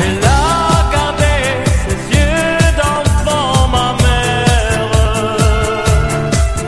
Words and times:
Elle 0.00 0.18
a 0.24 0.90
gardé 0.92 1.22
ses 1.86 1.94
yeux 2.16 2.58
d'enfant, 2.76 3.68
ma 3.68 3.94
mère. 4.02 4.90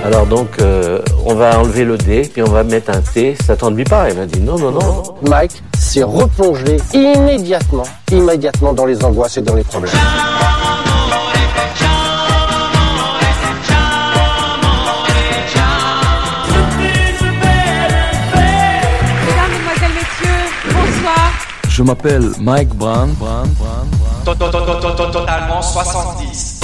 Alors 0.05 0.27
donc, 0.27 0.51
euh, 0.61 1.03
on 1.25 1.35
va 1.35 1.59
enlever 1.59 1.85
le 1.85 1.99
D, 1.99 2.31
puis 2.33 2.43
on 2.43 2.53
va 2.53 2.63
mettre 2.63 2.93
un 2.93 3.01
T. 3.01 3.37
Ça 3.45 3.57
t'ennuie 3.57 3.83
pas 3.83 4.11
Elle 4.11 4.17
m'a 4.17 4.27
dit 4.27 4.41
non, 4.41 4.61
non, 4.61 4.71
non. 4.71 5.03
Mike 5.29 5.61
s'est 5.77 6.05
replongé 6.05 6.77
immédiatement, 6.95 7.83
immédiatement 8.13 8.73
dans 8.73 8.87
les 8.87 9.05
angoisses 9.05 9.39
et 9.39 9.43
dans 9.43 9.57
les 9.57 9.65
problèmes. 9.65 9.93
Je 21.77 21.83
m'appelle 21.83 22.31
Mike 22.41 22.71
Brown. 22.71 23.13
Brown, 23.19 23.47
Brown, 23.59 23.87
Brown. 24.25 25.13
Totalement 25.13 25.61
70. 25.61 26.61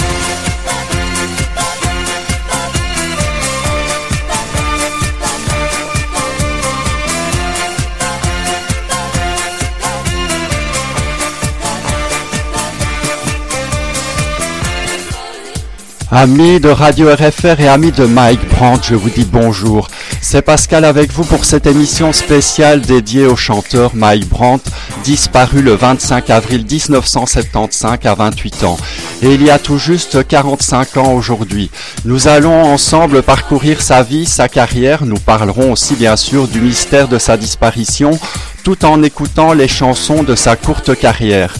Amis 16.15 16.59
de 16.59 16.69
Radio 16.69 17.09
RFR 17.09 17.59
et 17.59 17.67
amis 17.67 17.91
de 17.91 18.05
Mike 18.05 18.47
Brandt, 18.49 18.87
je 18.87 18.93
vous 18.93 19.09
dis 19.09 19.25
bonjour. 19.25 19.89
C'est 20.21 20.43
Pascal 20.43 20.85
avec 20.85 21.11
vous 21.11 21.23
pour 21.23 21.43
cette 21.43 21.65
émission 21.65 22.13
spéciale 22.13 22.81
dédiée 22.81 23.25
au 23.25 23.35
chanteur 23.35 23.95
Mike 23.95 24.29
Brandt, 24.29 24.69
disparu 25.03 25.61
le 25.61 25.75
25 25.75 26.29
avril 26.29 26.65
1975 26.69 27.99
à 28.05 28.15
28 28.15 28.63
ans. 28.63 28.77
Et 29.21 29.33
il 29.33 29.43
y 29.43 29.49
a 29.49 29.59
tout 29.59 29.77
juste 29.77 30.25
45 30.25 30.97
ans 30.97 31.13
aujourd'hui. 31.13 31.69
Nous 32.05 32.27
allons 32.27 32.63
ensemble 32.63 33.21
parcourir 33.21 33.81
sa 33.81 34.01
vie, 34.01 34.25
sa 34.25 34.47
carrière. 34.47 35.05
Nous 35.05 35.19
parlerons 35.19 35.73
aussi 35.73 35.95
bien 35.95 36.15
sûr 36.15 36.47
du 36.47 36.61
mystère 36.61 37.07
de 37.09 37.19
sa 37.19 37.35
disparition, 37.35 38.17
tout 38.63 38.85
en 38.85 39.03
écoutant 39.03 39.53
les 39.53 39.67
chansons 39.67 40.23
de 40.23 40.35
sa 40.35 40.55
courte 40.55 40.97
carrière. 40.97 41.53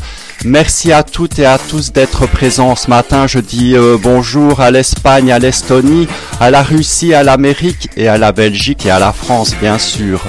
Merci 0.45 0.91
à 0.91 1.03
toutes 1.03 1.39
et 1.39 1.45
à 1.45 1.57
tous 1.57 1.91
d'être 1.91 2.27
présents 2.27 2.75
ce 2.75 2.89
matin. 2.89 3.27
Je 3.27 3.39
dis 3.39 3.75
euh, 3.75 3.97
bonjour 4.01 4.61
à 4.61 4.71
l'Espagne, 4.71 5.31
à 5.31 5.39
l'Estonie, 5.39 6.07
à 6.39 6.49
la 6.49 6.63
Russie, 6.63 7.13
à 7.13 7.23
l'Amérique 7.23 7.89
et 7.97 8.07
à 8.07 8.17
la 8.17 8.31
Belgique 8.31 8.85
et 8.85 8.91
à 8.91 8.99
la 8.99 9.13
France, 9.13 9.55
bien 9.61 9.77
sûr. 9.77 10.21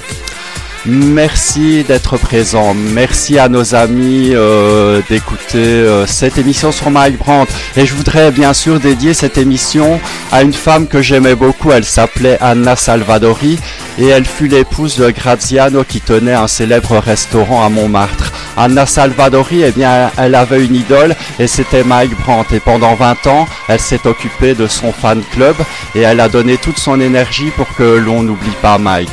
Merci 0.86 1.82
d'être 1.82 2.18
présents. 2.18 2.74
Merci 2.74 3.38
à 3.38 3.48
nos 3.48 3.74
amis 3.74 4.32
euh, 4.34 5.00
d'écouter 5.08 5.56
euh, 5.56 6.06
cette 6.06 6.36
émission 6.36 6.72
sur 6.72 6.90
Mike 6.90 7.16
Brandt. 7.16 7.50
Et 7.78 7.86
je 7.86 7.94
voudrais 7.94 8.30
bien 8.30 8.52
sûr 8.52 8.78
dédier 8.80 9.14
cette 9.14 9.38
émission 9.38 9.98
à 10.30 10.42
une 10.42 10.52
femme 10.52 10.86
que 10.86 11.00
j'aimais 11.00 11.36
beaucoup. 11.36 11.72
Elle 11.72 11.86
s'appelait 11.86 12.36
Anna 12.42 12.76
Salvadori 12.76 13.58
et 13.98 14.08
elle 14.08 14.26
fut 14.26 14.46
l'épouse 14.46 14.98
de 14.98 15.10
Graziano 15.10 15.84
qui 15.84 16.02
tenait 16.02 16.34
un 16.34 16.48
célèbre 16.48 16.98
restaurant 16.98 17.64
à 17.64 17.70
Montmartre. 17.70 18.30
Anna 18.58 18.84
Salvadori, 18.84 19.62
eh 19.62 19.70
bien, 19.70 20.10
elle 20.18 20.34
avait 20.34 20.62
une 20.62 20.74
idole 20.74 21.16
et 21.38 21.46
c'était 21.46 21.82
Mike 21.82 22.14
Brandt. 22.20 22.54
Et 22.54 22.60
pendant 22.60 22.94
20 22.94 23.26
ans, 23.28 23.48
elle 23.68 23.80
s'est 23.80 24.06
occupée 24.06 24.54
de 24.54 24.66
son 24.66 24.92
fan 24.92 25.22
club 25.32 25.56
et 25.94 26.00
elle 26.00 26.20
a 26.20 26.28
donné 26.28 26.58
toute 26.58 26.78
son 26.78 27.00
énergie 27.00 27.50
pour 27.56 27.74
que 27.74 27.96
l'on 27.96 28.22
n'oublie 28.22 28.56
pas 28.60 28.76
Mike. 28.76 29.08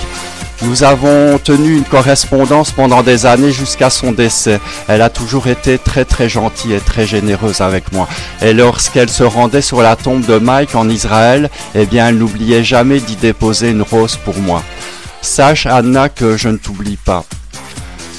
Nous 0.64 0.84
avons 0.84 1.40
tenu 1.40 1.76
une 1.76 1.84
correspondance 1.84 2.72
pendant 2.72 3.02
des 3.02 3.26
années 3.26 3.52
jusqu'à 3.52 3.90
son 3.90 4.12
décès. 4.12 4.60
Elle 4.88 5.02
a 5.02 5.10
toujours 5.10 5.48
été 5.48 5.80
très 5.80 6.06
très 6.06 6.30
gentille 6.30 6.74
et 6.74 6.80
très 6.80 7.08
généreuse 7.08 7.62
avec 7.62 7.92
moi. 7.92 8.08
Et 8.42 8.54
lorsqu'elle 8.54 9.10
se 9.10 9.24
rendait 9.24 9.62
sur 9.62 9.82
la 9.82 9.96
tombe 9.96 10.26
de 10.26 10.38
Mike 10.38 10.76
en 10.76 10.88
Israël, 10.88 11.50
eh 11.74 11.88
bien 11.88 12.10
elle 12.10 12.20
n'oubliait 12.20 12.64
jamais 12.64 13.00
d'y 13.00 13.16
déposer 13.16 13.72
une 13.72 13.82
rose 13.82 14.18
pour 14.18 14.38
moi. 14.38 14.62
Sache 15.22 15.66
Anna 15.66 16.10
que 16.10 16.38
je 16.38 16.50
ne 16.50 16.58
t'oublie 16.58 16.98
pas. 16.98 17.26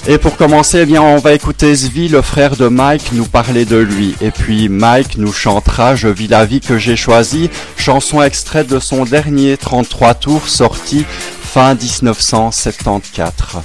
Et 0.08 0.18
pour 0.18 0.36
commencer, 0.36 0.80
eh 0.82 0.86
bien, 0.86 1.00
on 1.00 1.18
va 1.18 1.32
écouter 1.32 1.72
Zvi, 1.72 2.08
le 2.08 2.22
frère 2.22 2.56
de 2.56 2.66
Mike, 2.66 3.12
nous 3.12 3.24
parler 3.24 3.64
de 3.64 3.76
lui. 3.76 4.16
Et 4.20 4.32
puis 4.32 4.68
Mike 4.68 5.16
nous 5.16 5.32
chantera 5.32 5.94
Je 5.94 6.08
vis 6.08 6.26
la 6.26 6.44
vie 6.44 6.60
que 6.60 6.76
j'ai 6.76 6.96
choisie, 6.96 7.50
chanson 7.76 8.20
extraite 8.20 8.66
de 8.66 8.80
son 8.80 9.04
dernier 9.04 9.56
33 9.56 10.14
tours 10.14 10.48
sorti 10.48 11.06
fin 11.52 11.74
1974. 11.74 13.62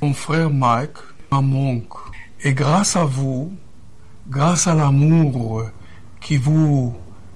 Mon 0.00 0.14
frère 0.14 0.50
Mike 0.50 0.90
m'a 1.32 1.40
manque. 1.40 1.88
Et 2.44 2.54
grâce 2.54 2.94
à 2.94 3.04
vous, 3.04 3.52
grâce 4.28 4.68
à 4.68 4.74
l'amour 4.76 5.64
que 6.20 6.38
vous 6.38 6.94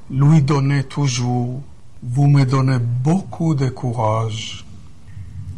lui 0.09 0.41
donnez 0.43 0.85
toujours, 0.85 1.61
vous 2.01 2.29
me 2.29 2.45
donnez 2.45 2.79
beaucoup 2.79 3.57
de 3.57 3.69
courage. 3.71 4.65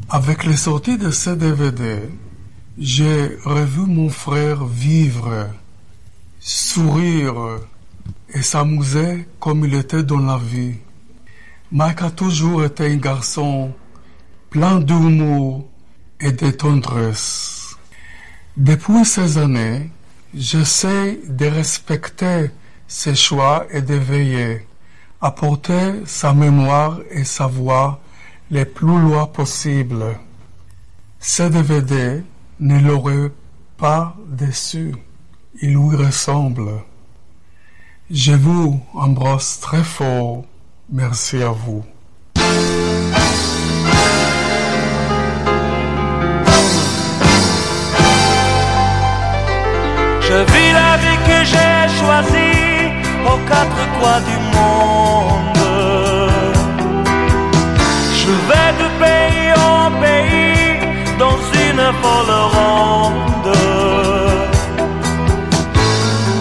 Avec 0.08 0.44
les 0.44 0.56
sorties 0.56 0.96
de 0.96 1.10
ce 1.10 1.28
DVD, 1.28 2.08
j'ai 2.80 3.36
revu 3.44 3.80
mon 3.80 4.08
frère 4.08 4.64
vivre, 4.64 5.50
sourire 6.40 7.58
et 8.32 8.40
s'amuser 8.40 9.26
comme 9.38 9.66
il 9.66 9.74
était 9.74 10.02
dans 10.02 10.20
la 10.20 10.38
vie. 10.38 10.76
Mike 11.70 12.00
a 12.00 12.10
toujours 12.10 12.64
été 12.64 12.86
un 12.86 12.96
garçon 12.96 13.74
plein 14.48 14.80
d'humour 14.80 15.68
et 16.20 16.32
de 16.32 16.50
tendresse. 16.50 17.76
Depuis 18.56 19.04
ces 19.04 19.36
années, 19.36 19.90
j'essaie 20.34 21.20
de 21.28 21.46
respecter 21.46 22.50
ses 22.88 23.14
choix 23.14 23.66
et 23.70 23.82
de 23.82 23.94
veiller 23.94 24.66
à 25.20 25.30
porter 25.30 26.00
sa 26.06 26.32
mémoire 26.32 26.98
et 27.10 27.24
sa 27.24 27.46
voix 27.46 28.00
les 28.50 28.64
plus 28.64 28.86
loin 28.86 29.26
possible. 29.26 30.18
Ce 31.20 31.42
DVD 31.42 32.22
ne 32.60 32.78
l'aurait 32.78 33.32
pas 33.76 34.14
déçu. 34.28 34.94
Il 35.62 35.70
lui 35.70 35.96
ressemble. 35.96 36.70
Je 38.10 38.32
vous 38.32 38.80
embrasse 38.94 39.60
très 39.60 39.82
fort. 39.82 40.44
Merci 40.92 41.42
à 41.42 41.50
vous. 41.50 41.84
Je 50.22 50.38
vis 50.52 50.72
la 50.72 50.96
vie 51.02 51.20
que 51.28 51.44
j'ai 51.50 51.88
choisie 51.98 52.90
aux 53.26 53.40
quatre 53.48 53.82
coins 53.98 54.22
du 54.30 54.38
monde. 54.54 55.60
Je 58.20 58.30
vais 58.48 58.79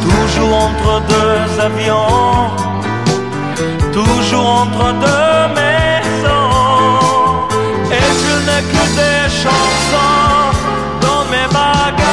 Toujours 0.03 0.55
entre 0.55 1.01
deux 1.07 1.59
avions, 1.59 2.51
toujours 3.91 4.47
entre 4.47 4.85
deux 5.05 5.41
maisons. 5.59 6.51
Et 7.91 8.09
je 8.21 8.33
n'ai 8.45 8.61
que 8.73 8.83
des 9.01 9.21
chansons 9.41 10.53
dans 11.01 11.23
mes 11.31 11.47
bagages. 11.51 12.05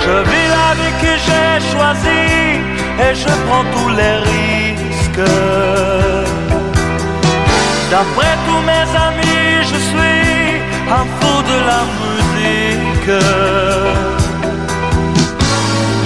Je 0.00 0.16
vis 0.30 0.48
la 0.58 0.70
vie 0.80 0.94
que 1.00 1.12
j'ai 1.26 1.50
choisie 1.70 2.60
et 3.04 3.12
je 3.14 3.30
prends 3.46 3.66
tous 3.74 3.90
les 3.90 4.14
risques. 4.30 5.30
D'après 7.90 8.34
tous 8.46 8.62
mes 8.66 8.86
amis, 8.96 9.05
la 11.70 11.82
musique. 12.00 13.12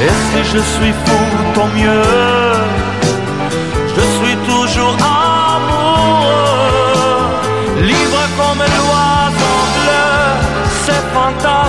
Et 0.02 0.14
si 0.28 0.40
je 0.52 0.60
suis 0.74 0.94
fou, 1.04 1.22
tant 1.54 1.70
mieux. 1.78 2.06
Je 3.94 4.02
suis 4.18 4.36
toujours 4.50 4.96
amoureux, 5.54 6.52
libre 7.82 8.22
comme 8.38 8.62
l'oiseau 8.76 9.58
bleu. 9.76 10.08
C'est 10.84 11.04
fantastique. 11.14 11.59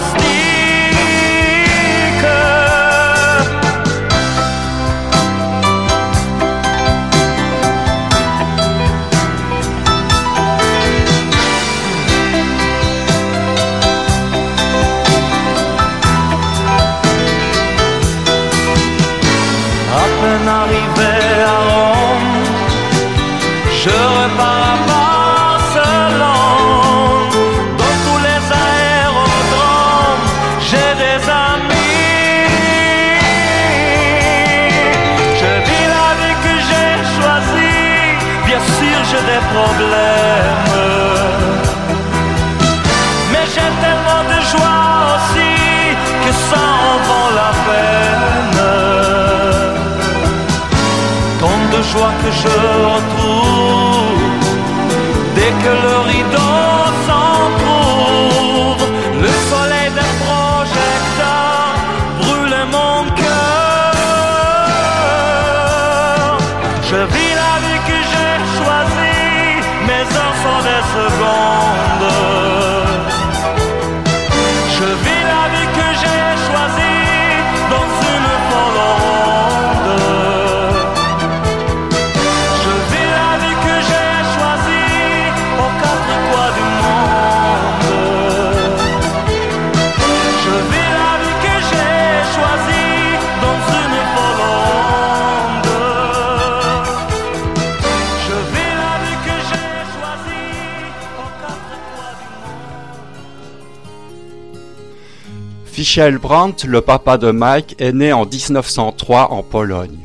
Monde. 105.91 106.05
Fischel 106.11 106.17
Brandt, 106.19 106.67
le 106.67 106.81
papa 106.81 107.17
de 107.17 107.31
Mike, 107.31 107.75
est 107.79 107.91
né 107.91 108.13
en 108.13 108.25
1903 108.25 109.31
en 109.31 109.43
Pologne. 109.43 109.99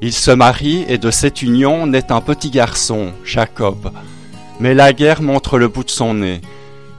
Il 0.00 0.12
se 0.12 0.30
marie 0.30 0.84
et 0.88 0.98
de 0.98 1.10
cette 1.10 1.42
union 1.42 1.86
naît 1.86 2.12
un 2.12 2.20
petit 2.20 2.50
garçon, 2.50 3.12
Jacob. 3.24 3.90
Mais 4.60 4.74
la 4.74 4.92
guerre 4.92 5.22
montre 5.22 5.58
le 5.58 5.66
bout 5.68 5.82
de 5.84 5.90
son 5.90 6.14
nez. 6.14 6.40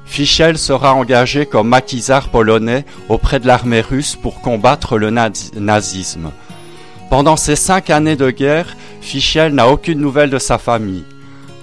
Fischel 0.06 0.58
sera 0.58 0.94
engagé 0.96 1.46
comme 1.46 1.70
maquisard 1.70 2.30
polonais 2.30 2.84
auprès 3.08 3.40
de 3.40 3.48
l'armée 3.48 3.82
russe 3.82 4.18
pour 4.22 4.42
combattre 4.42 4.98
le 4.98 5.12
nazi- 5.12 5.52
nazisme. 5.56 6.32
Pendant 7.10 7.38
ces 7.38 7.56
cinq 7.56 7.90
années 7.90 8.18
de 8.18 8.32
guerre, 8.32 8.76
Fischel 9.02 9.54
n'a 9.54 9.68
aucune 9.70 10.00
nouvelle 10.00 10.30
de 10.30 10.40
sa 10.40 10.58
famille. 10.58 11.06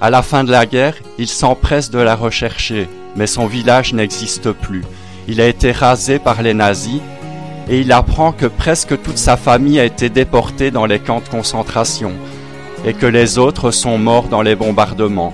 À 0.01 0.09
la 0.11 0.23
fin 0.23 0.43
de 0.45 0.53
la 0.53 0.65
guerre, 0.65 0.95
il 1.19 1.29
s'empresse 1.29 1.91
de 1.91 1.99
la 1.99 2.15
rechercher, 2.15 2.89
mais 3.15 3.27
son 3.27 3.47
village 3.47 3.93
n'existe 3.93 4.53
plus. 4.53 4.85
Il 5.29 5.41
a 5.41 5.47
été 5.47 5.73
rasé 5.73 6.19
par 6.19 6.43
les 6.43 6.55
nazis 6.55 7.01
et 7.69 7.81
il 7.81 7.91
apprend 7.93 8.33
que 8.33 8.47
presque 8.47 9.01
toute 9.03 9.19
sa 9.19 9.37
famille 9.37 9.81
a 9.81 9.85
été 9.85 10.09
déportée 10.09 10.71
dans 10.71 10.87
les 10.87 11.01
camps 11.01 11.21
de 11.21 11.29
concentration 11.29 12.13
et 12.85 12.95
que 12.95 13.07
les 13.07 13.39
autres 13.39 13.71
sont 13.73 13.99
morts 13.99 14.29
dans 14.29 14.43
les 14.43 14.55
bombardements. 14.55 15.33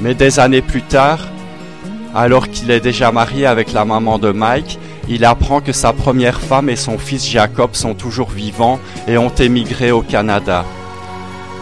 Mais 0.00 0.14
des 0.14 0.38
années 0.38 0.60
plus 0.60 0.82
tard, 0.82 1.20
alors 2.14 2.48
qu'il 2.50 2.70
est 2.70 2.80
déjà 2.80 3.12
marié 3.12 3.46
avec 3.46 3.72
la 3.72 3.84
maman 3.86 4.18
de 4.18 4.30
Mike, 4.30 4.78
il 5.08 5.24
apprend 5.24 5.60
que 5.60 5.72
sa 5.72 5.92
première 5.94 6.40
femme 6.40 6.68
et 6.68 6.76
son 6.76 6.98
fils 6.98 7.26
Jacob 7.26 7.70
sont 7.74 7.94
toujours 7.94 8.28
vivants 8.30 8.78
et 9.08 9.16
ont 9.16 9.30
émigré 9.38 9.90
au 9.92 10.02
Canada. 10.02 10.64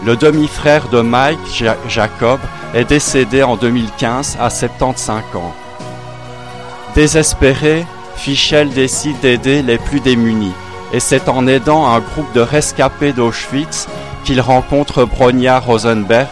Le 0.05 0.17
demi-frère 0.17 0.89
de 0.89 0.99
Mike, 1.01 1.39
Ja- 1.57 1.77
Jacob, 1.87 2.39
est 2.73 2.85
décédé 2.89 3.43
en 3.43 3.55
2015 3.55 4.37
à 4.41 4.49
75 4.49 5.23
ans. 5.35 5.53
Désespéré, 6.95 7.85
Fischel 8.15 8.69
décide 8.69 9.19
d'aider 9.19 9.61
les 9.61 9.77
plus 9.77 9.99
démunis, 9.99 10.53
et 10.93 11.01
c'est 11.01 11.27
en 11.27 11.45
aidant 11.45 11.87
un 11.87 11.99
groupe 11.99 12.33
de 12.33 12.39
rescapés 12.39 13.11
d'Auschwitz 13.11 13.87
qu'il 14.23 14.39
rencontre 14.39 15.03
Bronia 15.03 15.59
Rosenberg, 15.59 16.29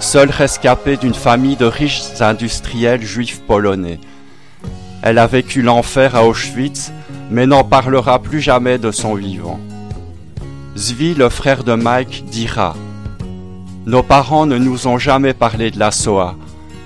seule 0.00 0.28
rescapée 0.28 0.98
d'une 0.98 1.14
famille 1.14 1.56
de 1.56 1.64
riches 1.64 2.02
industriels 2.20 3.00
juifs 3.00 3.40
polonais. 3.40 3.98
Elle 5.00 5.16
a 5.16 5.26
vécu 5.26 5.62
l'enfer 5.62 6.14
à 6.14 6.26
Auschwitz, 6.26 6.92
mais 7.30 7.46
n'en 7.46 7.64
parlera 7.64 8.18
plus 8.18 8.42
jamais 8.42 8.76
de 8.76 8.90
son 8.90 9.14
vivant. 9.14 9.60
Zvi, 10.76 11.14
le 11.14 11.30
frère 11.30 11.64
de 11.64 11.72
Mike, 11.72 12.26
dira 12.26 12.74
Nos 13.86 14.02
parents 14.02 14.44
ne 14.44 14.58
nous 14.58 14.86
ont 14.86 14.98
jamais 14.98 15.32
parlé 15.32 15.70
de 15.70 15.78
la 15.78 15.90
Shoah, 15.90 16.36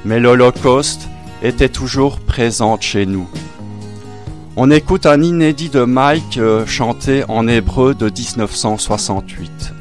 mais 0.05 0.20
l'Holocauste 0.20 1.08
était 1.42 1.68
toujours 1.68 2.18
présente 2.20 2.82
chez 2.82 3.06
nous. 3.06 3.28
On 4.56 4.70
écoute 4.70 5.04
un 5.06 5.22
inédit 5.22 5.68
de 5.68 5.84
Mike 5.84 6.38
euh, 6.38 6.64
chanté 6.66 7.24
en 7.28 7.46
hébreu 7.46 7.94
de 7.94 8.06
1968. 8.06 9.75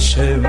הגשם 0.00 0.42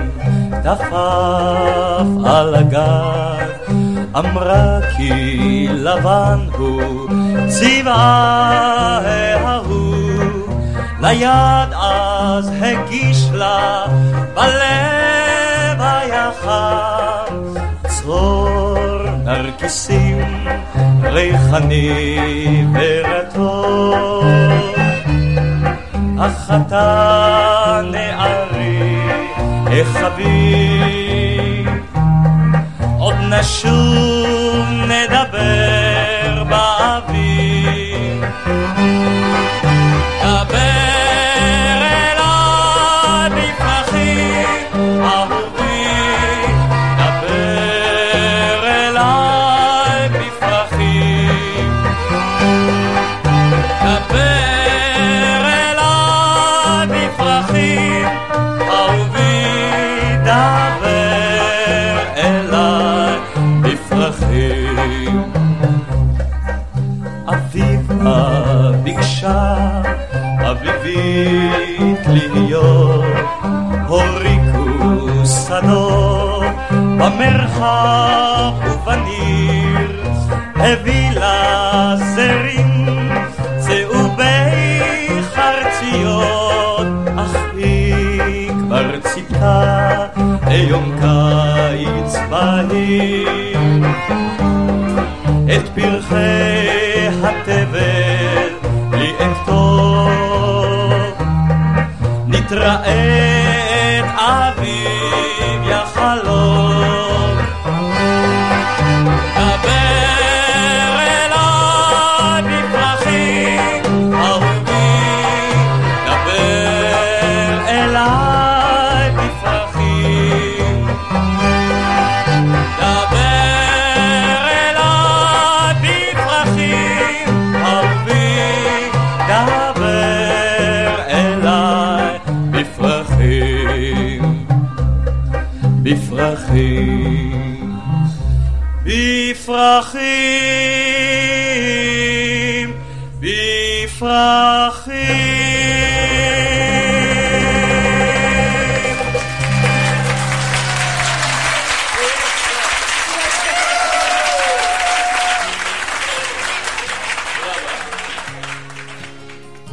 טפף 0.64 2.06
על 2.26 2.56
הגג, 2.56 3.72
אמרה 4.18 4.80
כי 4.98 5.68
לבן 5.70 6.40
הוא 6.58 7.10
צבעה 7.48 9.00
ההוא, 9.44 10.24
ליד 11.02 11.74
אז 11.74 12.52
הגיש 12.62 13.30
לה 13.34 13.86
בלב 14.34 15.82
היה 15.82 16.30
חם, 16.42 17.36
צרור 17.88 19.00
נרקיסים 19.26 20.48
ריחני 21.04 22.22
אתה 26.56 27.82
נערי, 27.84 28.11
איך 29.72 29.88
חביב, 29.88 31.70
עוד 33.00 33.16
נשוב 33.30 34.66
נדבר 34.88 35.81
אביבית 71.12 72.08
להיות, 72.08 73.06
הוריקו 73.88 75.26
שדות 75.26 76.46
במרחב 76.72 78.54
ובניר, 78.66 80.04
הביא 80.56 81.12
לה 81.12 81.31
traer. 102.52 103.31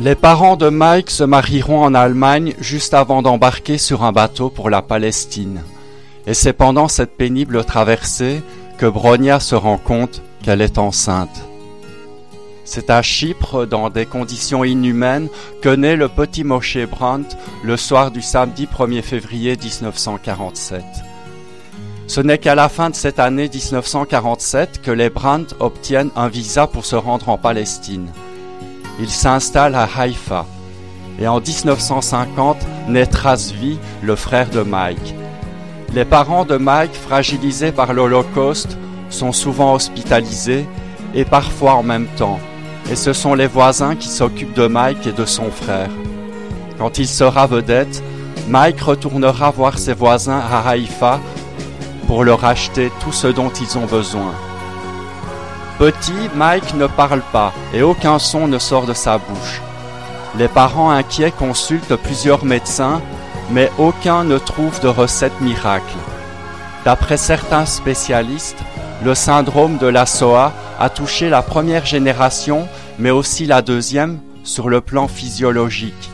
Les 0.08 0.14
parents 0.14 0.56
de 0.56 0.70
Mike 0.70 1.10
se 1.10 1.22
marieront 1.22 1.82
en 1.82 1.92
Allemagne 1.92 2.54
juste 2.60 2.94
avant 2.94 3.20
d'embarquer 3.20 3.76
sur 3.76 4.04
un 4.04 4.12
bateau 4.12 4.48
pour 4.48 4.70
la 4.70 4.80
Palestine. 4.80 5.60
Et 6.26 6.32
c'est 6.32 6.54
pendant 6.54 6.88
cette 6.88 7.18
pénible 7.18 7.62
traversée 7.62 8.40
que 8.78 8.86
Bronia 8.86 9.38
se 9.38 9.54
rend 9.54 9.76
compte 9.76 10.22
qu'elle 10.42 10.62
est 10.62 10.78
enceinte. 10.78 11.42
C'est 12.64 12.88
à 12.88 13.02
Chypre, 13.02 13.66
dans 13.66 13.90
des 13.90 14.06
conditions 14.06 14.64
inhumaines, 14.64 15.28
que 15.60 15.68
naît 15.68 15.94
le 15.94 16.08
petit 16.08 16.42
Moshe 16.42 16.78
Brandt 16.86 17.36
le 17.62 17.76
soir 17.76 18.10
du 18.10 18.22
samedi 18.22 18.66
1er 18.66 19.02
février 19.02 19.58
1947. 19.62 20.82
Ce 22.06 22.22
n'est 22.22 22.38
qu'à 22.38 22.54
la 22.54 22.70
fin 22.70 22.88
de 22.88 22.94
cette 22.94 23.18
année 23.18 23.50
1947 23.52 24.80
que 24.80 24.90
les 24.90 25.10
Brandt 25.10 25.54
obtiennent 25.60 26.12
un 26.16 26.28
visa 26.28 26.66
pour 26.66 26.86
se 26.86 26.96
rendre 26.96 27.28
en 27.28 27.36
Palestine. 27.36 28.08
Ils 28.98 29.10
s'installent 29.10 29.74
à 29.74 29.88
Haïfa. 29.96 30.46
Et 31.20 31.28
en 31.28 31.40
1950 31.40 32.56
naît 32.88 33.08
Razvi, 33.12 33.78
le 34.02 34.16
frère 34.16 34.50
de 34.50 34.62
Mike. 34.62 35.14
Les 35.94 36.04
parents 36.04 36.44
de 36.44 36.56
Mike, 36.56 36.94
fragilisés 36.94 37.72
par 37.72 37.92
l'Holocauste, 37.92 38.76
sont 39.10 39.32
souvent 39.32 39.74
hospitalisés 39.74 40.66
et 41.14 41.24
parfois 41.24 41.74
en 41.74 41.82
même 41.82 42.06
temps. 42.16 42.38
Et 42.90 42.96
ce 42.96 43.12
sont 43.12 43.34
les 43.34 43.46
voisins 43.46 43.96
qui 43.96 44.08
s'occupent 44.08 44.54
de 44.54 44.66
Mike 44.66 45.06
et 45.06 45.12
de 45.12 45.24
son 45.24 45.50
frère. 45.50 45.90
Quand 46.78 46.98
il 46.98 47.08
sera 47.08 47.46
vedette, 47.46 48.02
Mike 48.48 48.80
retournera 48.80 49.50
voir 49.50 49.78
ses 49.78 49.94
voisins 49.94 50.40
à 50.50 50.68
Haïfa 50.68 51.20
pour 52.06 52.24
leur 52.24 52.44
acheter 52.44 52.90
tout 53.00 53.12
ce 53.12 53.26
dont 53.26 53.50
ils 53.50 53.76
ont 53.76 53.86
besoin. 53.86 54.32
Petit, 55.78 56.28
Mike 56.34 56.74
ne 56.74 56.88
parle 56.88 57.22
pas 57.32 57.52
et 57.72 57.82
aucun 57.82 58.18
son 58.18 58.48
ne 58.48 58.58
sort 58.58 58.84
de 58.84 58.94
sa 58.94 59.18
bouche. 59.18 59.62
Les 60.36 60.48
parents 60.48 60.90
inquiets 60.90 61.30
consultent 61.30 61.94
plusieurs 61.94 62.44
médecins, 62.44 63.00
mais 63.52 63.70
aucun 63.78 64.24
ne 64.24 64.38
trouve 64.38 64.80
de 64.80 64.88
recette 64.88 65.40
miracle. 65.40 65.94
D'après 66.84 67.16
certains 67.16 67.64
spécialistes, 67.64 68.58
le 69.04 69.14
syndrome 69.14 69.78
de 69.78 69.86
la 69.86 70.04
SOA 70.04 70.52
a 70.80 70.90
touché 70.90 71.28
la 71.28 71.42
première 71.42 71.86
génération, 71.86 72.66
mais 72.98 73.10
aussi 73.10 73.46
la 73.46 73.62
deuxième 73.62 74.18
sur 74.42 74.68
le 74.68 74.80
plan 74.80 75.06
physiologique. 75.06 76.10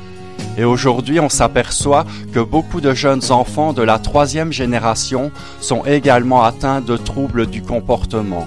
Et 0.58 0.64
aujourd'hui, 0.64 1.20
on 1.20 1.30
s'aperçoit 1.30 2.04
que 2.34 2.40
beaucoup 2.40 2.82
de 2.82 2.92
jeunes 2.92 3.32
enfants 3.32 3.72
de 3.72 3.82
la 3.82 3.98
troisième 3.98 4.52
génération 4.52 5.32
sont 5.62 5.86
également 5.86 6.44
atteints 6.44 6.82
de 6.82 6.98
troubles 6.98 7.46
du 7.46 7.62
comportement. 7.62 8.46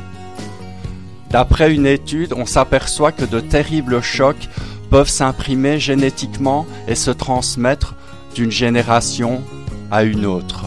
D'après 1.29 1.73
une 1.73 1.85
étude, 1.85 2.33
on 2.33 2.45
s'aperçoit 2.45 3.11
que 3.11 3.25
de 3.25 3.39
terribles 3.39 4.01
chocs 4.01 4.47
peuvent 4.89 5.09
s'imprimer 5.09 5.79
génétiquement 5.79 6.65
et 6.87 6.95
se 6.95 7.11
transmettre 7.11 7.95
d'une 8.35 8.51
génération 8.51 9.41
à 9.91 10.03
une 10.03 10.25
autre. 10.25 10.65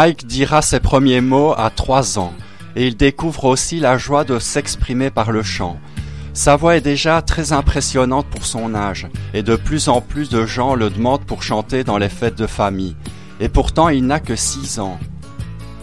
Mike 0.00 0.28
dira 0.28 0.62
ses 0.62 0.78
premiers 0.78 1.20
mots 1.20 1.54
à 1.56 1.70
3 1.70 2.20
ans 2.20 2.32
et 2.76 2.86
il 2.86 2.96
découvre 2.96 3.46
aussi 3.46 3.80
la 3.80 3.98
joie 3.98 4.22
de 4.22 4.38
s'exprimer 4.38 5.10
par 5.10 5.32
le 5.32 5.42
chant. 5.42 5.76
Sa 6.34 6.54
voix 6.54 6.76
est 6.76 6.80
déjà 6.80 7.20
très 7.20 7.52
impressionnante 7.52 8.28
pour 8.28 8.46
son 8.46 8.76
âge 8.76 9.08
et 9.34 9.42
de 9.42 9.56
plus 9.56 9.88
en 9.88 10.00
plus 10.00 10.28
de 10.28 10.46
gens 10.46 10.76
le 10.76 10.88
demandent 10.88 11.24
pour 11.24 11.42
chanter 11.42 11.82
dans 11.82 11.98
les 11.98 12.08
fêtes 12.08 12.38
de 12.38 12.46
famille. 12.46 12.94
et 13.40 13.48
pourtant 13.48 13.88
il 13.88 14.06
n'a 14.06 14.20
que 14.20 14.36
6 14.36 14.78
ans. 14.78 15.00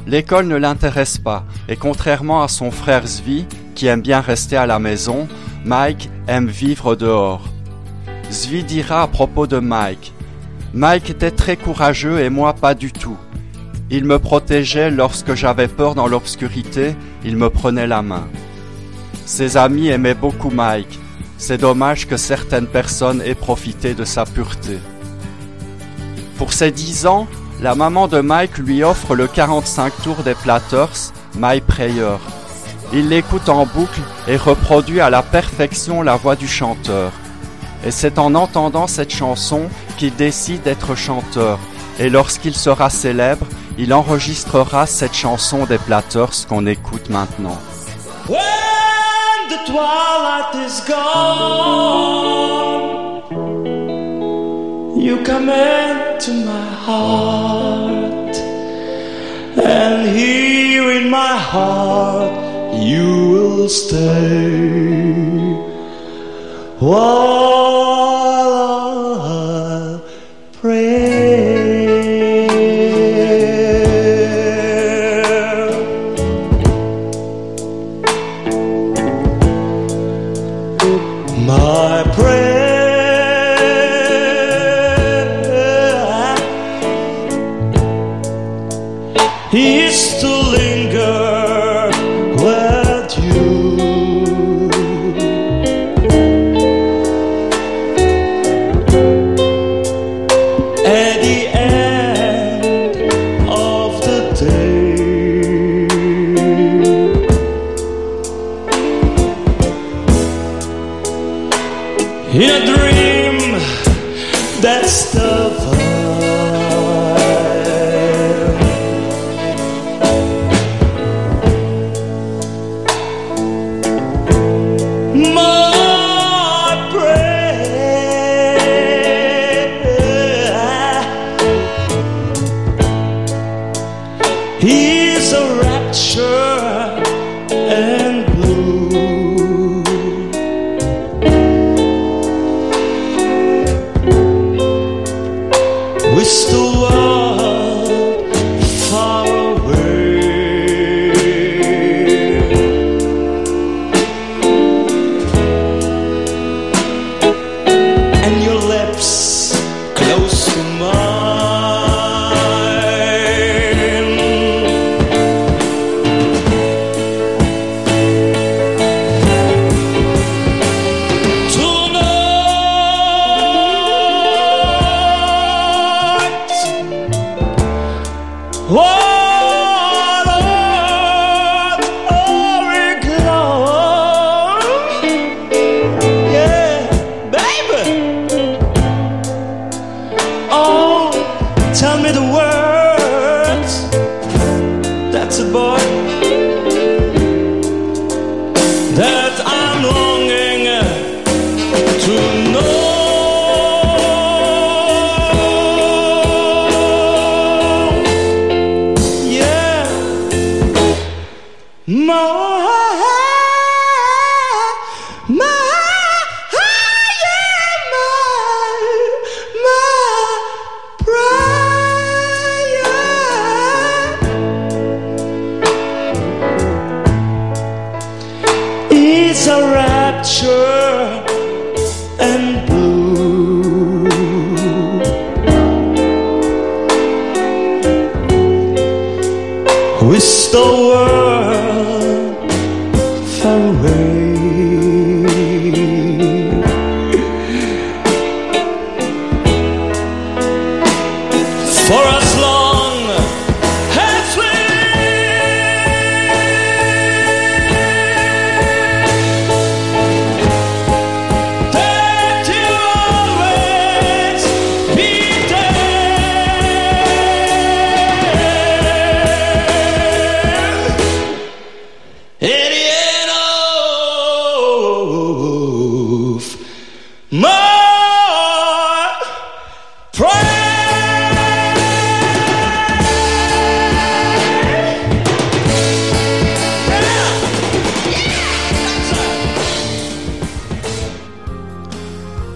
L'école 0.07 0.48
ne 0.48 0.55
l'intéresse 0.55 1.17
pas, 1.17 1.43
et 1.67 1.75
contrairement 1.75 2.41
à 2.41 2.48
son 2.48 2.72
frère 2.72 3.05
Zvi, 3.05 3.45
qui 3.75 3.88
aime 3.88 4.01
bien 4.01 4.22
rester 4.22 4.55
à 4.55 4.65
la 4.65 4.79
maison, 4.79 5.27
Mike 5.65 6.10
aime 6.29 6.48
vivre 6.48 6.95
dehors. 6.95 7.50
Zvi 8.31 8.63
dira 8.63 9.01
à 9.01 9.07
propos 9.07 9.45
de 9.45 9.60
Mike, 9.60 10.13
Mike 10.74 11.10
était 11.10 11.31
très 11.31 11.57
courageux 11.57 12.22
et 12.22 12.29
moi 12.29 12.53
pas 12.53 12.75
du 12.75 12.93
tout. 12.93 13.17
Il 13.92 14.06
me 14.06 14.18
protégeait 14.18 14.89
lorsque 14.89 15.36
j'avais 15.36 15.68
peur 15.68 15.94
dans 15.94 16.08
l'obscurité, 16.08 16.96
il 17.24 17.38
me 17.38 17.51
prenait 17.51 17.86
la 17.86 18.01
main. 18.01 18.27
Ses 19.25 19.58
amis 19.58 19.89
aimaient 19.89 20.15
beaucoup 20.15 20.50
Mike. 20.50 21.00
C'est 21.38 21.60
dommage 21.60 22.08
que 22.08 22.18
certaines 22.18 22.65
personnes 22.65 23.22
aient 23.22 23.36
profité 23.36 23.94
de 23.94 24.04
sa 24.04 24.25
pureté. 24.25 24.80
Pour 26.38 26.51
ses 26.51 26.72
10 26.72 27.06
ans, 27.06 27.27
la 27.62 27.75
maman 27.75 28.08
de 28.08 28.22
Mike 28.22 28.58
lui 28.58 28.84
offre 28.84 29.15
le 29.15 29.27
45 29.27 29.94
tours 30.04 30.24
des 30.24 30.34
Platters, 30.34 31.13
My 31.38 31.62
Prayer. 31.62 32.18
Il 32.92 33.10
l'écoute 33.10 33.50
en 33.50 33.65
boucle 33.68 34.01
et 34.27 34.38
reproduit 34.38 35.00
à 35.00 35.12
la 35.12 35.22
perfection 35.22 36.01
la 36.01 36.15
voix 36.15 36.36
du 36.36 36.48
chanteur. 36.48 37.12
Et 37.86 37.92
c'est 37.92 38.18
en 38.18 38.34
entendant 38.34 38.88
cette 38.88 39.13
chanson 39.13 39.70
qu'il 39.98 40.15
décide 40.15 40.63
d'être 40.63 40.96
chanteur. 40.96 41.60
Et 42.00 42.10
lorsqu'il 42.10 42.56
sera 42.56 42.89
célèbre, 42.89 43.45
il 43.77 43.94
enregistrera 43.94 44.86
cette 44.86 45.13
chanson 45.13 45.65
des 45.65 45.77
Platters 45.77 46.48
qu'on 46.48 46.65
écoute 46.65 47.10
maintenant. 47.10 47.58
When 48.27 49.50
the 49.50 49.60
twilight 49.65 50.55
is 50.65 50.82
gone, 50.88 51.75
you 54.98 55.24
come 55.24 55.50
into 55.50 56.32
my 56.46 56.67
heart, 56.86 58.36
and 59.58 60.08
here 60.08 60.91
in 60.91 61.10
my 61.10 61.38
heart 61.38 62.32
you 62.74 63.29
will 63.32 63.70
stay. 63.70 65.14
While 66.79 67.45
My 81.46 82.01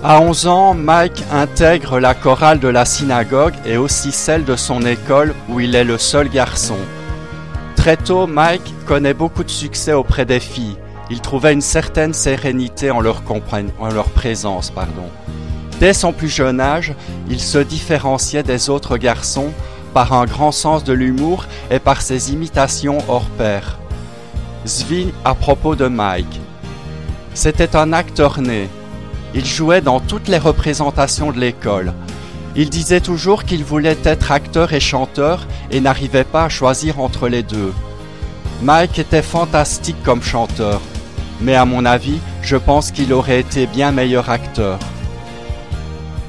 À 0.02 0.22
11 0.22 0.48
ans, 0.48 0.74
Mike 0.76 1.26
intègre 1.30 2.00
la 2.00 2.14
chorale 2.14 2.60
de 2.60 2.70
la 2.70 2.86
synagogue 2.86 3.56
et 3.66 3.76
aussi 3.76 4.14
celle 4.14 4.46
de 4.46 4.56
son 4.56 4.86
école 4.86 5.36
où 5.50 5.60
il 5.60 5.76
est 5.76 5.84
le 5.84 5.98
seul 5.98 6.30
garçon. 6.30 6.78
Très 7.76 7.98
tôt, 7.98 8.26
Mike 8.26 8.74
connaît 8.86 9.14
beaucoup 9.14 9.44
de 9.44 9.50
succès 9.50 9.92
auprès 9.92 10.24
des 10.24 10.40
filles. 10.40 10.78
Il 11.10 11.20
trouvait 11.20 11.52
une 11.52 11.60
certaine 11.60 12.14
sérénité 12.14 12.92
en 12.92 13.02
leur, 13.02 13.24
en 13.80 13.90
leur 13.90 14.10
présence. 14.12 14.72
Pardon. 14.72 15.10
Dès 15.82 15.94
son 15.94 16.14
plus 16.14 16.30
jeune 16.30 16.62
âge, 16.62 16.94
il 17.30 17.42
se 17.42 17.58
différenciait 17.58 18.44
des 18.44 18.70
autres 18.70 18.96
garçons 18.96 19.52
par 19.94 20.14
un 20.14 20.24
grand 20.24 20.54
sens 20.54 20.86
de 20.86 20.94
l'humour 20.94 21.44
et 21.72 21.80
par 21.80 22.02
ses 22.02 22.32
imitations 22.32 23.00
hors 23.10 23.30
pair. 23.38 23.78
Zvi 24.66 25.12
à 25.26 25.36
propos 25.36 25.76
de 25.76 25.88
Mike. 25.88 26.40
C'était 27.34 27.76
un 27.76 27.92
acteur 27.92 28.40
né. 28.40 28.70
Il 29.36 29.46
jouait 29.46 29.82
dans 29.82 30.00
toutes 30.00 30.28
les 30.28 30.38
représentations 30.38 31.32
de 31.32 31.40
l'école. 31.40 31.94
Il 32.56 32.70
disait 32.70 33.00
toujours 33.00 33.44
qu'il 33.44 33.64
voulait 33.64 33.98
être 34.04 34.32
acteur 34.32 34.74
et 34.74 34.80
chanteur 34.80 35.46
et 35.72 35.82
n'arrivait 35.82 36.24
pas 36.24 36.46
à 36.46 36.50
choisir 36.50 37.00
entre 37.00 37.28
les 37.28 37.44
deux. 37.44 37.74
Mike 38.62 39.00
était 39.00 39.22
fantastique 39.22 40.02
comme 40.04 40.24
chanteur, 40.24 40.82
mais 41.42 41.56
à 41.56 41.66
mon 41.66 41.86
avis, 41.86 42.20
je 42.42 42.58
pense 42.58 42.92
qu'il 42.92 43.14
aurait 43.14 43.40
été 43.40 43.68
bien 43.68 43.92
meilleur 43.92 44.30
acteur. 44.30 44.80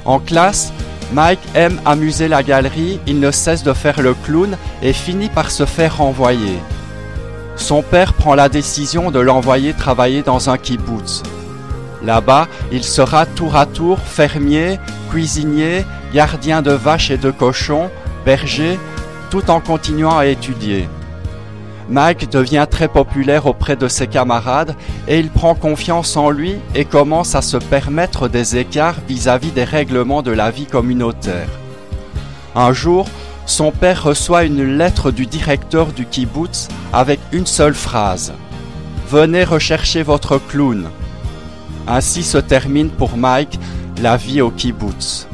En 0.04 0.18
classe, 0.18 0.72
Mike 1.12 1.40
aime 1.54 1.80
amuser 1.84 2.28
la 2.28 2.42
galerie, 2.42 3.00
il 3.06 3.18
ne 3.18 3.30
cesse 3.30 3.64
de 3.64 3.72
faire 3.72 4.00
le 4.00 4.14
clown 4.14 4.56
et 4.82 4.92
finit 4.92 5.28
par 5.28 5.50
se 5.50 5.66
faire 5.66 5.96
renvoyer. 5.96 6.58
Son 7.56 7.82
père 7.82 8.12
prend 8.12 8.34
la 8.34 8.48
décision 8.48 9.10
de 9.10 9.18
l'envoyer 9.18 9.72
travailler 9.72 10.22
dans 10.22 10.50
un 10.50 10.58
kibbutz. 10.58 11.22
Là-bas, 12.04 12.48
il 12.72 12.84
sera 12.84 13.26
tour 13.26 13.56
à 13.56 13.66
tour 13.66 13.98
fermier, 13.98 14.78
cuisinier, 15.10 15.84
gardien 16.14 16.62
de 16.62 16.72
vaches 16.72 17.10
et 17.10 17.18
de 17.18 17.30
cochons, 17.30 17.90
berger, 18.24 18.78
tout 19.30 19.50
en 19.50 19.60
continuant 19.60 20.18
à 20.18 20.26
étudier. 20.26 20.88
Mike 21.88 22.30
devient 22.30 22.66
très 22.70 22.86
populaire 22.86 23.46
auprès 23.46 23.74
de 23.74 23.88
ses 23.88 24.06
camarades 24.06 24.76
et 25.08 25.18
il 25.18 25.28
prend 25.28 25.56
confiance 25.56 26.16
en 26.16 26.30
lui 26.30 26.54
et 26.74 26.84
commence 26.84 27.34
à 27.34 27.42
se 27.42 27.56
permettre 27.56 28.28
des 28.28 28.56
écarts 28.56 29.00
vis-à-vis 29.08 29.50
des 29.50 29.64
règlements 29.64 30.22
de 30.22 30.30
la 30.30 30.52
vie 30.52 30.66
communautaire. 30.66 31.48
Un 32.54 32.72
jour, 32.72 33.08
son 33.44 33.72
père 33.72 34.04
reçoit 34.04 34.44
une 34.44 34.78
lettre 34.78 35.10
du 35.10 35.26
directeur 35.26 35.86
du 35.86 36.06
kibbutz 36.06 36.68
avec 36.92 37.18
une 37.32 37.46
seule 37.46 37.74
phrase. 37.74 38.32
Venez 39.08 39.42
rechercher 39.42 40.04
votre 40.04 40.38
clown. 40.38 40.88
Ainsi 41.87 42.23
se 42.23 42.38
termine 42.38 42.90
pour 42.90 43.16
Mike 43.16 43.59
la 44.03 44.16
vie 44.16 44.40
au 44.40 44.51
kibbutz. 44.51 45.30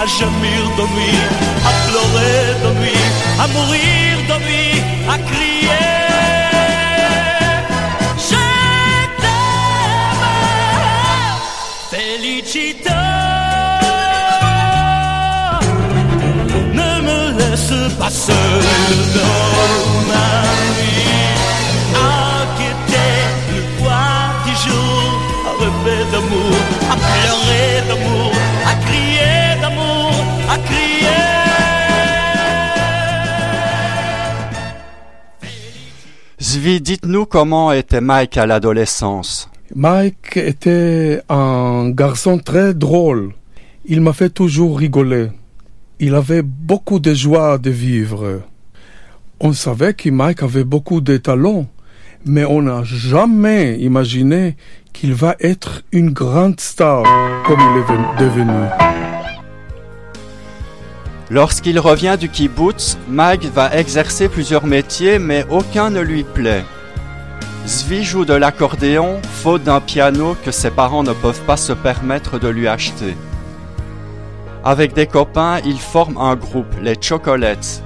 À 0.00 0.06
gémir 0.06 0.62
de 0.78 0.84
nuit, 0.94 1.20
à 1.68 1.72
pleurer 1.86 2.44
de 2.64 2.70
nuit, 2.80 3.04
mourir 3.54 4.16
de 4.30 4.36
à 5.12 5.16
crier. 5.28 5.86
Je 8.28 8.44
Felicita. 11.90 13.02
Ne 16.78 16.90
me 17.06 17.20
laisse 17.38 17.74
pas 17.98 18.10
seul 18.26 18.64
dans 19.16 19.84
ma 20.10 20.28
nuit 20.76 21.28
À 21.94 22.46
quitter 22.56 23.16
le 23.52 23.60
poids 23.78 24.22
du 24.46 24.54
jour 24.64 25.02
À 25.48 25.52
rêver 25.60 26.02
d'amour, 26.12 26.56
à 26.92 26.96
pleurer 26.96 27.82
d'amour 27.88 28.39
Zvi, 36.60 36.78
dites-nous 36.82 37.24
comment 37.24 37.72
était 37.72 38.02
Mike 38.02 38.36
à 38.36 38.44
l'adolescence. 38.44 39.48
Mike 39.74 40.36
était 40.36 41.22
un 41.30 41.88
garçon 41.88 42.36
très 42.38 42.74
drôle. 42.74 43.32
Il 43.86 44.02
m'a 44.02 44.12
fait 44.12 44.28
toujours 44.28 44.76
rigoler. 44.78 45.28
Il 46.00 46.14
avait 46.14 46.42
beaucoup 46.42 47.00
de 47.00 47.14
joie 47.14 47.56
de 47.56 47.70
vivre. 47.70 48.42
On 49.40 49.54
savait 49.54 49.94
que 49.94 50.10
Mike 50.10 50.42
avait 50.42 50.64
beaucoup 50.64 51.00
de 51.00 51.16
talent, 51.16 51.64
mais 52.26 52.44
on 52.44 52.60
n'a 52.60 52.82
jamais 52.84 53.78
imaginé 53.78 54.54
qu'il 54.92 55.14
va 55.14 55.36
être 55.40 55.82
une 55.92 56.10
grande 56.10 56.60
star 56.60 57.04
comme 57.46 57.58
il 57.58 57.78
est 57.80 57.88
ven- 57.90 58.16
devenu. 58.18 58.60
Lorsqu'il 61.30 61.78
revient 61.78 62.16
du 62.18 62.28
kibbutz, 62.28 62.98
Mike 63.08 63.44
va 63.54 63.72
exercer 63.76 64.28
plusieurs 64.28 64.66
métiers, 64.66 65.20
mais 65.20 65.46
aucun 65.48 65.88
ne 65.88 66.00
lui 66.00 66.24
plaît. 66.24 66.64
Zvi 67.68 68.02
joue 68.02 68.24
de 68.24 68.34
l'accordéon, 68.34 69.20
faute 69.40 69.62
d'un 69.62 69.80
piano 69.80 70.36
que 70.44 70.50
ses 70.50 70.72
parents 70.72 71.04
ne 71.04 71.12
peuvent 71.12 71.42
pas 71.42 71.56
se 71.56 71.72
permettre 71.72 72.40
de 72.40 72.48
lui 72.48 72.66
acheter. 72.66 73.16
Avec 74.64 74.92
des 74.92 75.06
copains, 75.06 75.60
il 75.64 75.78
forme 75.78 76.18
un 76.18 76.34
groupe, 76.34 76.74
les 76.82 76.96
Chocolates. 77.00 77.84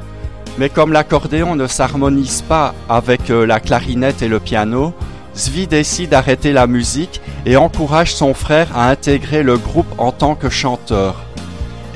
Mais 0.56 0.70
comme 0.70 0.94
l'accordéon 0.94 1.54
ne 1.54 1.66
s'harmonise 1.66 2.40
pas 2.40 2.74
avec 2.88 3.28
euh, 3.28 3.44
la 3.44 3.60
clarinette 3.60 4.22
et 4.22 4.28
le 4.28 4.40
piano, 4.40 4.94
Zvi 5.36 5.66
décide 5.66 6.10
d'arrêter 6.10 6.52
la 6.52 6.66
musique 6.66 7.20
et 7.44 7.56
encourage 7.58 8.14
son 8.14 8.32
frère 8.32 8.68
à 8.74 8.88
intégrer 8.88 9.42
le 9.42 9.58
groupe 9.58 9.92
en 9.98 10.12
tant 10.12 10.34
que 10.34 10.48
chanteur. 10.48 11.26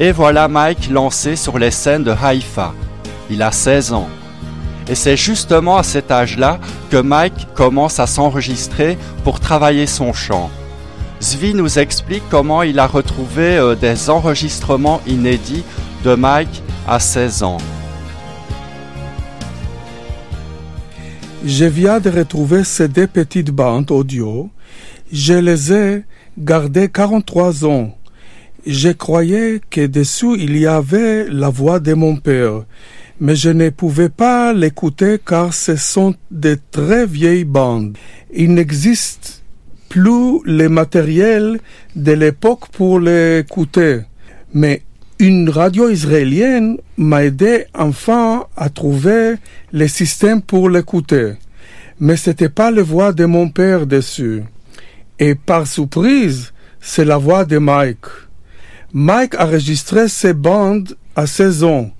Et 0.00 0.12
voilà 0.12 0.46
Mike 0.46 0.90
lancé 0.90 1.34
sur 1.34 1.58
les 1.58 1.72
scènes 1.72 2.04
de 2.04 2.12
Haïfa. 2.12 2.72
Il 3.30 3.42
a 3.42 3.50
16 3.50 3.92
ans. 3.92 4.08
Et 4.88 4.94
c'est 4.94 5.16
justement 5.16 5.76
à 5.76 5.82
cet 5.82 6.12
âge-là 6.12 6.61
que 6.88 6.96
Mike 6.96 7.48
commence 7.54 7.98
à 7.98 8.06
s'enregistrer 8.06 8.96
pour 9.24 9.40
travailler 9.40 9.87
son 9.87 10.12
chant. 10.12 10.50
Zvi 11.20 11.52
nous 11.52 11.80
explique 11.80 12.22
comment 12.30 12.62
il 12.62 12.78
a 12.78 12.87
retrouvé 12.87 13.56
euh, 13.56 13.74
des 13.74 14.08
enregistrements 14.08 15.00
inédits 15.06 15.64
de 16.04 16.14
Mike 16.14 16.62
à 16.87 17.00
16 17.00 17.42
ans. 17.42 17.58
Je 21.44 21.64
viens 21.64 21.98
de 21.98 22.08
retrouver 22.08 22.62
ces 22.62 22.87
deux 22.87 23.08
petites 23.08 23.50
bandes 23.50 23.90
audio. 23.90 24.48
Je 25.11 25.34
les 25.34 25.72
ai 25.72 26.04
gardées 26.38 26.88
43 26.88 27.64
ans. 27.66 27.97
Je 28.66 28.88
croyais 28.90 29.61
que 29.71 29.87
dessous 29.87 30.35
il 30.37 30.57
y 30.57 30.66
avait 30.66 31.29
la 31.29 31.49
voix 31.49 31.79
de 31.79 31.94
mon 31.94 32.16
père, 32.16 32.64
mais 33.21 33.37
je 33.37 33.51
ne 33.51 33.71
pouvais 33.71 34.09
pas 34.09 34.53
l'écouter 34.53 35.18
car 35.25 35.55
ce 35.55 35.77
sont 35.77 36.14
de 36.31 36.59
très 36.71 37.07
vieilles 37.07 37.44
bandes. 37.44 37.97
Il 38.35 38.55
n'existe 38.55 39.44
plus 39.88 40.40
le 40.44 40.68
matériel 40.68 41.61
de 41.94 42.12
l'époque 42.12 42.68
pour 42.73 42.99
l'écouter, 42.99 44.01
mais 44.53 44.83
une 45.21 45.51
radio 45.51 45.88
israélienne 45.88 46.79
m'a 46.97 47.25
aidé 47.25 47.66
enfin 47.75 48.47
à 48.57 48.68
trouver 48.71 49.35
le 49.73 49.88
système 49.88 50.42
pour 50.42 50.68
l'écouter. 50.68 51.35
Mais 52.01 52.16
c'était 52.16 52.49
pas 52.49 52.71
la 52.71 52.83
voix 52.83 53.12
de 53.12 53.25
mon 53.25 53.49
père 53.49 53.87
dessus. 53.87 54.42
Et 55.18 55.35
par 55.35 55.66
surprise, 55.66 56.53
c'est 56.81 57.05
la 57.05 57.18
voix 57.18 57.44
de 57.44 57.59
Mike. 57.59 58.07
Mike 58.92 59.35
a 59.35 59.44
enregistré 59.46 60.09
ses 60.09 60.33
bandes 60.35 60.96
à 61.16 61.27
16 61.27 61.64
ans. 61.64 61.90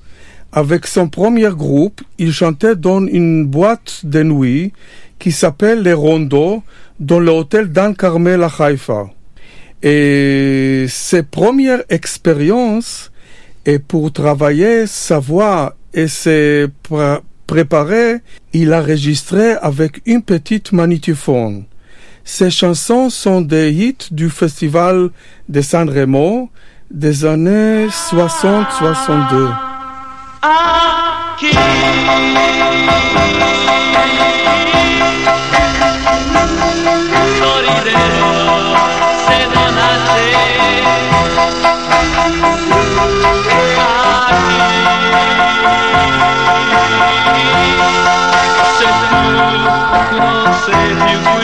Avec 0.53 0.87
son 0.87 1.09
premier 1.09 1.51
groupe, 1.51 2.01
il 2.19 2.33
chantait 2.33 2.75
dans 2.77 3.07
une 3.07 3.45
boîte 3.47 4.01
de 4.05 4.23
nuit 4.23 4.73
qui 5.19 5.31
s'appelle 5.33 5.83
Les 5.83 5.93
Rondos 5.93 6.63
dans 6.99 7.21
l'hôtel 7.21 7.71
Dan 7.71 7.95
Carmel 7.95 8.43
à 8.43 8.51
Haïfa. 8.59 9.11
Et 9.83 10.87
ses 10.89 11.23
premières 11.23 11.83
expériences 11.91 13.13
et 13.67 13.79
pour 13.79 14.11
travailler 14.13 14.87
sa 14.87 15.19
voix 15.19 15.77
et 15.93 16.09
se 16.09 16.69
pr- 16.89 17.21
préparer, 17.47 18.17
il 18.55 18.73
a 18.73 18.81
enregistré 18.81 19.53
avec 19.61 20.01
une 20.07 20.23
petite 20.23 20.73
magnétophone. 20.73 21.65
Ces 22.25 22.51
chansons 22.51 23.11
sont 23.11 23.41
des 23.43 23.71
hits 23.73 24.09
du 24.11 24.31
festival 24.31 25.11
de 25.49 25.61
San 25.61 25.89
Remo 25.89 26.51
des 26.91 27.25
années 27.25 27.89
60-62. 27.89 29.53
Aquí 30.43 31.53
Moriremo 51.01 51.38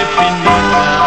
Epinita 0.00 1.05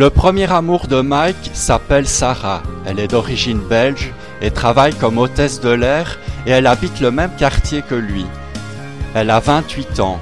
Le 0.00 0.08
premier 0.08 0.50
amour 0.50 0.86
de 0.86 1.02
Mike 1.02 1.50
s'appelle 1.52 2.08
Sarah. 2.08 2.62
Elle 2.86 2.98
est 2.98 3.08
d'origine 3.08 3.58
belge 3.58 4.14
et 4.40 4.50
travaille 4.50 4.94
comme 4.94 5.18
hôtesse 5.18 5.60
de 5.60 5.68
l'air 5.68 6.18
et 6.46 6.52
elle 6.52 6.66
habite 6.66 7.00
le 7.00 7.10
même 7.10 7.32
quartier 7.36 7.82
que 7.82 7.96
lui. 7.96 8.24
Elle 9.14 9.28
a 9.28 9.40
28 9.40 10.00
ans, 10.00 10.18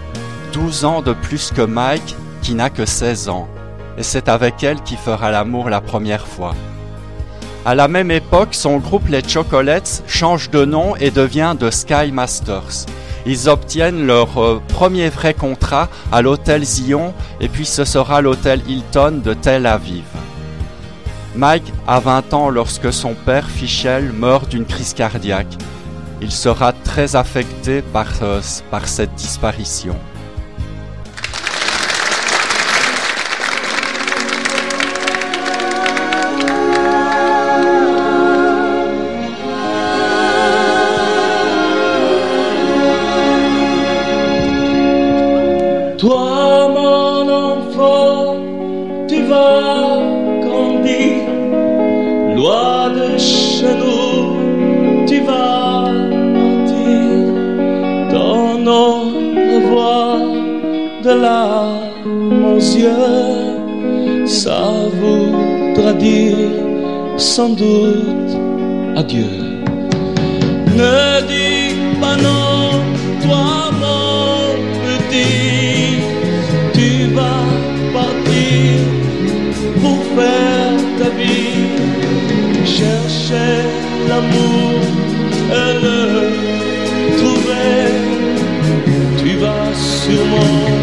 12 0.52 0.84
ans 0.84 1.00
de 1.00 1.12
plus 1.12 1.52
que 1.52 1.62
Mike 1.62 2.16
qui 2.42 2.56
n'a 2.56 2.70
que 2.70 2.84
16 2.84 3.28
ans. 3.28 3.46
Et 3.96 4.02
c'est 4.02 4.28
avec 4.28 4.64
elle 4.64 4.82
qu'il 4.82 4.98
fera 4.98 5.30
l'amour 5.30 5.70
la 5.70 5.80
première 5.80 6.26
fois. 6.26 6.56
À 7.64 7.76
la 7.76 7.86
même 7.86 8.10
époque, 8.10 8.54
son 8.54 8.78
groupe 8.78 9.06
Les 9.06 9.22
Chocolates 9.22 10.02
change 10.08 10.50
de 10.50 10.64
nom 10.64 10.96
et 10.96 11.12
devient 11.12 11.54
The 11.56 11.70
Sky 11.70 12.10
Masters. 12.10 12.86
Ils 13.26 13.48
obtiennent 13.48 14.07
leur 14.07 14.38
euh, 14.38 14.62
premier 14.68 15.09
vrai 15.09 15.35
contrat 15.35 15.88
à 16.12 16.22
l'hôtel 16.22 16.64
Zion 16.64 17.14
et 17.40 17.48
puis 17.48 17.66
ce 17.66 17.85
sera 17.85 18.20
l'hôtel 18.20 18.62
Hilton 18.68 19.20
de 19.24 19.35
Tel 19.35 19.66
Aviv. 19.66 20.04
Mike 21.37 21.72
a 21.87 22.00
20 22.00 22.35
ans 22.35 22.50
lorsque 22.50 22.92
son 22.92 23.14
père 23.14 23.48
Fischel 23.48 24.12
meurt 24.12 24.48
d'une 24.48 24.64
crise 24.64 24.94
cardiaque. 24.94 25.57
Il 26.20 26.33
sera 26.33 26.72
très 26.72 27.14
affecté 27.14 27.83
par, 27.83 28.09
euh, 28.22 28.40
par 28.70 28.88
cette 28.88 29.14
disparition. 29.14 29.96
Sans 67.38 67.51
doute 67.51 68.33
adieu. 68.96 69.33
Ne 70.81 71.20
dis 71.33 71.68
pas 72.01 72.16
non, 72.16 72.83
toi 73.22 73.70
mon 73.83 74.38
petit, 74.87 76.03
tu 76.77 76.90
vas 77.16 77.46
partir 77.98 78.74
pour 79.81 80.01
faire 80.16 80.79
ta 80.98 81.09
vie, 81.20 81.68
chercher 82.79 83.55
l'amour 84.09 84.81
et 85.61 85.72
le 85.85 85.98
trouver. 87.18 87.85
Tu 89.20 89.31
vas 89.42 89.68
sûrement 89.74 90.77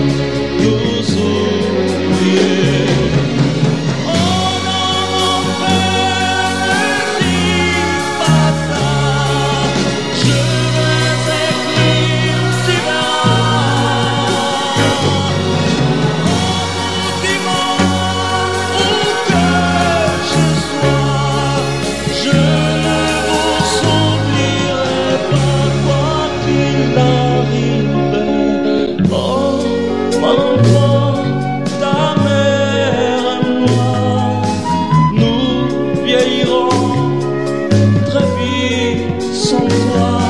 执 39.63 40.24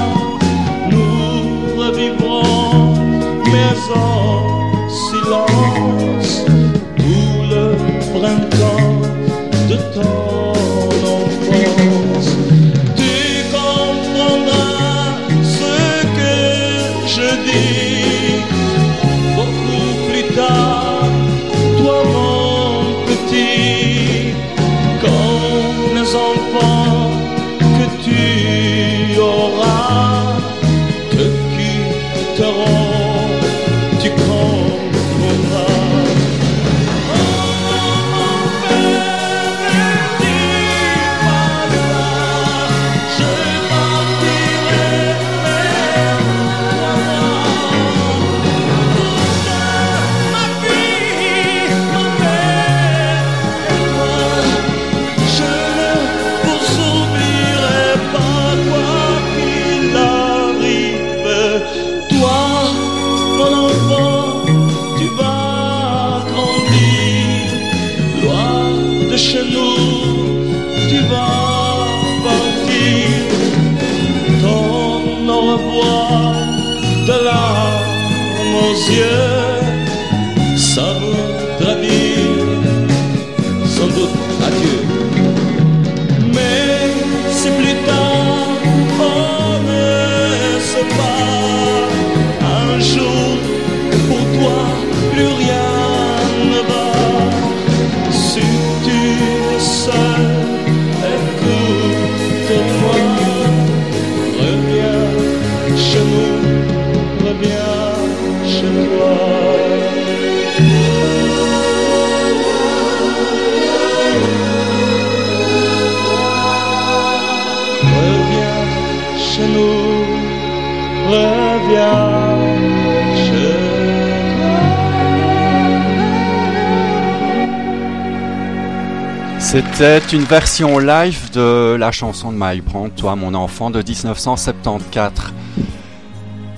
C'était 130.06 130.18
une 130.18 130.26
version 130.26 130.78
live 130.78 131.32
de 131.32 131.76
la 131.80 131.92
chanson 131.92 132.32
de 132.32 132.38
Mike 132.38 132.64
Brandt, 132.64 132.94
Toi 132.96 133.16
mon 133.16 133.34
enfant, 133.34 133.72
de 133.72 133.82
1974. 133.82 135.34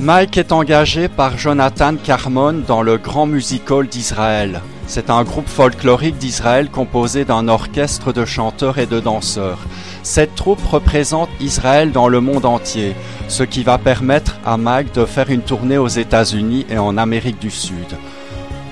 Mike 0.01 0.35
est 0.35 0.51
engagé 0.51 1.07
par 1.07 1.37
Jonathan 1.37 1.95
Carmon 1.95 2.61
dans 2.67 2.81
le 2.81 2.97
Grand 2.97 3.25
Musical 3.25 3.87
d'Israël. 3.87 4.59
C'est 4.85 5.09
un 5.09 5.23
groupe 5.23 5.47
folklorique 5.47 6.17
d'Israël 6.17 6.69
composé 6.69 7.23
d'un 7.23 7.47
orchestre 7.47 8.11
de 8.11 8.25
chanteurs 8.25 8.79
et 8.79 8.85
de 8.85 8.99
danseurs. 8.99 9.59
Cette 10.03 10.35
troupe 10.35 10.65
représente 10.65 11.29
Israël 11.39 11.93
dans 11.93 12.09
le 12.09 12.19
monde 12.19 12.45
entier, 12.45 12.95
ce 13.29 13.43
qui 13.43 13.63
va 13.63 13.77
permettre 13.77 14.39
à 14.45 14.57
Mike 14.57 14.93
de 14.93 15.05
faire 15.05 15.29
une 15.29 15.41
tournée 15.41 15.77
aux 15.77 15.87
États-Unis 15.87 16.65
et 16.69 16.79
en 16.79 16.97
Amérique 16.97 17.39
du 17.39 17.51
Sud. 17.51 17.95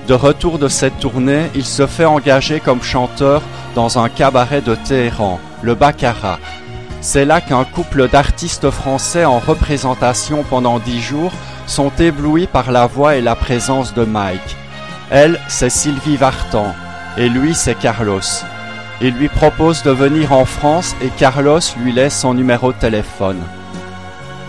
De 0.06 0.14
retour 0.14 0.58
de 0.58 0.68
cette 0.68 1.00
tournée, 1.00 1.46
il 1.54 1.64
se 1.64 1.86
fait 1.86 2.04
engager 2.04 2.60
comme 2.60 2.82
chanteur 2.82 3.42
dans 3.76 3.98
un 3.98 4.08
cabaret 4.08 4.62
de 4.62 4.74
Téhéran, 4.74 5.38
le 5.60 5.74
Baccarat. 5.74 6.40
C'est 7.02 7.26
là 7.26 7.42
qu'un 7.42 7.64
couple 7.64 8.08
d'artistes 8.08 8.70
français 8.70 9.26
en 9.26 9.38
représentation 9.38 10.44
pendant 10.48 10.78
dix 10.78 11.00
jours 11.00 11.32
sont 11.66 11.92
éblouis 11.98 12.46
par 12.46 12.72
la 12.72 12.86
voix 12.86 13.16
et 13.16 13.20
la 13.20 13.36
présence 13.36 13.92
de 13.92 14.04
Mike. 14.04 14.56
Elle, 15.10 15.38
c'est 15.48 15.68
Sylvie 15.68 16.16
Vartan, 16.16 16.74
et 17.18 17.28
lui, 17.28 17.54
c'est 17.54 17.78
Carlos. 17.78 18.20
Il 19.02 19.14
lui 19.14 19.28
propose 19.28 19.82
de 19.82 19.90
venir 19.90 20.32
en 20.32 20.46
France 20.46 20.96
et 21.02 21.08
Carlos 21.08 21.60
lui 21.82 21.92
laisse 21.92 22.18
son 22.18 22.32
numéro 22.32 22.72
de 22.72 22.78
téléphone. 22.78 23.42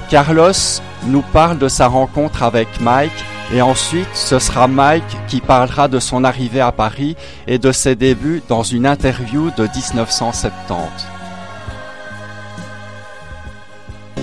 Carlos 0.09 0.79
nous 1.05 1.21
parle 1.21 1.57
de 1.57 1.67
sa 1.67 1.87
rencontre 1.87 2.43
avec 2.43 2.79
Mike 2.79 3.25
et 3.53 3.61
ensuite 3.61 4.07
ce 4.13 4.39
sera 4.39 4.67
Mike 4.67 5.03
qui 5.27 5.41
parlera 5.41 5.87
de 5.87 5.99
son 5.99 6.23
arrivée 6.23 6.61
à 6.61 6.71
Paris 6.71 7.15
et 7.47 7.57
de 7.57 7.71
ses 7.71 7.95
débuts 7.95 8.41
dans 8.47 8.63
une 8.63 8.85
interview 8.85 9.49
de 9.57 9.63
1970. 9.63 11.17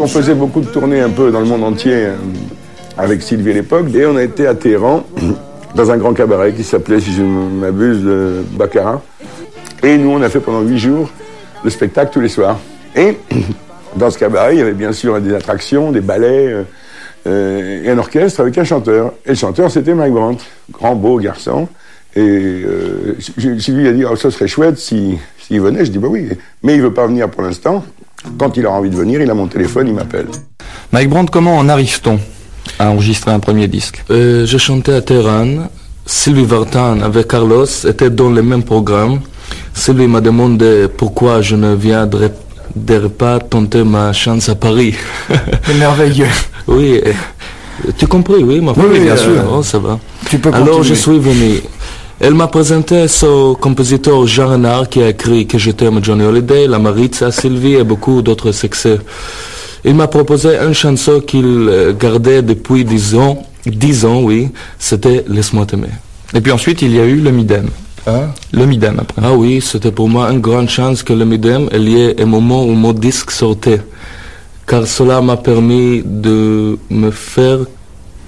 On 0.00 0.06
faisait 0.06 0.34
beaucoup 0.34 0.60
de 0.60 0.66
tournées 0.66 1.00
un 1.00 1.10
peu 1.10 1.30
dans 1.30 1.40
le 1.40 1.46
monde 1.46 1.62
entier 1.62 1.94
euh, 1.94 2.16
avec 2.98 3.22
Sylvie 3.22 3.52
à 3.52 3.54
l'époque 3.54 3.86
et 3.94 4.04
on 4.06 4.16
a 4.16 4.22
été 4.22 4.46
à 4.46 4.54
Téhéran 4.54 5.04
dans 5.74 5.90
un 5.90 5.96
grand 5.96 6.14
cabaret 6.14 6.52
qui 6.52 6.64
s'appelait, 6.64 7.00
si 7.00 7.12
je 7.12 7.22
m'abuse, 7.22 8.04
le 8.04 8.44
Baccarat. 8.52 9.00
Et 9.82 9.96
nous, 9.98 10.10
on 10.10 10.22
a 10.22 10.28
fait 10.28 10.40
pendant 10.40 10.62
huit 10.62 10.78
jours 10.78 11.10
le 11.62 11.70
spectacle 11.70 12.12
tous 12.12 12.20
les 12.20 12.28
soirs. 12.28 12.58
Et 12.96 13.18
dans 13.96 14.10
ce 14.10 14.18
cabaret, 14.18 14.54
il 14.54 14.58
y 14.58 14.62
avait 14.62 14.72
bien 14.72 14.92
sûr 14.92 15.20
des 15.20 15.34
attractions, 15.34 15.92
des 15.92 16.00
ballets 16.00 16.48
euh, 16.48 16.62
et 17.26 17.90
un 17.90 17.98
orchestre 17.98 18.40
avec 18.40 18.56
un 18.58 18.64
chanteur. 18.64 19.12
Et 19.26 19.30
le 19.30 19.34
chanteur, 19.34 19.70
c'était 19.70 19.94
Mike 19.94 20.12
Brandt, 20.12 20.44
grand, 20.70 20.94
beau 20.94 21.18
garçon. 21.18 21.68
Et 22.16 22.20
euh, 22.20 23.16
je- 23.38 23.58
Sylvie 23.58 23.88
a 23.88 23.92
dit, 23.92 24.04
oh, 24.04 24.14
ça 24.16 24.30
serait 24.30 24.46
chouette 24.48 24.78
s'il 24.78 25.16
s'il 25.46 25.60
venait. 25.60 25.84
Je 25.84 25.90
dis, 25.90 25.98
bah 25.98 26.08
oui, 26.10 26.28
mais 26.62 26.74
il 26.76 26.82
veut 26.82 26.92
pas 26.94 27.06
venir 27.06 27.28
pour 27.30 27.42
l'instant. 27.42 27.84
Quand 28.38 28.56
il 28.56 28.64
a 28.66 28.70
envie 28.70 28.88
de 28.90 28.96
venir, 28.96 29.20
il 29.20 29.30
a 29.30 29.34
mon 29.34 29.46
téléphone, 29.48 29.88
il 29.88 29.94
m'appelle. 29.94 30.26
Mike 30.92 31.08
Brandt, 31.10 31.30
comment 31.30 31.56
en 31.58 31.68
arrive-t-on 31.68 32.18
à 32.78 32.90
enregistrer 32.90 33.32
un 33.32 33.40
premier 33.40 33.68
disque? 33.68 34.02
Euh, 34.10 34.46
je 34.46 34.56
chantais 34.58 34.94
à 34.94 35.02
Téhéran. 35.02 35.68
Sylvie 36.06 36.44
Vartan 36.44 37.00
avec 37.00 37.28
Carlos 37.28 37.66
était 37.86 38.10
dans 38.10 38.30
le 38.30 38.42
même 38.42 38.62
programme. 38.62 39.20
Sylvie 39.74 40.06
m'a 40.06 40.20
demandé 40.20 40.86
pourquoi 40.96 41.40
je 41.42 41.56
ne 41.56 41.74
viendrais 41.74 42.30
pas 43.18 43.38
tenter 43.40 43.84
ma 43.84 44.12
chance 44.12 44.48
à 44.48 44.54
Paris. 44.54 44.94
C'est 45.64 45.74
merveilleux. 45.74 46.26
oui, 46.66 47.00
tu 47.98 48.06
compris, 48.06 48.42
oui, 48.42 48.60
ma 48.60 48.72
Oui, 48.72 48.84
oui, 48.90 49.00
bien 49.00 49.12
euh, 49.12 49.16
sûr. 49.16 49.32
oh, 49.52 49.62
ça 49.62 49.78
va. 49.78 49.98
Tu 50.28 50.38
peux 50.38 50.50
Alors 50.52 50.76
continuer. 50.78 50.88
je 50.88 50.94
suis 50.94 51.18
venu. 51.18 51.60
Elle 52.20 52.34
m'a 52.34 52.46
présenté 52.46 53.08
ce 53.08 53.54
compositeur 53.54 54.26
Jean 54.26 54.48
Renard 54.48 54.88
qui 54.88 55.02
a 55.02 55.08
écrit 55.08 55.46
Que 55.46 55.58
je 55.58 55.72
t'aime 55.72 56.02
Johnny 56.02 56.24
Holiday, 56.24 56.66
La 56.68 56.78
Maritza, 56.78 57.30
Sylvie 57.32 57.74
et 57.74 57.84
beaucoup 57.84 58.22
d'autres 58.22 58.52
succès. 58.52 58.98
Il 59.84 59.94
m'a 59.94 60.06
proposé 60.06 60.56
une 60.56 60.72
chanson 60.74 61.20
qu'il 61.20 61.44
euh, 61.44 61.92
gardait 61.92 62.40
depuis 62.42 62.84
dix 62.84 63.14
ans. 63.16 63.42
Dix 63.66 64.04
ans, 64.04 64.20
oui. 64.22 64.48
C'était 64.78 65.24
Laisse-moi 65.28 65.66
t'aimer. 65.66 65.88
Et 66.32 66.40
puis 66.40 66.52
ensuite, 66.52 66.82
il 66.82 66.92
y 66.94 67.00
a 67.00 67.04
eu 67.04 67.16
le 67.16 67.30
Midem. 67.30 67.68
Hein? 68.06 68.28
Le 68.52 68.66
Midem 68.66 68.98
après. 69.00 69.22
Ah 69.24 69.32
oui, 69.32 69.60
c'était 69.62 69.90
pour 69.90 70.08
moi 70.08 70.30
une 70.30 70.40
grande 70.40 70.68
chance 70.68 71.02
que 71.02 71.12
le 71.12 71.24
Midem 71.24 71.68
ait 71.72 71.78
lieu 71.78 72.14
au 72.20 72.26
moment 72.26 72.64
où 72.64 72.72
mon 72.72 72.92
disque 72.92 73.30
sortait. 73.30 73.80
Car 74.66 74.86
cela 74.86 75.20
m'a 75.20 75.36
permis 75.36 76.02
de 76.04 76.78
me 76.90 77.10
faire 77.10 77.58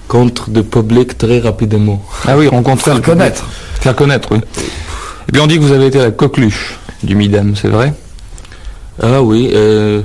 contre 0.08 0.48
le 0.54 0.62
public 0.62 1.18
très 1.18 1.40
rapidement. 1.40 2.02
Ah 2.26 2.36
oui, 2.38 2.48
rencontrer 2.48 2.94
le 2.94 3.00
connaître. 3.10 3.44
Faire 3.80 3.94
connaître, 3.96 4.28
oui. 4.32 4.38
Et 5.28 5.32
puis 5.32 5.40
on 5.40 5.46
dit 5.46 5.56
que 5.56 5.62
vous 5.62 5.72
avez 5.72 5.86
été 5.86 5.98
la 5.98 6.10
coqueluche 6.10 6.78
du 7.02 7.14
Midem, 7.14 7.54
c'est 7.56 7.68
vrai? 7.68 7.92
Ah 9.02 9.20
oui, 9.20 9.50
euh, 9.52 10.00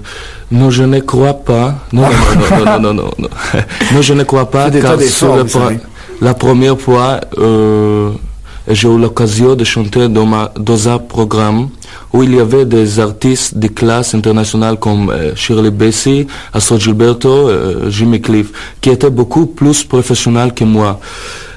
non, 0.51 0.69
je 0.69 0.83
ne 0.83 0.99
crois 0.99 1.33
pas. 1.33 1.75
Non, 1.93 2.01
non, 2.01 2.09
non, 2.09 2.65
non, 2.65 2.79
non, 2.79 2.93
non, 2.93 3.11
non. 3.19 3.29
Je 4.01 4.13
ne 4.13 4.23
crois 4.23 4.51
pas, 4.51 4.69
des 4.69 4.81
car 4.81 4.99
sur 4.99 5.49
savez. 5.49 5.79
la 6.21 6.33
première 6.33 6.77
fois, 6.79 7.21
euh, 7.37 8.11
j'ai 8.67 8.87
eu 8.87 8.97
l'occasion 8.97 9.55
de 9.55 9.63
chanter 9.63 10.07
dans, 10.07 10.25
ma, 10.25 10.51
dans 10.57 10.87
un 10.89 10.97
programme 10.99 11.69
où 12.13 12.23
il 12.23 12.35
y 12.35 12.39
avait 12.39 12.65
des 12.65 12.99
artistes 12.99 13.57
de 13.57 13.67
classe 13.67 14.13
internationale 14.13 14.77
comme 14.77 15.09
euh, 15.09 15.35
Shirley 15.35 15.71
Bassey, 15.71 16.27
Astrid 16.53 16.79
Gilberto, 16.81 17.29
euh, 17.49 17.89
Jimmy 17.89 18.21
Cliff, 18.21 18.51
qui 18.81 18.89
étaient 18.89 19.09
beaucoup 19.09 19.45
plus 19.45 19.83
professionnels 19.83 20.53
que 20.53 20.63
moi. 20.63 20.99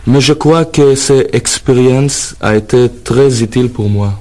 Mais 0.07 0.21
je 0.21 0.33
crois 0.33 0.65
que 0.65 0.95
cette 0.95 1.35
expérience 1.35 2.35
a 2.41 2.55
été 2.57 2.89
très 3.03 3.43
utile 3.43 3.71
pour 3.71 3.89
moi. 3.89 4.13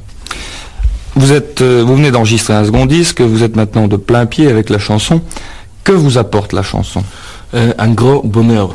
Vous 1.15 1.31
êtes, 1.31 1.61
euh, 1.61 1.83
vous 1.85 1.95
venez 1.95 2.09
d'enregistrer 2.11 2.53
un 2.53 2.65
second 2.65 2.85
disque, 2.85 3.21
vous 3.21 3.43
êtes 3.43 3.55
maintenant 3.55 3.87
de 3.87 3.97
plein 3.97 4.25
pied 4.25 4.47
avec 4.47 4.69
la 4.69 4.79
chanson. 4.79 5.21
Que 5.83 5.91
vous 5.91 6.17
apporte 6.17 6.53
la 6.53 6.63
chanson? 6.63 7.03
Euh, 7.53 7.73
Un 7.77 7.89
grand 7.89 8.21
bonheur. 8.25 8.73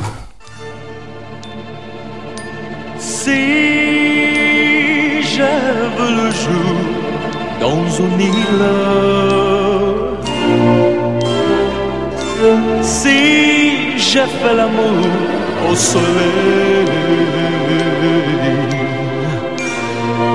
Si 12.81 13.97
j'ai 13.97 14.27
fait 14.39 14.55
l'amour 14.55 15.05
au 15.69 15.75
soleil, 15.75 16.85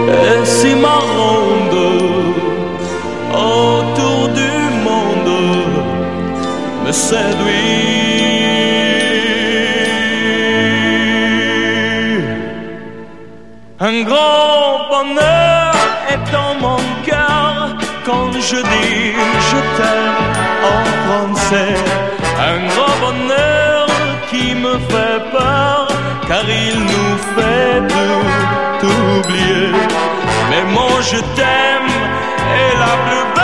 et 0.08 0.44
si 0.44 0.74
ma 0.74 0.98
ronde 1.14 1.78
autour 3.32 4.28
du 4.40 4.52
monde 4.86 5.32
me 6.84 6.92
séduit. 6.92 7.94
Un 13.80 14.02
grand 14.02 14.88
bonheur 14.90 15.43
je 18.50 18.56
dis 18.56 19.12
je 19.48 19.58
t'aime 19.76 20.22
en 20.72 20.82
français. 21.04 21.74
Un 22.50 22.58
grand 22.68 22.96
bonheur 23.04 23.86
qui 24.30 24.54
me 24.54 24.74
fait 24.90 25.20
peur 25.32 25.88
car 26.28 26.44
il 26.48 26.76
nous 26.92 27.16
fait 27.34 27.78
tout 28.80 29.02
oublier. 29.18 29.72
Mais 30.50 30.64
moi 30.72 31.00
je 31.10 31.18
t'aime 31.36 31.92
est 32.62 32.74
la 32.84 32.94
plus 33.06 33.24
belle 33.34 33.43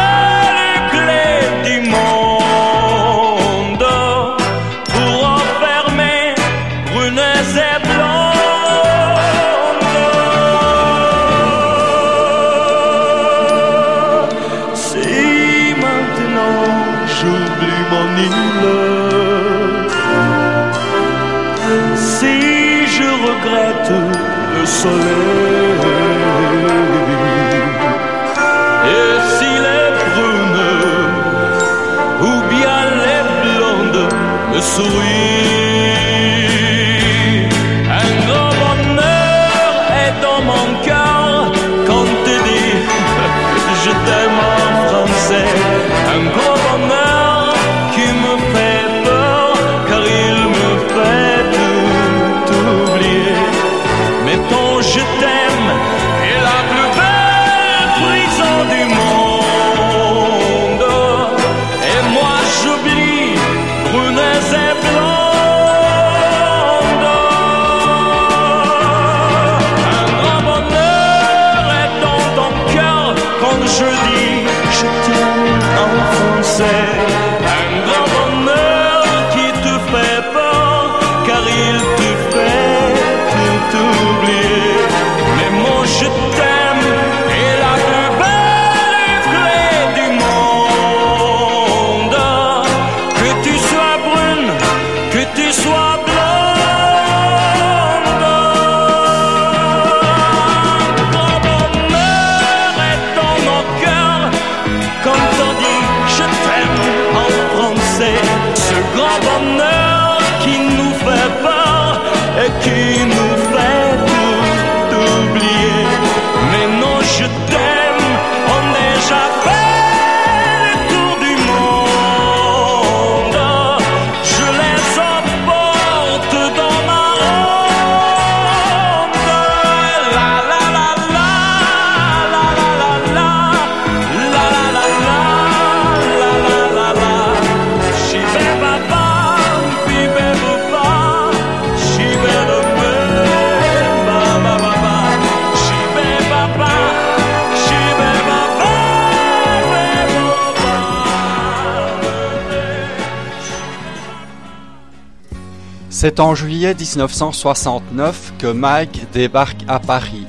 C'est 156.03 156.19
en 156.19 156.35
juillet 156.35 156.75
1969 156.75 158.33
que 158.39 158.47
Mike 158.47 159.13
débarque 159.13 159.61
à 159.69 159.79
Paris. 159.79 160.25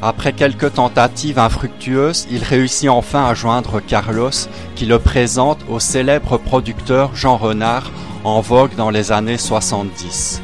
Après 0.00 0.32
quelques 0.32 0.74
tentatives 0.74 1.40
infructueuses, 1.40 2.28
il 2.30 2.44
réussit 2.44 2.88
enfin 2.88 3.26
à 3.26 3.34
joindre 3.34 3.80
Carlos, 3.80 4.30
qui 4.76 4.86
le 4.86 5.00
présente 5.00 5.58
au 5.68 5.80
célèbre 5.80 6.38
producteur 6.38 7.16
Jean 7.16 7.36
Renard, 7.36 7.90
en 8.22 8.40
vogue 8.40 8.76
dans 8.76 8.90
les 8.90 9.10
années 9.10 9.38
70. 9.38 10.40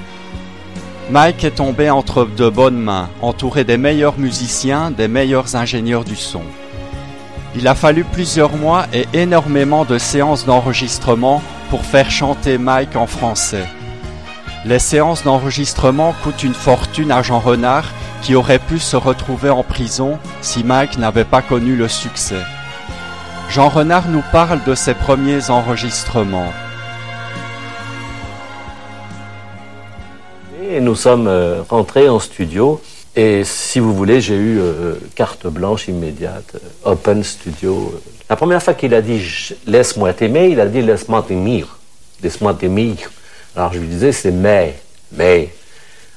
Mike 1.13 1.45
est 1.45 1.55
tombé 1.55 1.89
entre 1.89 2.25
de 2.25 2.49
bonnes 2.49 2.81
mains, 2.81 3.11
entouré 3.23 3.63
des 3.63 3.79
meilleurs 3.79 4.19
musiciens, 4.19 4.91
des 4.91 5.07
meilleurs 5.07 5.55
ingénieurs 5.55 6.03
du 6.03 6.17
son. 6.17 6.43
Il 7.55 7.69
a 7.69 7.77
fallu 7.77 8.03
plusieurs 8.03 8.57
mois 8.57 8.87
et 8.93 9.07
énormément 9.13 9.85
de 9.85 9.99
séances 9.99 10.47
d'enregistrement 10.47 11.45
pour 11.71 11.85
faire 11.85 12.11
chanter 12.11 12.59
Mike 12.59 12.97
en 12.97 13.07
français. 13.07 13.69
Les 14.65 14.81
séances 14.81 15.23
d'enregistrement 15.23 16.15
coûtent 16.25 16.43
une 16.43 16.55
fortune 16.55 17.13
à 17.13 17.23
Jean 17.23 17.39
Renard 17.39 17.93
qui 18.23 18.35
aurait 18.35 18.59
pu 18.59 18.81
se 18.81 18.97
retrouver 18.97 19.51
en 19.51 19.63
prison 19.63 20.19
si 20.41 20.65
Mike 20.65 20.99
n'avait 20.99 21.25
pas 21.25 21.43
connu 21.43 21.77
le 21.77 21.87
succès. 21.87 22.43
Jean 23.49 23.69
Renard 23.69 24.09
nous 24.09 24.23
parle 24.33 24.63
de 24.65 24.75
ses 24.75 24.95
premiers 24.95 25.51
enregistrements. 25.51 26.53
Nous 30.81 30.95
sommes 30.97 31.29
euh, 31.29 31.63
rentrés 31.69 32.09
en 32.09 32.19
studio. 32.19 32.81
Et 33.17 33.43
si 33.45 33.79
vous 33.79 33.95
voulez, 33.95 34.21
j'ai 34.21 34.37
eu 34.37 34.59
euh, 34.61 34.95
carte 35.15 35.47
blanche 35.47 35.89
immédiate, 35.89 36.57
euh, 36.57 36.93
open 36.93 37.25
studio. 37.25 38.01
La 38.29 38.37
première 38.37 38.63
fois 38.63 38.75
qu'il 38.75 38.93
a 38.93 39.01
dit 39.01 39.23
laisse-moi 39.67 40.13
t'aimer, 40.13 40.49
il 40.49 40.61
a 40.61 40.67
dit 40.67 40.83
laisse-moi 40.83 41.25
t'aimer. 41.27 41.65
Laisse-moi 42.23 42.55
t'aimer. 42.55 42.97
Alors 43.59 43.73
je 43.73 43.81
lui 43.81 43.89
disais 43.89 44.13
c'est 44.13 44.31
mais, 44.31 44.79
mais. 45.11 45.53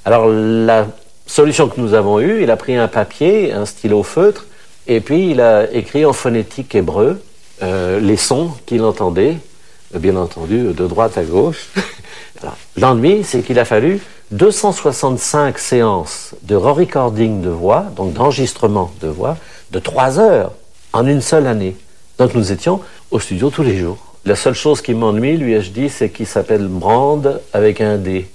Alors 0.06 0.28
la 0.30 0.86
solution 1.26 1.70
que 1.70 1.82
nous 1.82 1.96
avons 1.96 2.20
eue, 2.20 2.44
il 2.44 2.52
a 2.52 2.56
pris 2.56 2.76
un 2.76 2.88
papier, 2.88 3.52
un 3.52 3.66
stylo 3.66 4.04
feutre, 4.04 4.46
et 4.86 5.00
puis 5.00 5.32
il 5.32 5.42
a 5.42 5.68
écrit 5.74 6.06
en 6.06 6.14
phonétique 6.14 6.76
hébreu 6.76 7.20
euh, 7.64 8.00
les 8.00 8.16
sons 8.16 8.52
qu'il 8.68 8.84
entendait, 8.84 9.38
euh, 9.96 9.98
bien 9.98 10.18
entendu 10.18 10.66
de 10.66 10.86
droite 10.86 11.18
à 11.18 11.24
gauche. 11.24 11.70
L'ennui, 12.78 13.24
c'est 13.24 13.42
qu'il 13.42 13.58
a 13.58 13.66
fallu 13.66 14.00
265 14.30 15.58
séances 15.58 16.36
de 16.44 16.56
re-recording 16.56 17.42
de 17.42 17.50
voix, 17.50 17.88
donc 17.96 18.14
d'enregistrement 18.14 18.92
de 19.02 19.08
voix, 19.08 19.36
de 19.72 19.80
3 19.80 20.20
heures 20.20 20.52
en 20.94 21.08
une 21.08 21.22
seule 21.22 21.48
année. 21.48 21.76
Donc 22.20 22.36
nous 22.36 22.52
étions 22.52 22.82
au 23.10 23.20
studio 23.20 23.50
tous 23.50 23.64
les 23.64 23.80
jours. 23.80 24.11
La 24.24 24.36
seule 24.36 24.54
chose 24.54 24.82
qui 24.82 24.94
m'ennuie, 24.94 25.36
lui 25.38 25.54
ai-je 25.54 25.72
dit, 25.72 25.90
c'est 25.90 26.10
qu'il 26.10 26.28
s'appelle 26.28 26.68
Brand 26.68 27.42
avec 27.54 27.82
un 27.82 27.98
D. 27.98 28.28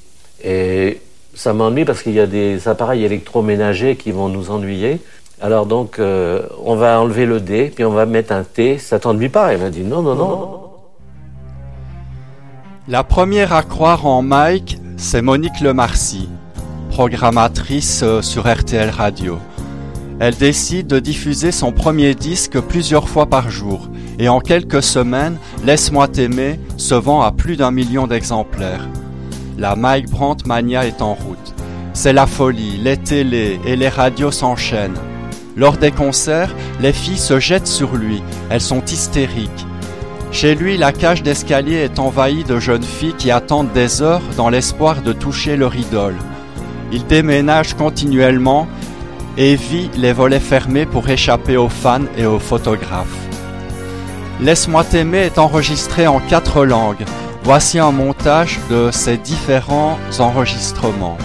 Et 0.43 1.01
ça 1.35 1.53
m'ennuie 1.53 1.85
parce 1.85 2.03
qu'il 2.03 2.13
y 2.13 2.21
a 2.21 2.27
des 2.27 2.67
appareils 2.67 3.05
électroménagers 3.05 3.95
qui 3.97 4.11
vont 4.11 4.29
nous 4.29 4.51
ennuyer. 4.51 5.01
Alors 5.41 5.67
donc, 5.67 5.99
euh, 5.99 6.43
on 6.65 6.75
va 6.75 7.01
enlever 7.01 7.27
le 7.27 7.41
D, 7.41 7.71
puis 7.75 7.85
on 7.85 7.93
va 7.93 8.05
mettre 8.07 8.33
un 8.33 8.43
T. 8.43 8.79
Ça 8.79 8.99
t'ennuie 8.99 9.29
pas 9.29 9.53
Il 9.53 9.61
m'a 9.61 9.71
dit 9.71 9.83
non, 9.83 10.03
non, 10.03 10.15
non. 10.15 10.61
La 12.89 13.05
première 13.05 13.53
à 13.53 13.63
croire 13.63 14.07
en 14.07 14.23
Mike, 14.23 14.79
c'est 14.97 15.23
Monique 15.23 15.61
Lemarcy, 15.61 16.29
programmatrice 16.91 18.03
euh, 18.03 18.23
sur 18.23 18.53
RTL 18.53 18.91
Radio. 18.91 19.39
Elle 20.19 20.35
décide 20.35 20.87
de 20.87 20.99
diffuser 20.99 21.53
son 21.53 21.73
premier 21.73 22.15
disque 22.15 22.59
plusieurs 22.61 23.09
fois 23.09 23.27
par 23.27 23.51
jour 23.51 23.89
et 24.19 24.29
en 24.29 24.41
quelques 24.41 24.83
semaines, 24.83 25.37
Laisse-moi 25.65 26.09
t'aimer 26.09 26.59
se 26.77 26.95
vend 26.95 27.21
à 27.21 27.33
plus 27.33 27.57
d'un 27.57 27.71
million 27.71 28.07
d'exemplaires. 28.07 28.89
La 29.59 29.77
Mike 29.77 30.11
Brandt 30.11 30.47
Mania 30.47 30.87
est 30.87 31.03
en 31.03 31.15
route. 31.15 31.55
C'est 31.93 32.13
la 32.13 32.27
folie, 32.27 32.79
les 32.79 32.97
télés 32.97 33.59
et 33.67 33.77
les 33.77 33.89
radios 33.89 34.31
s'enchaînent. 34.31 34.99
Lors 35.57 35.77
des 35.79 35.91
concerts, 35.91 36.55
les 36.81 36.93
filles 36.93 37.19
se 37.19 37.41
jettent 37.41 37.67
sur 37.67 37.97
lui, 37.97 38.23
elles 38.51 38.61
sont 38.61 38.85
hystériques. 38.85 39.67
Chez 40.33 40.55
lui, 40.55 40.77
la 40.77 40.93
cage 40.93 41.23
d'escalier 41.23 41.77
est 41.77 41.99
envahie 41.99 42.45
de 42.45 42.59
jeunes 42.59 42.83
filles 42.83 43.15
qui 43.17 43.31
attendent 43.31 43.73
des 43.73 44.03
heures 44.03 44.23
dans 44.37 44.51
l'espoir 44.51 45.01
de 45.01 45.13
toucher 45.13 45.57
leur 45.57 45.75
idole. 45.75 46.17
Il 46.93 47.07
déménage 47.07 47.75
continuellement 47.75 48.67
et 49.37 49.57
vit 49.57 49.91
les 49.97 50.13
volets 50.13 50.41
fermés 50.41 50.87
pour 50.87 51.09
échapper 51.09 51.57
aux 51.57 51.69
fans 51.69 52.07
et 52.17 52.27
aux 52.27 52.39
photographes. 52.39 53.19
Laisse-moi 54.41 54.85
t'aimer 54.85 55.19
est 55.19 55.39
enregistré 55.39 56.07
en 56.07 56.21
quatre 56.21 56.65
langues. 56.65 57.05
Voici 57.43 57.79
un 57.79 57.93
montage 57.93 58.59
de 58.71 58.91
ces 58.91 59.17
différents 59.17 59.99
enregistrements. 60.19 61.19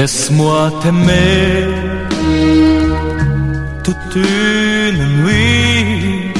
Laisse-moi 0.00 0.72
t'aimer 0.80 1.68
toute 3.84 4.16
une 4.16 5.02
nuit. 5.22 6.32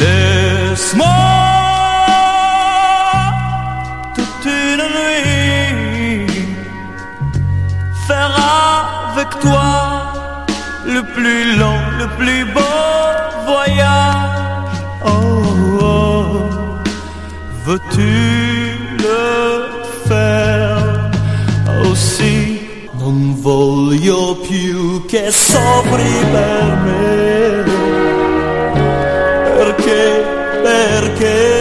Laisse-moi 0.00 1.18
toute 4.14 4.46
une 4.46 4.84
nuit 4.96 6.26
faire 8.06 8.34
avec 9.12 9.28
toi 9.40 10.14
le 10.86 11.02
plus 11.14 11.54
long, 11.58 11.80
le 11.98 12.06
plus 12.16 12.44
beau 12.54 12.80
voyage. 13.46 14.78
Oh, 15.04 15.44
oh. 15.82 16.50
veux-tu 17.66 18.51
che 25.22 25.30
soffri 25.30 26.26
per 26.32 26.76
me. 26.84 27.62
Perché, 29.56 30.24
perché 30.62 31.51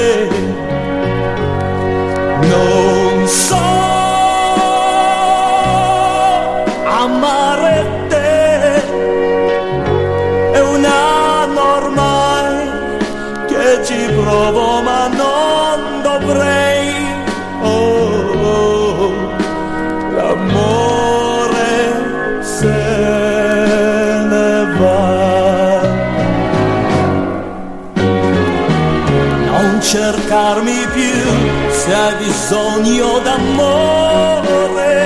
cercarmi 30.61 30.85
più 30.93 31.21
se 31.69 31.93
hai 31.93 32.15
bisogno 32.15 33.19
d'amore. 33.19 34.99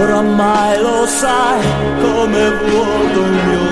Oramai 0.00 0.78
lo 0.80 1.06
sai 1.06 1.60
come 2.00 2.50
vuoto 2.50 3.20
il 3.20 3.32
mio 3.46 3.66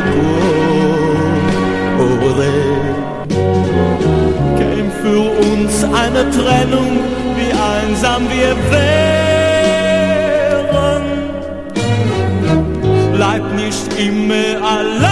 cuore. 1.96 2.52
Käme 4.58 4.90
für 5.02 5.30
uns 5.50 5.74
eine 5.82 6.22
Trennung, 6.30 6.92
wie 7.36 7.52
einsam 7.52 8.22
wir 8.30 8.54
wären. 8.70 8.92
Bleib 13.12 13.44
nicht 13.54 13.88
immer 13.98 14.50
allein 14.62 15.09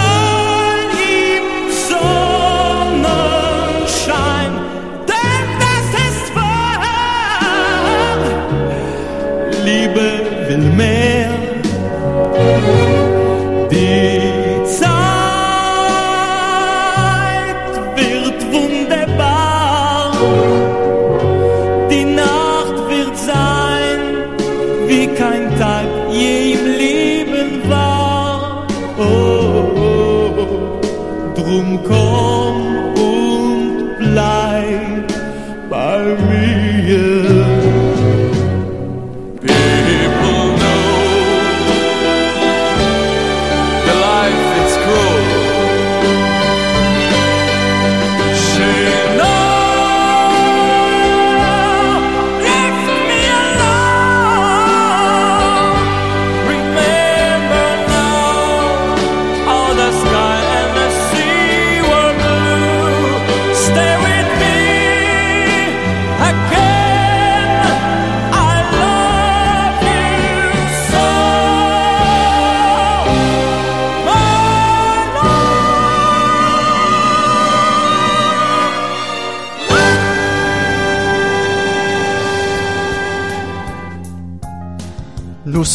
me. 36.27 36.59
Yeah. 36.89 37.38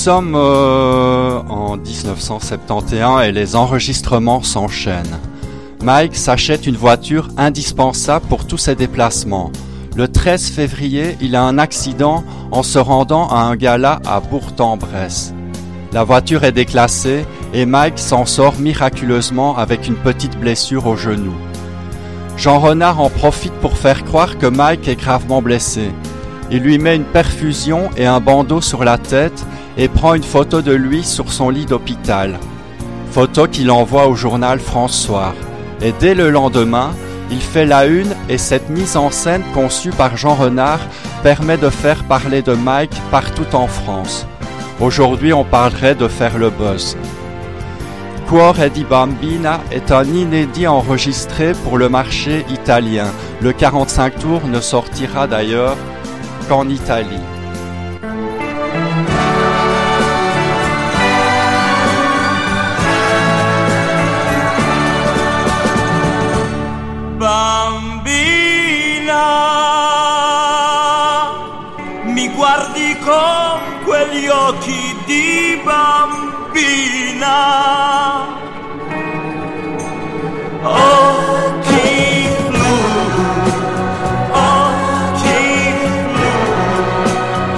Sommes 0.04 0.34
euh, 0.36 1.40
en 1.48 1.78
1971 1.78 3.22
et 3.22 3.32
les 3.32 3.56
enregistrements 3.56 4.42
s'enchaînent. 4.42 5.18
Mike 5.82 6.14
s'achète 6.14 6.66
une 6.66 6.76
voiture 6.76 7.28
indispensable 7.38 8.26
pour 8.26 8.46
tous 8.46 8.58
ses 8.58 8.74
déplacements. 8.74 9.50
Le 9.96 10.06
13 10.06 10.50
février, 10.50 11.16
il 11.22 11.34
a 11.34 11.42
un 11.42 11.56
accident 11.56 12.22
en 12.50 12.62
se 12.62 12.78
rendant 12.78 13.28
à 13.28 13.36
un 13.36 13.56
gala 13.56 14.02
à 14.04 14.20
Bourg-en-Bresse. 14.20 15.32
La 15.94 16.04
voiture 16.04 16.44
est 16.44 16.52
déclassée 16.52 17.24
et 17.54 17.64
Mike 17.64 17.98
s'en 17.98 18.26
sort 18.26 18.58
miraculeusement 18.58 19.56
avec 19.56 19.88
une 19.88 19.96
petite 19.96 20.38
blessure 20.38 20.86
au 20.86 20.96
genou. 20.96 21.32
Jean 22.36 22.58
Renard 22.58 23.00
en 23.00 23.08
profite 23.08 23.54
pour 23.54 23.78
faire 23.78 24.04
croire 24.04 24.36
que 24.36 24.48
Mike 24.48 24.86
est 24.86 25.00
gravement 25.00 25.40
blessé. 25.40 25.92
Il 26.50 26.58
lui 26.58 26.76
met 26.76 26.94
une 26.94 27.04
perfusion 27.04 27.88
et 27.96 28.04
un 28.04 28.20
bandeau 28.20 28.60
sur 28.60 28.84
la 28.84 28.98
tête 28.98 29.46
et 29.76 29.88
prend 29.88 30.14
une 30.14 30.22
photo 30.22 30.62
de 30.62 30.72
lui 30.72 31.04
sur 31.04 31.32
son 31.32 31.50
lit 31.50 31.66
d'hôpital. 31.66 32.38
Photo 33.10 33.46
qu'il 33.46 33.70
envoie 33.70 34.08
au 34.08 34.14
journal 34.14 34.58
France 34.58 34.98
Soir. 34.98 35.34
Et 35.80 35.92
dès 36.00 36.14
le 36.14 36.30
lendemain, 36.30 36.92
il 37.30 37.40
fait 37.40 37.66
la 37.66 37.86
une 37.86 38.14
et 38.28 38.38
cette 38.38 38.70
mise 38.70 38.96
en 38.96 39.10
scène 39.10 39.42
conçue 39.54 39.90
par 39.90 40.16
Jean 40.16 40.34
Renard 40.34 40.80
permet 41.22 41.56
de 41.56 41.70
faire 41.70 42.04
parler 42.04 42.42
de 42.42 42.52
Mike 42.54 42.94
partout 43.10 43.54
en 43.54 43.66
France. 43.66 44.26
Aujourd'hui, 44.80 45.32
on 45.32 45.44
parlerait 45.44 45.94
de 45.94 46.08
faire 46.08 46.38
le 46.38 46.50
buzz. 46.50 46.96
Cuore 48.28 48.70
di 48.72 48.84
Bambina 48.84 49.60
est 49.70 49.92
un 49.92 50.04
inédit 50.04 50.66
enregistré 50.66 51.52
pour 51.62 51.78
le 51.78 51.88
marché 51.88 52.44
italien. 52.50 53.06
Le 53.40 53.52
45 53.52 54.18
tours 54.18 54.46
ne 54.46 54.60
sortira 54.60 55.26
d'ailleurs 55.26 55.76
qu'en 56.48 56.68
Italie. 56.68 57.33
Con 73.04 73.60
quegli 73.84 74.26
occhi 74.28 74.96
di 75.04 75.60
bambina. 75.62 77.32
Occhi 80.62 82.28
blu, 82.48 82.76
occhi 84.32 85.72
blu, 86.14 86.32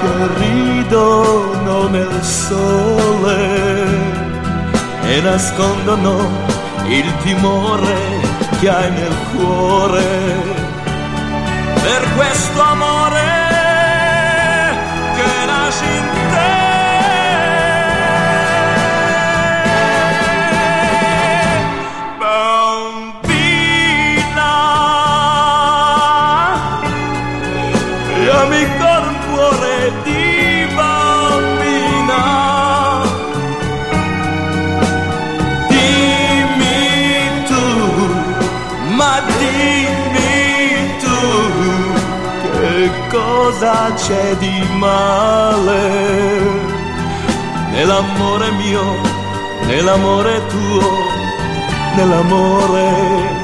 che 0.01 0.15
ridono 0.39 1.89
nel 1.89 2.23
sole 2.23 3.85
e 5.03 5.21
nascondono 5.21 6.29
il 6.89 7.13
timore 7.23 7.99
che 8.61 8.69
hai 8.69 8.91
nel 8.91 9.17
cuore 9.37 10.05
per 11.83 12.03
questo 12.17 12.61
amore 12.61 12.96
cosa 43.67 43.93
c'è 43.95 44.37
di 44.37 44.63
male 44.79 45.91
nell'amore 47.73 48.51
mio, 48.53 48.83
nell'amore 49.67 50.47
tuo, 50.47 50.81
nell'amore. 51.97 53.36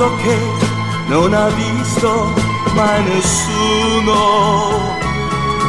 Mondo 0.00 0.16
che 0.16 0.38
non 1.08 1.34
ha 1.34 1.48
visto 1.48 2.32
mai 2.74 3.02
nessuno 3.04 4.14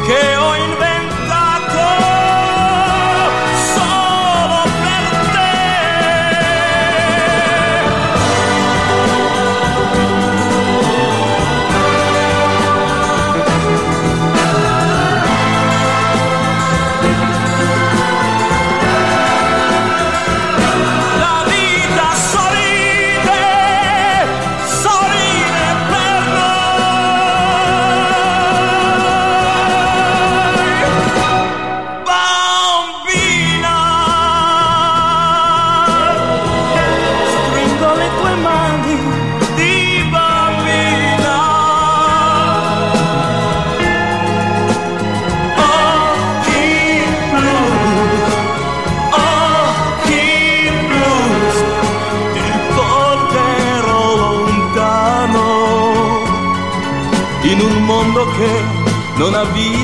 che 0.06 0.36
ho 0.36 0.61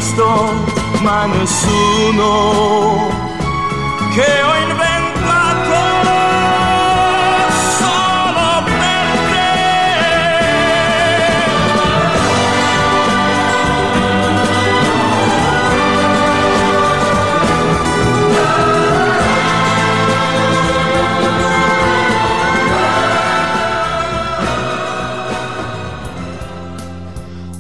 Cristo 0.08 0.64
ma 1.02 1.26
nessuno 1.26 3.08
che 4.14 4.42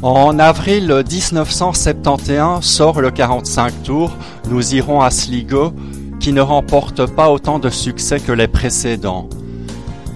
En 0.02 0.38
avril 0.38 0.86
1971 0.86 2.64
sort 2.64 3.00
le 3.00 3.10
45 3.10 3.82
tours 3.82 4.12
Nous 4.48 4.76
irons 4.76 5.00
à 5.00 5.10
Sligo, 5.10 5.72
qui 6.20 6.32
ne 6.32 6.40
remporte 6.40 7.06
pas 7.06 7.30
autant 7.30 7.58
de 7.58 7.68
succès 7.68 8.20
que 8.20 8.30
les 8.30 8.46
précédents. 8.46 9.28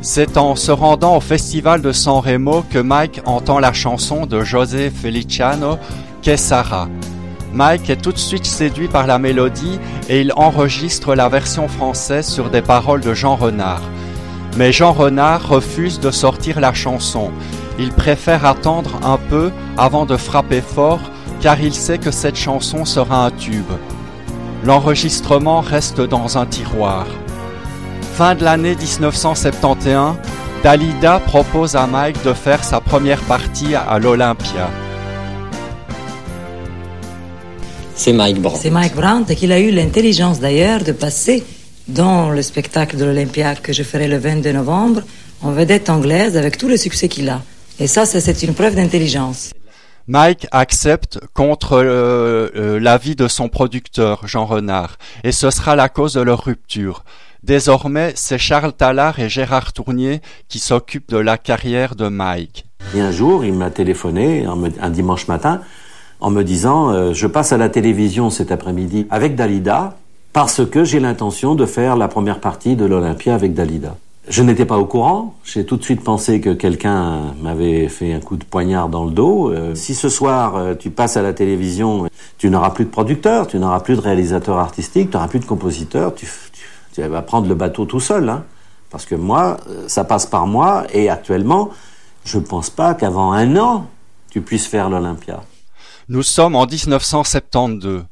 C'est 0.01 0.37
en 0.37 0.55
se 0.55 0.71
rendant 0.71 1.17
au 1.17 1.21
festival 1.21 1.83
de 1.83 1.91
San 1.91 2.21
Remo 2.21 2.65
que 2.71 2.79
Mike 2.79 3.23
entend 3.25 3.59
la 3.59 3.73
chanson 3.73 4.25
de 4.25 4.45
José 4.45 4.89
Feliciano, 4.89 5.79
Quesara. 6.23 6.89
Mike 7.53 7.91
est 7.91 8.03
tout 8.03 8.13
de 8.13 8.19
suite 8.19 8.47
séduit 8.47 8.89
par 8.89 9.09
la 9.09 9.19
mélodie 9.19 9.81
et 10.09 10.21
il 10.21 10.33
enregistre 10.37 11.17
la 11.17 11.29
version 11.29 11.67
française 11.67 12.29
sur 12.29 12.51
des 12.51 12.63
paroles 12.63 13.01
de 13.01 13.15
Jean 13.15 13.35
Renard. 13.35 13.83
Mais 14.57 14.71
Jean 14.71 14.93
Renard 14.93 15.49
refuse 15.49 15.99
de 15.99 16.13
sortir 16.13 16.61
la 16.61 16.73
chanson. 16.73 17.33
Il 17.79 17.91
préfère 17.93 18.45
attendre 18.45 19.01
un 19.03 19.17
peu 19.17 19.51
avant 19.77 20.07
de 20.07 20.17
frapper 20.17 20.61
fort 20.61 21.01
car 21.41 21.61
il 21.61 21.75
sait 21.75 21.99
que 21.99 22.11
cette 22.11 22.37
chanson 22.37 22.85
sera 22.85 23.27
un 23.27 23.31
tube. 23.31 23.73
L'enregistrement 24.65 25.61
reste 25.61 26.01
dans 26.01 26.39
un 26.39 26.47
tiroir. 26.47 27.07
Fin 28.15 28.35
de 28.35 28.45
l'année 28.45 28.77
1971, 28.77 30.17
Dalida 30.63 31.19
propose 31.19 31.75
à 31.75 31.87
Mike 31.87 32.23
de 32.25 32.33
faire 32.33 32.63
sa 32.63 32.81
première 32.81 33.21
partie 33.23 33.75
à 33.75 33.99
l'Olympia. 33.99 34.71
C'est 37.97 38.13
Mike 38.13 38.41
Brandt. 38.41 38.61
C'est 38.63 38.71
Mike 38.71 38.95
Brandt 38.95 39.33
et 39.33 39.37
qu'il 39.37 39.51
a 39.51 39.59
eu 39.59 39.71
l'intelligence 39.71 40.39
d'ailleurs 40.39 40.85
de 40.85 40.93
passer 40.93 41.43
dans 41.89 42.31
le 42.31 42.43
spectacle 42.43 42.97
de 42.97 43.05
l'Olympia 43.05 43.57
que 43.57 43.73
je 43.73 43.83
ferai 43.83 44.07
le 44.07 44.19
22 44.19 44.53
novembre 44.53 45.03
en 45.43 45.51
vedette 45.51 45.91
anglaise 45.91 46.37
avec 46.37 46.59
tout 46.59 46.69
le 46.69 46.77
succès 46.77 47.09
qu'il 47.09 47.29
a. 47.29 47.43
Et 47.83 47.89
ça, 47.89 48.07
ça, 48.07 48.21
c'est 48.21 48.45
une 48.45 48.55
preuve 48.55 48.77
d'intelligence. 48.77 49.51
Mike 50.07 50.47
accepte 50.53 51.19
contre 51.35 51.73
euh, 51.73 52.49
euh, 52.55 52.79
l'avis 52.79 53.17
de 53.17 53.27
son 53.27 53.49
producteur, 53.49 54.25
Jean 54.25 54.47
Renard, 54.47 54.99
et 55.25 55.33
ce 55.33 55.51
sera 55.51 55.75
la 55.75 55.89
cause 55.89 56.13
de 56.13 56.21
leur 56.21 56.45
rupture. 56.45 57.03
Désormais, 57.43 58.13
c'est 58.15 58.39
Charles 58.39 58.73
Tallard 58.73 59.19
et 59.19 59.29
Gérard 59.29 59.73
Tournier 59.73 60.21
qui 60.47 60.61
s'occupent 60.61 61.11
de 61.11 61.17
la 61.17 61.39
carrière 61.39 61.97
de 61.97 62.07
Mike. 62.07 62.67
Et 62.95 63.01
un 63.01 63.11
jour, 63.11 63.45
il 63.45 63.55
m'a 63.55 63.71
téléphoné 63.71 64.45
un, 64.45 64.57
un 64.81 64.91
dimanche 64.91 65.27
matin 65.27 65.61
en 66.21 66.31
me 66.31 66.45
disant 66.45 66.91
euh, 66.91 67.13
Je 67.13 67.27
passe 67.27 67.53
à 67.53 67.57
la 67.57 67.69
télévision 67.69 68.31
cet 68.31 68.53
après-midi 68.53 69.09
avec 69.11 69.35
Dalida 69.35 69.97
parce 70.33 70.65
que 70.65 70.85
j'ai 70.85 71.01
l'intention 71.01 71.57
de 71.57 71.67
faire 71.67 71.97
la 71.97 72.07
première 72.07 72.39
partie 72.39 72.77
de 72.77 72.85
l'Olympia 72.85 73.35
avec 73.35 73.55
Dalida. 73.55 73.97
Je 74.29 74.43
n'étais 74.43 74.67
pas 74.67 74.79
au 74.79 74.87
courant. 74.87 75.35
J'ai 75.45 75.67
tout 75.67 75.77
de 75.77 75.83
suite 75.83 76.03
pensé 76.03 76.41
que 76.41 76.51
quelqu'un 76.51 77.35
m'avait 77.41 77.89
fait 77.89 78.13
un 78.13 78.21
coup 78.21 78.37
de 78.37 78.45
poignard 78.45 78.89
dans 78.89 79.05
le 79.05 79.11
dos. 79.11 79.51
Euh, 79.51 79.75
si 79.75 79.97
ce 79.97 80.09
soir 80.09 80.55
euh, 80.55 80.75
tu 80.77 80.91
passes 80.91 81.17
à 81.17 81.23
la 81.23 81.33
télévision, 81.33 82.07
tu 82.39 82.49
n'auras 82.49 82.71
plus 82.71 82.85
de 82.85 82.91
producteur, 82.91 83.49
tu 83.49 83.59
n'auras 83.59 83.81
plus 83.81 83.97
de 83.97 84.01
réalisateur 84.01 84.59
artistique, 84.59 85.11
tu 85.11 85.17
n'auras 85.17 85.27
plus 85.27 85.41
de 85.41 85.45
compositeur. 85.45 86.15
Tu, 86.15 86.27
vas 87.03 87.23
prendre 87.23 87.49
le 87.49 87.57
bateau 87.57 87.85
tout 87.85 87.99
seul, 87.99 88.29
hein, 88.29 88.45
parce 88.91 89.07
que 89.07 89.17
moi, 89.17 89.57
euh, 89.69 89.89
ça 89.89 90.05
passe 90.05 90.27
par 90.27 90.47
moi. 90.47 90.85
Et 90.93 91.11
actuellement, 91.11 91.71
je 92.25 92.39
ne 92.39 92.45
pense 92.45 92.71
pas 92.71 92.95
qu'avant 92.95 93.33
un 93.33 93.57
an, 93.57 93.89
tu 94.31 94.41
puisses 94.41 94.69
faire 94.69 94.89
l'Olympia. 94.89 95.43
Nous 96.09 96.23
sommes 96.23 96.55
en 96.55 96.67
1972. 96.67 98.05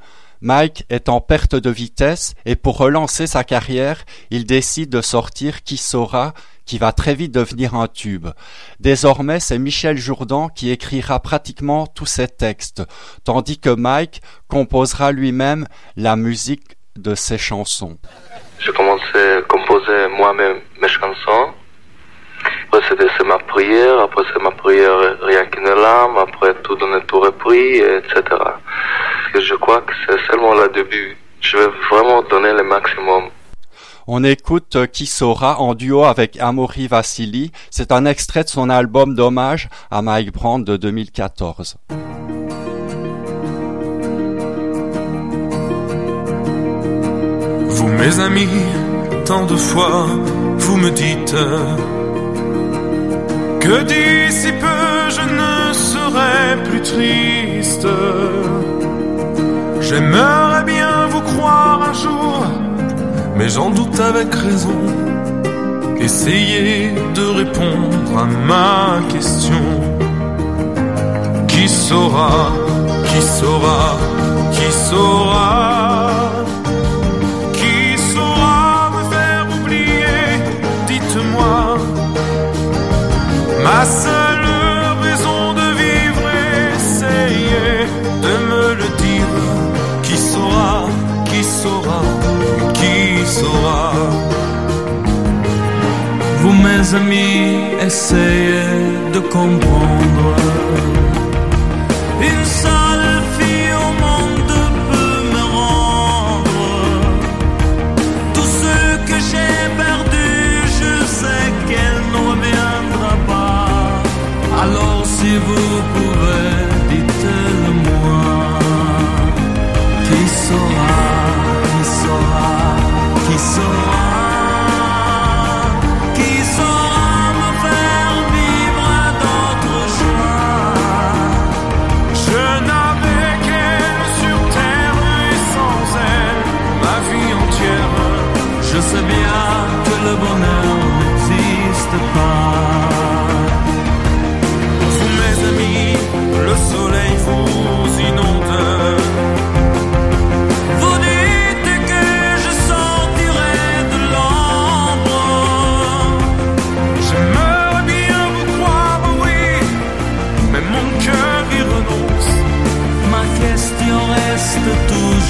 Mike 0.43 0.85
est 0.89 1.09
en 1.09 1.21
perte 1.21 1.55
de 1.55 1.71
vitesse 1.71 2.35
et 2.47 2.57
pour 2.57 2.79
relancer 2.79 3.27
sa 3.27 3.45
carrière, 3.45 4.05
il 4.31 4.47
décide 4.47 4.89
de 4.89 5.03
sortir 5.03 5.63
Qui 5.63 5.77
saura, 5.77 6.33
qui 6.65 6.79
va 6.79 6.93
très 6.93 7.15
vite 7.15 7.35
devenir 7.35 7.75
un 7.75 7.89
tube. 7.89 8.29
Désormais, 8.79 9.41
c'est 9.41 9.59
Michel 9.59 9.99
Jourdan 9.99 10.49
qui 10.49 10.71
écrira 10.71 11.21
pratiquement 11.21 11.87
tous 11.87 12.07
ces 12.07 12.29
textes, 12.29 12.83
tandis 13.25 13.59
que 13.59 13.71
Mike 13.71 14.23
composera 14.49 15.13
lui-même 15.13 15.67
la 15.97 16.17
musique 16.17 16.77
de 16.97 17.15
ses 17.15 17.39
chansons. 17.39 17.99
J'ai 18.61 18.73
commencé 18.73 19.19
à 19.39 19.43
composer 19.43 20.09
moi-même 20.17 20.61
mes 20.81 20.89
chansons. 20.89 21.53
Après, 22.73 22.81
c'est 23.19 23.27
ma 23.27 23.39
prière. 23.39 24.01
Après, 24.01 24.23
c'est 24.33 24.43
ma 24.43 24.51
prière 24.53 24.97
rien 25.23 25.45
qu'une 25.47 25.65
larme. 25.65 26.17
Après, 26.19 26.55
tout 26.63 26.77
donner, 26.77 27.01
tout 27.07 27.21
repris, 27.21 27.77
etc. 27.79 28.23
Je 29.35 29.55
crois 29.55 29.81
que 29.81 29.93
c'est 30.07 30.19
seulement 30.27 30.55
le 30.55 30.69
début. 30.75 31.17
Je 31.41 31.57
vais 31.57 31.69
vraiment 31.91 32.23
donner 32.23 32.53
le 32.53 32.63
maximum. 32.65 33.25
On 34.07 34.25
écoute 34.25 34.77
Qui 34.93 35.07
saura 35.07 35.61
en 35.61 35.75
duo 35.75 36.05
avec 36.05 36.39
Amaury 36.41 36.89
Vassili. 36.89 37.53
C'est 37.71 37.93
un 37.93 38.07
extrait 38.07 38.45
de 38.45 38.49
son 38.49 38.69
album 38.69 39.15
d'hommage 39.15 39.69
à 39.91 40.03
Mike 40.03 40.33
Brandt 40.33 40.65
de 40.71 40.77
2014. 40.77 41.77
Vous, 47.69 47.89
mes 47.89 48.21
amis, 48.21 48.49
tant 49.25 49.47
de 49.47 49.57
fois, 49.57 50.07
vous 50.57 50.77
me 50.77 50.91
dites 50.91 51.37
que 53.61 53.83
d'ici 53.83 54.53
peu 54.53 55.11
je 55.11 55.23
ne 55.23 55.73
serai 55.73 56.63
plus 56.65 56.83
triste. 56.83 57.87
J'aimerais 59.91 60.63
bien 60.63 61.09
vous 61.09 61.21
croire 61.33 61.81
un 61.91 61.93
jour, 61.93 62.47
mais 63.37 63.49
j'en 63.49 63.71
doute 63.71 63.99
avec 63.99 64.33
raison. 64.33 64.81
Essayez 66.01 66.93
de 67.13 67.25
répondre 67.41 68.13
à 68.17 68.25
ma 68.25 69.01
question. 69.09 69.65
Qui 71.49 71.69
saura, 71.69 72.53
qui 73.09 73.21
saura, 73.21 73.99
qui 74.53 74.71
saura? 74.71 76.11
Qui 77.59 77.99
saura 78.13 78.93
me 78.95 79.03
faire 79.13 79.47
oublier? 79.61 80.25
Dites-moi. 80.87 81.79
Ma 83.65 83.85
seule 83.85 84.20
saura 93.41 93.93
Vous, 96.41 96.55
mes 96.67 96.95
amis, 96.95 97.41
essayez 97.87 98.71
de 99.15 99.21
comprendre. 99.37 100.29
Une 102.31 102.45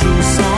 toujours 0.00 0.22
sans 0.22 0.49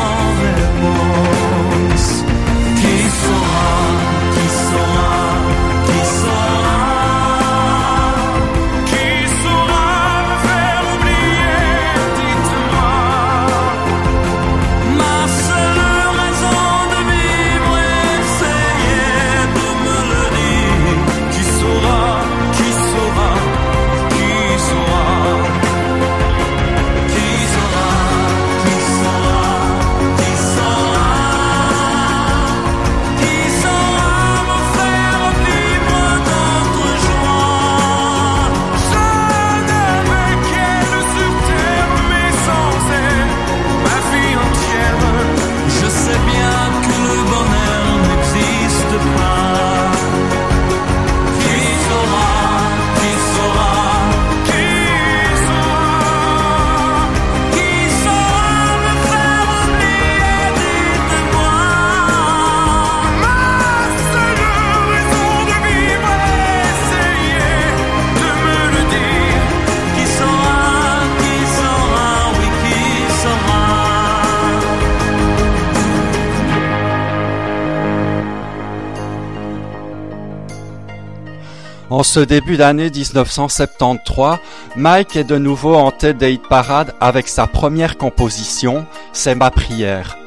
ce 82.13 82.21
début 82.21 82.59
d'année 82.59 82.91
1973, 82.91 84.37
Mike 84.77 85.17
est 85.17 85.25
de 85.25 85.39
nouveau 85.39 85.77
en 85.77 85.91
tête 85.91 86.19
des 86.19 86.37
parades 86.37 86.93
avec 87.01 87.27
sa 87.27 87.47
première 87.47 87.97
composition, 87.97 88.85
C'est 89.15 89.35
ma 89.35 89.51
prière. 89.51 90.19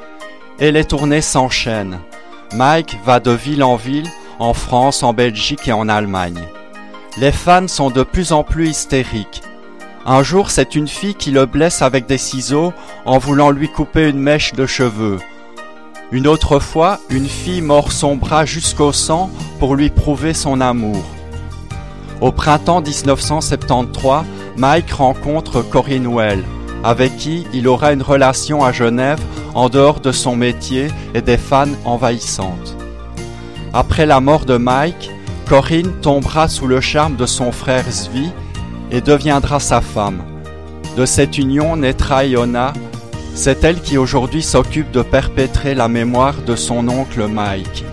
Et 0.58 0.72
les 0.72 0.84
tournées 0.84 1.22
s'enchaînent. 1.22 2.00
Mike 2.56 2.98
va 3.06 3.20
de 3.20 3.30
ville 3.30 3.64
en 3.64 3.76
ville, 3.76 4.10
en 4.40 4.56
France, 4.56 5.04
en 5.04 5.14
Belgique 5.14 5.68
et 5.68 5.74
en 5.74 5.88
Allemagne. 5.88 6.42
Les 7.18 7.32
fans 7.32 7.68
sont 7.68 7.92
de 7.92 8.02
plus 8.02 8.32
en 8.32 8.42
plus 8.42 8.70
hystériques. 8.70 9.44
Un 10.08 10.24
jour, 10.24 10.50
c'est 10.50 10.74
une 10.74 10.88
fille 10.88 11.14
qui 11.14 11.30
le 11.30 11.46
blesse 11.46 11.84
avec 11.84 12.08
des 12.08 12.18
ciseaux 12.18 12.74
en 13.06 13.20
voulant 13.20 13.52
lui 13.52 13.70
couper 13.70 14.10
une 14.10 14.18
mèche 14.18 14.54
de 14.54 14.66
cheveux. 14.66 15.20
Une 16.12 16.26
autre 16.26 16.58
fois, 16.58 17.00
une 17.12 17.28
fille 17.28 17.62
mord 17.62 17.92
son 17.92 18.16
bras 18.16 18.46
jusqu'au 18.46 18.92
sang 18.92 19.30
pour 19.60 19.76
lui 19.76 19.92
prouver 19.92 20.34
son 20.34 20.62
amour. 20.62 21.15
Au 22.22 22.32
printemps 22.32 22.82
1973, 22.82 24.24
Mike 24.56 24.92
rencontre 24.92 25.62
Corinne 25.62 26.08
Well, 26.08 26.44
avec 26.84 27.18
qui 27.18 27.46
il 27.54 27.68
aura 27.68 27.92
une 27.92 28.02
relation 28.02 28.64
à 28.64 28.72
Genève 28.72 29.20
en 29.54 29.68
dehors 29.68 30.00
de 30.00 30.14
son 30.14 30.36
métier 30.36 30.88
et 31.14 31.22
des 31.22 31.38
fans 31.38 31.68
envahissantes. 31.84 32.78
Après 33.74 34.06
la 34.06 34.22
mort 34.22 34.46
de 34.46 34.56
Mike, 34.56 35.12
Corinne 35.46 35.92
tombera 36.02 36.48
sous 36.48 36.68
le 36.68 36.80
charme 36.80 37.18
de 37.18 37.26
son 37.26 37.52
frère 37.52 37.86
Zvi 37.90 38.30
et 38.92 39.02
deviendra 39.02 39.60
sa 39.60 39.82
femme. 39.82 40.24
De 40.96 41.06
cette 41.06 41.38
union 41.38 41.76
naîtra 41.76 42.24
Iona, 42.24 42.72
c'est 43.34 43.66
elle 43.66 43.82
qui 43.82 43.98
aujourd'hui 43.98 44.42
s'occupe 44.42 44.92
de 44.92 45.02
perpétrer 45.02 45.76
la 45.76 45.90
mémoire 45.90 46.36
de 46.46 46.56
son 46.56 46.88
oncle 46.88 47.28
Mike. 47.28 47.84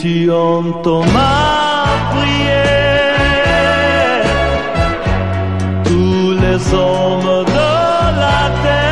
Tu 0.00 0.30
entends 0.30 1.04
ma 1.12 1.86
prière, 2.14 3.04
tous 5.84 6.32
les 6.40 6.74
hommes 6.74 7.44
de 7.44 7.68
la 8.22 8.50
terre 8.62 8.87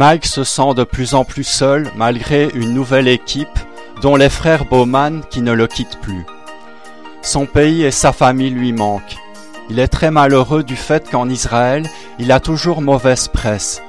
Mike 0.00 0.24
se 0.24 0.44
sent 0.44 0.72
de 0.76 0.84
plus 0.84 1.12
en 1.12 1.26
plus 1.26 1.44
seul 1.44 1.92
malgré 1.94 2.48
une 2.54 2.72
nouvelle 2.72 3.06
équipe 3.06 3.58
dont 4.00 4.16
les 4.16 4.30
frères 4.30 4.64
Bowman 4.64 5.20
qui 5.28 5.42
ne 5.42 5.52
le 5.52 5.66
quittent 5.66 6.00
plus. 6.00 6.24
Son 7.20 7.44
pays 7.44 7.82
et 7.82 7.90
sa 7.90 8.10
famille 8.10 8.48
lui 8.48 8.72
manquent. 8.72 9.18
Il 9.68 9.78
est 9.78 9.88
très 9.88 10.10
malheureux 10.10 10.62
du 10.62 10.74
fait 10.74 11.10
qu'en 11.10 11.28
Israël, 11.28 11.86
il 12.18 12.32
a 12.32 12.40
toujours 12.40 12.80
mauvaise 12.80 13.28
presse. 13.28 13.82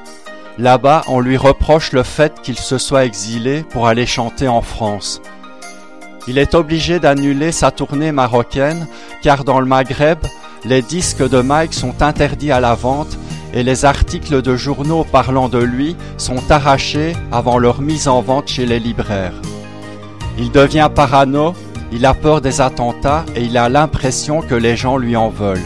Là-bas, 0.57 1.03
on 1.07 1.21
lui 1.21 1.37
reproche 1.37 1.93
le 1.93 2.03
fait 2.03 2.41
qu'il 2.41 2.57
se 2.57 2.77
soit 2.77 3.05
exilé 3.05 3.63
pour 3.69 3.87
aller 3.87 4.05
chanter 4.05 4.49
en 4.49 4.61
France. 4.61 5.21
Il 6.27 6.37
est 6.37 6.55
obligé 6.55 6.99
d'annuler 6.99 7.53
sa 7.53 7.71
tournée 7.71 8.11
marocaine 8.11 8.85
car 9.23 9.45
dans 9.45 9.61
le 9.61 9.65
Maghreb, 9.65 10.19
les 10.65 10.81
disques 10.81 11.25
de 11.25 11.39
Mike 11.39 11.73
sont 11.73 12.01
interdits 12.01 12.51
à 12.51 12.59
la 12.59 12.75
vente 12.75 13.17
et 13.53 13.63
les 13.63 13.85
articles 13.85 14.41
de 14.41 14.55
journaux 14.55 15.03
parlant 15.03 15.49
de 15.49 15.59
lui 15.59 15.95
sont 16.17 16.51
arrachés 16.51 17.13
avant 17.31 17.57
leur 17.57 17.81
mise 17.81 18.07
en 18.07 18.21
vente 18.21 18.47
chez 18.47 18.65
les 18.65 18.79
libraires. 18.79 19.33
Il 20.37 20.51
devient 20.51 20.89
parano, 20.93 21.53
il 21.91 22.05
a 22.05 22.13
peur 22.13 22.41
des 22.41 22.61
attentats 22.61 23.25
et 23.35 23.43
il 23.43 23.57
a 23.57 23.69
l'impression 23.69 24.41
que 24.41 24.55
les 24.55 24.77
gens 24.77 24.97
lui 24.97 25.15
en 25.15 25.29
veulent. 25.29 25.59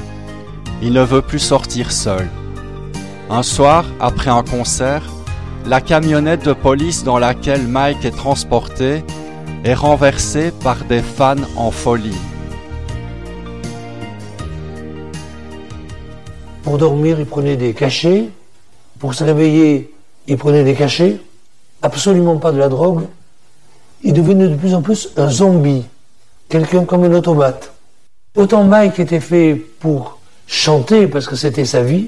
Il 0.82 0.94
ne 0.94 1.04
veut 1.04 1.22
plus 1.22 1.40
sortir 1.40 1.92
seul. 1.92 2.28
Un 3.30 3.44
soir, 3.44 3.86
après 4.00 4.32
un 4.32 4.44
concert, 4.44 5.04
la 5.66 5.82
camionnette 5.82 6.46
de 6.46 6.54
police 6.54 7.04
dans 7.04 7.18
laquelle 7.18 7.68
Mike 7.68 8.06
est 8.06 8.16
transporté 8.16 9.04
est 9.64 9.74
renversée 9.74 10.52
par 10.64 10.84
des 10.86 11.02
fans 11.02 11.36
en 11.56 11.72
folie. 11.72 12.18
Pour 16.66 16.80
dormir, 16.80 17.20
il 17.20 17.28
prenait 17.28 17.58
des 17.58 17.76
cachets. 17.76 18.30
Pour 18.98 19.14
se 19.14 19.24
réveiller, 19.24 19.94
il 20.28 20.36
prenait 20.36 20.64
des 20.64 20.74
cachets. 20.74 21.18
Absolument 21.84 22.38
pas 22.38 22.52
de 22.52 22.58
la 22.58 22.70
drogue. 22.70 23.04
Il 24.02 24.14
devenait 24.14 24.48
de 24.48 24.56
plus 24.56 24.74
en 24.74 24.82
plus 24.82 25.10
un 25.16 25.30
zombie. 25.30 25.86
Quelqu'un 26.50 26.86
comme 26.86 27.04
un 27.04 27.14
automate. 27.14 27.72
Autant 28.36 28.64
Mike 28.64 28.98
était 29.00 29.20
fait 29.20 29.54
pour 29.80 30.18
chanter, 30.48 31.06
parce 31.06 31.28
que 31.28 31.36
c'était 31.36 31.66
sa 31.66 31.84
vie, 31.84 32.08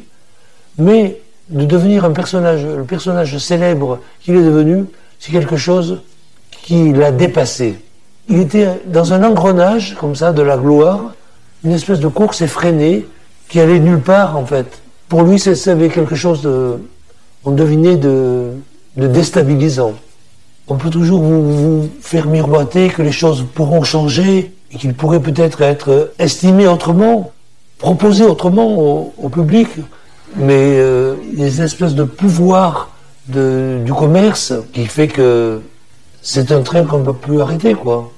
mais 0.80 1.22
de 1.50 1.64
devenir 1.64 2.04
un 2.04 2.12
personnage, 2.12 2.66
le 2.66 2.84
personnage 2.84 3.38
célèbre 3.38 4.00
qu'il 4.22 4.36
est 4.36 4.44
devenu, 4.44 4.86
c'est 5.20 5.32
quelque 5.32 5.58
chose 5.58 6.02
qui 6.64 6.94
l'a 6.94 7.12
dépassé. 7.12 7.80
Il 8.28 8.40
était 8.40 8.70
dans 8.88 9.14
un 9.14 9.24
engrenage, 9.24 9.96
comme 10.00 10.16
ça, 10.16 10.34
de 10.34 10.42
la 10.42 10.58
gloire, 10.58 11.14
une 11.64 11.74
espèce 11.74 12.00
de 12.00 12.08
course 12.08 12.42
effrénée 12.42 13.06
qui 13.50 13.60
allait 13.60 13.80
nulle 13.80 14.02
part, 14.02 14.38
en 14.38 14.46
fait. 14.46 14.82
Pour 15.10 15.24
lui, 15.24 15.40
ça 15.40 15.72
avait 15.72 15.90
quelque 15.90 16.16
chose 16.16 16.42
de, 16.42 16.80
on 17.46 17.52
devinait, 17.52 17.96
de, 17.96 18.52
de 18.98 19.08
déstabilisant. 19.08 19.94
On 20.68 20.76
peut 20.76 20.90
toujours 20.90 21.22
vous, 21.22 21.44
vous 21.56 21.90
faire 22.02 22.28
miroiter 22.28 22.90
que 22.90 23.02
les 23.02 23.14
choses 23.14 23.46
pourront 23.54 23.84
changer 23.84 24.54
et 24.72 24.78
qu'il 24.78 24.94
pourrait 24.94 25.22
peut-être 25.22 25.62
être 25.62 26.12
estimé 26.20 26.68
autrement, 26.68 27.32
proposé 27.78 28.26
autrement 28.26 28.78
au, 28.78 29.14
au 29.18 29.30
public, 29.30 29.70
mais 30.36 30.54
euh, 30.78 31.16
des 31.34 31.62
espèces 31.62 31.96
de 31.96 32.04
pouvoir 32.04 32.90
de, 33.30 33.80
du 33.86 33.94
commerce 33.94 34.54
qui 34.74 34.86
fait 34.86 35.08
que 35.08 35.62
c'est 36.22 36.52
un 36.52 36.62
train 36.62 36.84
qu'on 36.84 37.00
ne 37.00 37.06
peut 37.06 37.14
plus 37.14 37.40
arrêter, 37.40 37.74
quoi. 37.74 38.12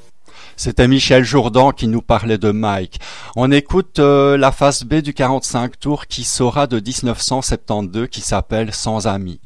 C'était 0.61 0.89
Michel 0.89 1.23
Jourdan 1.23 1.71
qui 1.71 1.87
nous 1.87 2.01
parlait 2.01 2.37
de 2.37 2.51
Mike. 2.51 2.99
On 3.37 3.49
écoute 3.49 3.99
euh, 3.99 4.35
la 4.35 4.51
face 4.51 4.83
B 4.83 4.95
du 4.95 5.13
45 5.13 5.79
tours 5.79 6.05
qui 6.07 6.25
sera 6.25 6.67
de 6.67 6.81
1972 6.81 8.09
qui 8.09 8.19
s'appelle 8.19 8.73
Sans 8.73 9.07
amis. 9.07 9.39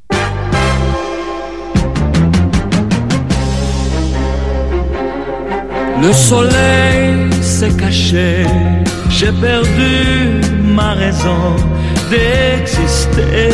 Le 6.02 6.12
soleil 6.12 7.32
s'est 7.44 7.78
caché, 7.78 8.48
j'ai 9.12 9.32
perdu 9.34 10.42
ma 10.64 10.94
raison 10.94 11.56
d'exister. 12.10 13.46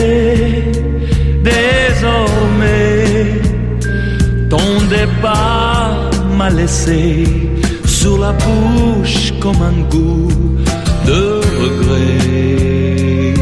Désormais, 1.43 3.41
ton 4.49 4.81
départ 4.87 6.08
m'a 6.39 6.49
laissé 6.49 7.25
sur 7.85 8.17
la 8.17 8.31
bouche 8.31 9.33
comme 9.41 9.61
un 9.71 9.77
goût 9.93 10.29
de 11.09 11.21
regret. 11.61 13.33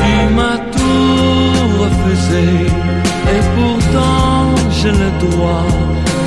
Tu 0.00 0.14
m'as 0.36 0.58
tout 0.76 1.54
refusé 1.82 2.46
et 3.34 3.42
pourtant 3.56 4.36
j'ai 4.76 4.94
le 5.04 5.10
droit 5.24 5.68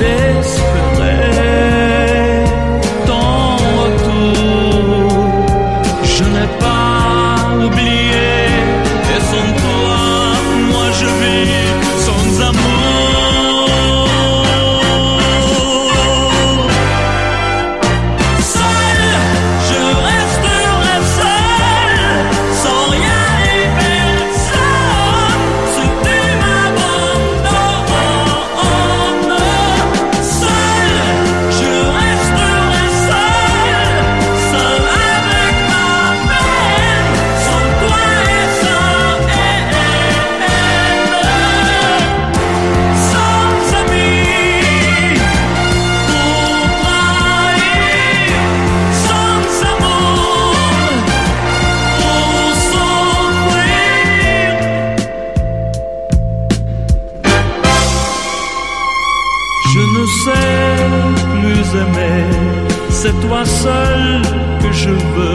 d'espérer 0.00 0.95
seul 63.66 64.22
que 64.62 64.72
je 64.72 64.90
veux 64.90 65.25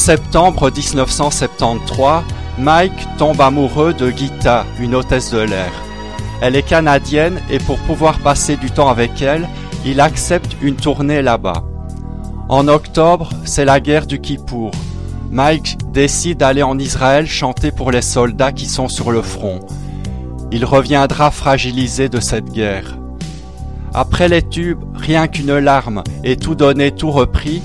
septembre 0.00 0.70
1973, 0.74 2.22
Mike 2.58 3.06
tombe 3.18 3.38
amoureux 3.38 3.92
de 3.92 4.10
Gita, 4.10 4.64
une 4.80 4.94
hôtesse 4.94 5.30
de 5.30 5.40
l'air. 5.40 5.70
Elle 6.40 6.56
est 6.56 6.62
canadienne 6.62 7.38
et 7.50 7.58
pour 7.58 7.78
pouvoir 7.80 8.18
passer 8.20 8.56
du 8.56 8.70
temps 8.70 8.88
avec 8.88 9.20
elle, 9.20 9.46
il 9.84 10.00
accepte 10.00 10.56
une 10.62 10.76
tournée 10.76 11.20
là-bas. 11.20 11.64
En 12.48 12.66
octobre, 12.68 13.28
c'est 13.44 13.66
la 13.66 13.78
guerre 13.78 14.06
du 14.06 14.22
Kippour. 14.22 14.70
Mike 15.30 15.76
décide 15.92 16.38
d'aller 16.38 16.62
en 16.62 16.78
Israël 16.78 17.26
chanter 17.26 17.70
pour 17.70 17.90
les 17.90 18.02
soldats 18.02 18.52
qui 18.52 18.66
sont 18.66 18.88
sur 18.88 19.10
le 19.10 19.20
front. 19.20 19.60
Il 20.50 20.64
reviendra 20.64 21.30
fragilisé 21.30 22.08
de 22.08 22.20
cette 22.20 22.50
guerre. 22.50 22.96
Après 23.92 24.30
les 24.30 24.42
tubes, 24.42 24.82
rien 24.94 25.28
qu'une 25.28 25.58
larme 25.58 26.02
et 26.24 26.36
tout 26.36 26.54
donné, 26.54 26.90
tout 26.90 27.10
repris, 27.10 27.60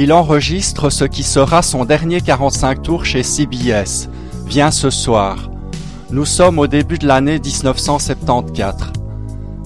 il 0.00 0.12
enregistre 0.12 0.90
ce 0.90 1.04
qui 1.04 1.24
sera 1.24 1.60
son 1.60 1.84
dernier 1.84 2.20
45 2.20 2.82
tours 2.82 3.04
chez 3.04 3.24
CBS. 3.24 4.08
Viens 4.46 4.70
ce 4.70 4.90
soir. 4.90 5.50
Nous 6.12 6.24
sommes 6.24 6.60
au 6.60 6.68
début 6.68 6.98
de 6.98 7.08
l'année 7.08 7.40
1974. 7.40 8.92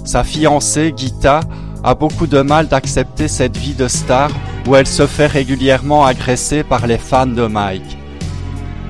Sa 0.07 0.25
fiancée, 0.25 0.95
Gita, 0.97 1.41
a 1.85 1.95
beaucoup 1.95 2.27
de 2.27 2.41
mal 2.41 2.67
d'accepter 2.67 3.29
cette 3.29 3.59
vie 3.59 3.75
de 3.75 3.89
star 3.89 4.31
où 4.67 4.75
elle 4.75 4.87
se 4.87 5.07
fait 5.07 5.27
régulièrement 5.27 6.07
agresser 6.07 6.65
par 6.65 6.87
les 6.87 6.97
fans 6.97 7.27
de 7.27 7.47
Mike. 7.47 7.99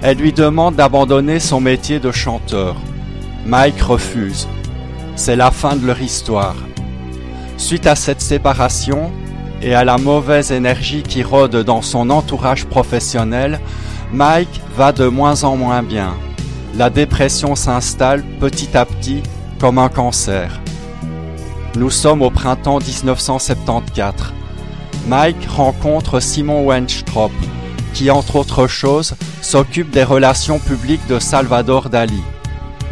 Elle 0.01 0.18
lui 0.18 0.32
demande 0.32 0.76
d'abandonner 0.76 1.40
son 1.40 1.61
métier 1.61 1.99
de 1.99 2.12
chanteur. 2.12 2.76
Mike 3.47 3.82
refuse. 3.82 4.47
C'est 5.16 5.36
la 5.36 5.51
fin 5.51 5.74
de 5.74 5.88
leur 5.88 6.01
histoire. 6.01 6.55
Suite 7.57 7.88
à 7.88 7.97
cette 7.97 8.22
séparation 8.22 9.11
et 9.62 9.74
à 9.74 9.84
la 9.84 9.96
mauvaise 9.96 10.50
énergie 10.50 11.02
qui 11.02 11.22
rôde 11.22 11.56
dans 11.56 11.82
son 11.82 12.10
entourage 12.10 12.66
professionnel, 12.66 13.60
Mike 14.12 14.60
va 14.76 14.92
de 14.92 15.06
moins 15.06 15.44
en 15.44 15.56
moins 15.56 15.82
bien. 15.82 16.14
La 16.76 16.90
dépression 16.90 17.54
s'installe 17.54 18.24
petit 18.40 18.76
à 18.76 18.84
petit 18.84 19.22
comme 19.60 19.78
un 19.78 19.88
cancer. 19.88 20.60
Nous 21.76 21.90
sommes 21.90 22.22
au 22.22 22.30
printemps 22.30 22.78
1974. 22.78 24.32
Mike 25.06 25.46
rencontre 25.48 26.20
Simon 26.20 26.66
Wenstrop, 26.66 27.32
qui 27.94 28.10
entre 28.10 28.36
autres 28.36 28.66
choses 28.66 29.14
s'occupe 29.40 29.90
des 29.90 30.04
relations 30.04 30.58
publiques 30.58 31.06
de 31.08 31.18
Salvador 31.18 31.88
Dali. 31.88 32.22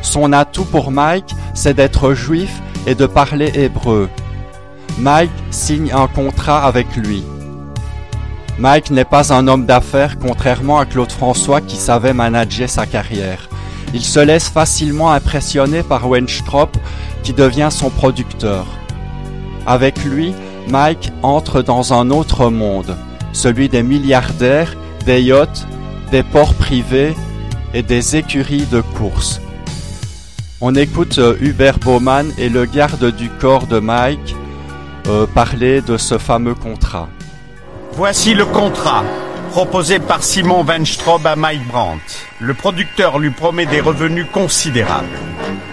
Son 0.02 0.32
atout 0.32 0.64
pour 0.64 0.90
Mike, 0.90 1.34
c'est 1.54 1.74
d'être 1.74 2.14
juif 2.14 2.62
et 2.86 2.94
de 2.94 3.06
parler 3.06 3.50
hébreu. 3.54 4.08
Mike 5.00 5.30
signe 5.50 5.90
un 5.94 6.08
contrat 6.08 6.62
avec 6.62 6.94
lui. 6.94 7.24
Mike 8.58 8.90
n'est 8.90 9.06
pas 9.06 9.32
un 9.32 9.48
homme 9.48 9.64
d'affaires 9.64 10.18
contrairement 10.18 10.78
à 10.78 10.84
Claude 10.84 11.10
François 11.10 11.62
qui 11.62 11.76
savait 11.76 12.12
manager 12.12 12.68
sa 12.68 12.84
carrière. 12.84 13.48
Il 13.94 14.04
se 14.04 14.20
laisse 14.20 14.50
facilement 14.50 15.10
impressionner 15.10 15.82
par 15.82 16.06
Wenstrop 16.06 16.76
qui 17.22 17.32
devient 17.32 17.70
son 17.70 17.88
producteur. 17.88 18.66
Avec 19.66 20.04
lui, 20.04 20.34
Mike 20.68 21.12
entre 21.22 21.62
dans 21.62 21.94
un 21.94 22.10
autre 22.10 22.50
monde, 22.50 22.94
celui 23.32 23.70
des 23.70 23.82
milliardaires, 23.82 24.74
des 25.06 25.22
yachts, 25.22 25.66
des 26.10 26.22
ports 26.22 26.52
privés 26.52 27.14
et 27.72 27.82
des 27.82 28.16
écuries 28.16 28.66
de 28.70 28.82
course. 28.82 29.40
On 30.60 30.74
écoute 30.74 31.16
euh, 31.16 31.36
Hubert 31.40 31.78
Baumann 31.78 32.30
et 32.36 32.50
le 32.50 32.66
garde 32.66 33.16
du 33.16 33.30
corps 33.30 33.66
de 33.66 33.78
Mike 33.78 34.36
euh, 35.06 35.26
parler 35.26 35.80
de 35.80 35.96
ce 35.96 36.18
fameux 36.18 36.54
contrat. 36.54 37.08
Voici 37.92 38.34
le 38.34 38.44
contrat. 38.44 39.04
proposé 39.50 39.98
par 39.98 40.22
Simon 40.22 40.62
Weinstraub 40.62 41.26
à 41.26 41.34
Mike 41.34 41.66
Brandt. 41.66 42.00
Le 42.38 42.54
producteur 42.54 43.18
lui 43.18 43.30
promet 43.30 43.66
des 43.66 43.80
revenus 43.80 44.26
considérables. 44.32 45.18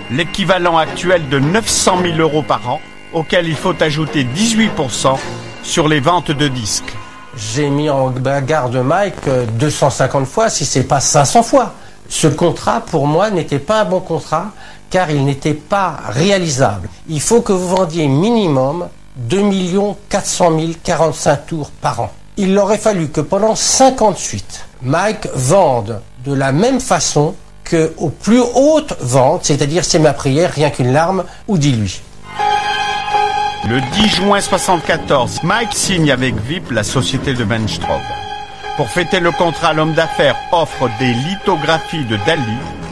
L'équivalent 0.10 0.78
actuel 0.78 1.30
de 1.30 1.38
900 1.38 2.00
000 2.02 2.18
euros 2.18 2.42
par 2.42 2.68
an, 2.68 2.82
auquel 3.14 3.48
il 3.48 3.56
faut 3.56 3.76
ajouter 3.80 4.24
18% 4.24 5.18
sur 5.62 5.88
les 5.88 6.00
ventes 6.00 6.32
de 6.32 6.48
disques. 6.48 6.92
J'ai 7.36 7.70
mis 7.70 7.90
en 7.90 8.10
garde 8.10 8.78
Mike 8.78 9.28
euh, 9.28 9.46
250 9.60 10.26
fois, 10.26 10.50
si 10.50 10.66
c'est 10.66 10.88
pas 10.88 11.00
500 11.00 11.44
fois. 11.44 11.74
Ce 12.10 12.28
contrat, 12.28 12.82
pour 12.82 13.06
moi, 13.06 13.30
n'était 13.30 13.60
pas 13.60 13.82
un 13.82 13.86
bon 13.86 14.00
contrat, 14.00 14.54
car 14.90 15.12
il 15.12 15.24
n'était 15.24 15.54
pas 15.54 16.00
réalisable. 16.10 16.90
Il 17.10 17.22
faut 17.22 17.42
que 17.42 17.54
vous 17.54 17.68
vendiez 17.68 18.08
minimum 18.08 18.88
2 19.18 19.42
400 20.10 20.60
000 20.60 20.72
45 20.84 21.46
tours 21.48 21.72
par 21.82 22.00
an. 22.02 22.12
Il 22.38 22.58
aurait 22.58 22.78
fallu 22.78 23.10
que 23.10 23.22
pendant 23.22 23.56
58, 23.56 24.66
Mike 24.84 25.28
vende 25.34 26.02
de 26.24 26.34
la 26.34 26.52
même 26.52 26.80
façon 26.80 27.34
que 27.64 27.94
aux 27.98 28.10
plus 28.10 28.40
hautes 28.40 28.96
ventes, 29.02 29.46
c'est-à-dire 29.46 29.84
c'est 29.84 30.00
ma 30.00 30.14
prière, 30.14 30.52
rien 30.52 30.70
qu'une 30.70 30.94
larme, 30.94 31.24
ou 31.48 31.58
dis-lui. 31.58 32.02
Le 33.68 33.82
10 33.82 34.08
juin 34.08 34.40
74, 34.40 35.44
Mike 35.44 35.74
signe 35.74 36.12
avec 36.12 36.36
VIP 36.36 36.72
la 36.72 36.84
société 36.84 37.34
de 37.34 37.44
Weinstraub. 37.44 38.02
Pour 38.78 38.88
fêter 38.90 39.20
le 39.20 39.32
contrat, 39.32 39.74
l'homme 39.74 39.94
d'affaires 39.94 40.38
offre 40.52 40.90
des 41.00 41.14
lithographies 41.14 42.06
de 42.06 42.18
Dali 42.26 42.44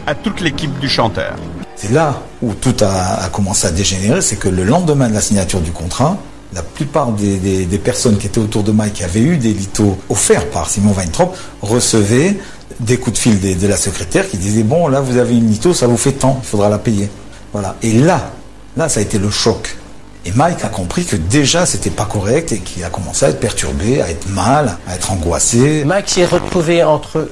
à 0.07 0.15
toute 0.15 0.41
l'équipe 0.41 0.77
du 0.79 0.89
chanteur. 0.89 1.35
C'est 1.75 1.91
là 1.91 2.21
où 2.41 2.53
tout 2.53 2.75
a, 2.81 3.27
commencé 3.29 3.67
à 3.67 3.71
dégénérer, 3.71 4.21
c'est 4.21 4.37
que 4.37 4.47
le 4.47 4.63
lendemain 4.63 5.09
de 5.09 5.13
la 5.13 5.21
signature 5.21 5.59
du 5.59 5.71
contrat, 5.71 6.17
la 6.53 6.63
plupart 6.63 7.11
des, 7.11 7.79
personnes 7.83 8.17
qui 8.17 8.27
étaient 8.27 8.39
autour 8.39 8.63
de 8.63 8.71
Mike, 8.71 8.93
qui 8.93 9.03
avaient 9.03 9.19
eu 9.19 9.37
des 9.37 9.53
lithos 9.53 9.97
offerts 10.09 10.49
par 10.49 10.69
Simon 10.69 10.93
Weintraub, 10.93 11.31
recevaient 11.61 12.37
des 12.79 12.97
coups 12.97 13.13
de 13.13 13.21
fil 13.21 13.59
de 13.59 13.67
la 13.67 13.77
secrétaire 13.77 14.27
qui 14.29 14.37
disaient 14.37 14.63
bon 14.63 14.87
là 14.87 14.99
vous 14.99 15.17
avez 15.17 15.35
une 15.35 15.49
litho, 15.49 15.73
ça 15.73 15.87
vous 15.87 15.97
fait 15.97 16.13
tant, 16.13 16.39
il 16.41 16.47
faudra 16.47 16.69
la 16.69 16.79
payer. 16.79 17.09
Voilà. 17.51 17.75
Et 17.81 17.93
là, 17.93 18.31
là 18.77 18.89
ça 18.89 19.01
a 19.01 19.03
été 19.03 19.17
le 19.17 19.29
choc. 19.29 19.77
Et 20.25 20.31
Mike 20.31 20.63
a 20.63 20.69
compris 20.69 21.05
que 21.05 21.15
déjà 21.15 21.65
c'était 21.65 21.91
pas 21.91 22.05
correct 22.05 22.51
et 22.51 22.59
qu'il 22.59 22.83
a 22.83 22.89
commencé 22.89 23.25
à 23.25 23.29
être 23.29 23.39
perturbé, 23.39 24.01
à 24.01 24.09
être 24.09 24.27
mal, 24.29 24.77
à 24.87 24.95
être 24.95 25.11
angoissé. 25.11 25.83
Mike 25.85 26.09
s'est 26.09 26.25
retrouvé 26.25 26.83
entre 26.83 27.29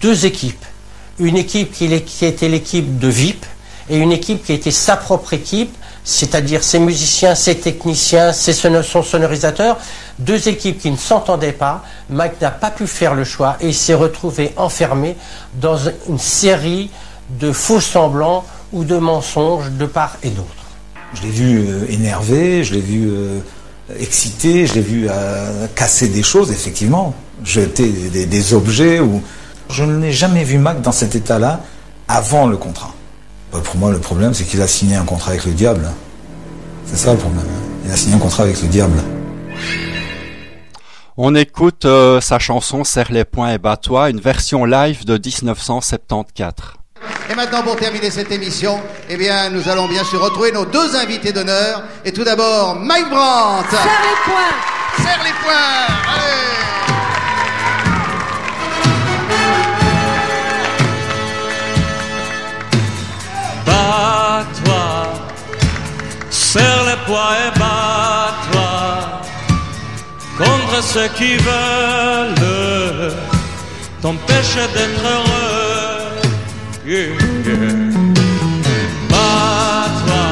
deux 0.00 0.26
équipes. 0.26 0.64
Une 1.18 1.36
équipe 1.36 1.72
qui 1.72 2.24
était 2.24 2.48
l'équipe 2.48 2.98
de 2.98 3.08
VIP 3.08 3.44
et 3.90 3.96
une 3.96 4.12
équipe 4.12 4.44
qui 4.44 4.52
était 4.52 4.70
sa 4.70 4.96
propre 4.96 5.32
équipe, 5.34 5.74
c'est-à-dire 6.04 6.62
ses 6.64 6.78
musiciens, 6.78 7.34
ses 7.34 7.56
techniciens, 7.58 8.32
ses 8.32 8.52
sono- 8.52 8.82
son 8.82 9.02
sonorisateur. 9.02 9.76
Deux 10.18 10.48
équipes 10.48 10.78
qui 10.80 10.90
ne 10.90 10.96
s'entendaient 10.96 11.52
pas. 11.52 11.84
Mike 12.10 12.40
n'a 12.40 12.50
pas 12.50 12.70
pu 12.70 12.86
faire 12.86 13.14
le 13.14 13.24
choix 13.24 13.56
et 13.60 13.68
il 13.68 13.74
s'est 13.74 13.94
retrouvé 13.94 14.52
enfermé 14.56 15.16
dans 15.54 15.78
une 16.08 16.18
série 16.18 16.90
de 17.38 17.52
faux 17.52 17.80
semblants 17.80 18.44
ou 18.72 18.84
de 18.84 18.96
mensonges 18.96 19.70
de 19.70 19.86
part 19.86 20.16
et 20.22 20.30
d'autre. 20.30 20.48
Je 21.14 21.22
l'ai 21.22 21.30
vu 21.30 21.66
euh, 21.68 21.86
énervé, 21.90 22.64
je 22.64 22.74
l'ai 22.74 22.80
vu 22.80 23.08
euh, 23.10 23.38
excité, 23.98 24.66
je 24.66 24.74
l'ai 24.74 24.80
vu 24.80 25.06
euh, 25.10 25.66
casser 25.74 26.08
des 26.08 26.22
choses, 26.22 26.50
effectivement, 26.50 27.14
jeter 27.44 27.88
des 27.88 28.54
objets. 28.54 29.00
Ou... 29.00 29.22
Je 29.70 29.84
ne 29.84 30.00
l'ai 30.00 30.12
jamais 30.12 30.44
vu 30.44 30.58
Mac 30.58 30.80
dans 30.82 30.92
cet 30.92 31.14
état-là 31.14 31.60
avant 32.08 32.46
le 32.46 32.56
contrat. 32.56 32.94
Bah, 33.58 33.64
pour 33.64 33.76
moi, 33.76 33.90
le 33.90 33.98
problème, 33.98 34.34
c'est 34.34 34.44
qu'il 34.44 34.62
a 34.62 34.68
signé 34.68 34.94
un 34.94 35.04
contrat 35.04 35.32
avec 35.32 35.44
le 35.44 35.50
diable. 35.50 35.90
C'est 36.86 36.96
ça 36.96 37.12
le 37.12 37.18
problème. 37.18 37.44
Il 37.84 37.90
a 37.90 37.96
signé 37.96 38.14
un 38.14 38.18
contrat 38.18 38.44
avec 38.44 38.62
le 38.62 38.68
diable. 38.68 39.02
On 41.16 41.34
écoute 41.34 41.84
euh, 41.84 42.20
sa 42.20 42.38
chanson 42.38 42.84
Serre 42.84 43.10
les 43.10 43.24
poings 43.24 43.52
et 43.52 43.58
bats-toi, 43.58 44.10
une 44.10 44.20
version 44.20 44.64
live 44.64 45.04
de 45.04 45.14
1974. 45.14 46.74
Et 47.30 47.34
maintenant, 47.34 47.62
pour 47.62 47.74
terminer 47.74 48.10
cette 48.10 48.30
émission, 48.30 48.80
eh 49.08 49.16
bien, 49.16 49.50
nous 49.50 49.68
allons 49.68 49.88
bien 49.88 50.04
sûr 50.04 50.22
retrouver 50.22 50.52
nos 50.52 50.64
deux 50.64 50.94
invités 50.94 51.32
d'honneur. 51.32 51.82
Et 52.04 52.12
tout 52.12 52.22
d'abord, 52.22 52.76
Mike 52.76 53.10
Brandt. 53.10 53.68
Serre 53.70 53.80
les 53.82 54.30
poings. 54.30 55.04
Serre 55.04 55.24
les 55.24 55.34
poings. 55.42 55.96
Allez. 56.14 56.77
Serre 66.52 66.84
les 66.90 67.00
poings 67.06 67.36
et 67.46 67.52
bats-toi 67.58 68.72
contre 70.38 70.78
ceux 70.92 71.08
qui 71.18 71.32
veulent 71.48 73.12
t'empêcher 74.00 74.66
d'être 74.74 75.04
heureux. 75.14 76.08
Yeah, 76.86 77.10
yeah. 77.44 77.76
Bats-toi 79.10 80.28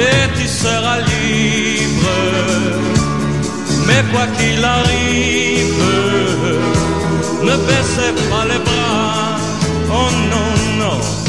et 0.00 0.22
tu 0.36 0.46
seras 0.48 1.00
libre. 1.12 2.16
Mais 3.86 4.02
quoi 4.10 4.26
qu'il 4.36 4.62
arrive, 4.64 5.84
ne 7.48 7.54
baissez 7.68 8.12
pas 8.30 8.44
les 8.50 8.62
bras. 8.68 9.38
Oh 9.98 10.10
non, 10.32 10.50
non. 10.82 11.27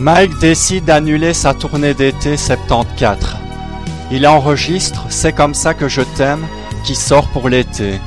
Mike 0.00 0.38
décide 0.38 0.86
d'annuler 0.86 1.34
sa 1.34 1.52
tournée 1.52 1.92
d'été 1.92 2.38
74. 2.38 3.36
Il 4.10 4.26
enregistre 4.26 5.04
C'est 5.10 5.34
comme 5.34 5.52
ça 5.52 5.74
que 5.74 5.88
je 5.88 6.00
t'aime 6.00 6.46
qui 6.84 6.94
sort 6.94 7.28
pour 7.28 7.50
l'été. 7.50 8.00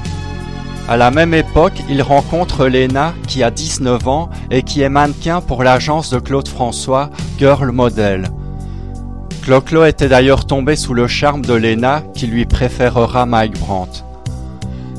À 0.89 0.97
la 0.97 1.11
même 1.11 1.35
époque, 1.35 1.83
il 1.87 2.01
rencontre 2.01 2.65
Lena 2.65 3.13
qui 3.27 3.43
a 3.43 3.51
19 3.51 4.07
ans 4.07 4.31
et 4.49 4.63
qui 4.63 4.81
est 4.81 4.89
mannequin 4.89 5.39
pour 5.39 5.63
l'agence 5.63 6.09
de 6.09 6.17
Claude 6.17 6.47
François, 6.47 7.11
Girl 7.37 7.71
Model. 7.71 8.31
Clo-Clo 9.43 9.85
était 9.85 10.09
d'ailleurs 10.09 10.45
tombé 10.45 10.75
sous 10.75 10.95
le 10.95 11.05
charme 11.05 11.45
de 11.45 11.53
Lena 11.53 12.01
qui 12.15 12.25
lui 12.25 12.47
préférera 12.47 13.27
Mike 13.27 13.59
Brandt. 13.59 14.03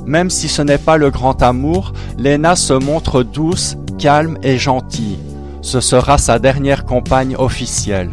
Même 0.07 0.31
si 0.31 0.47
ce 0.47 0.63
n'est 0.63 0.79
pas 0.79 0.97
le 0.97 1.11
grand 1.11 1.43
amour, 1.43 1.93
Lena 2.19 2.55
se 2.55 2.75
montre 2.75 3.25
douce, 3.25 3.77
calme 3.99 4.39
et 4.45 4.59
gentille. 4.59 5.19
Ce 5.65 5.81
sera 5.81 6.19
sa 6.19 6.39
dernière 6.39 6.85
compagne 6.85 7.37
officielle. 7.37 8.11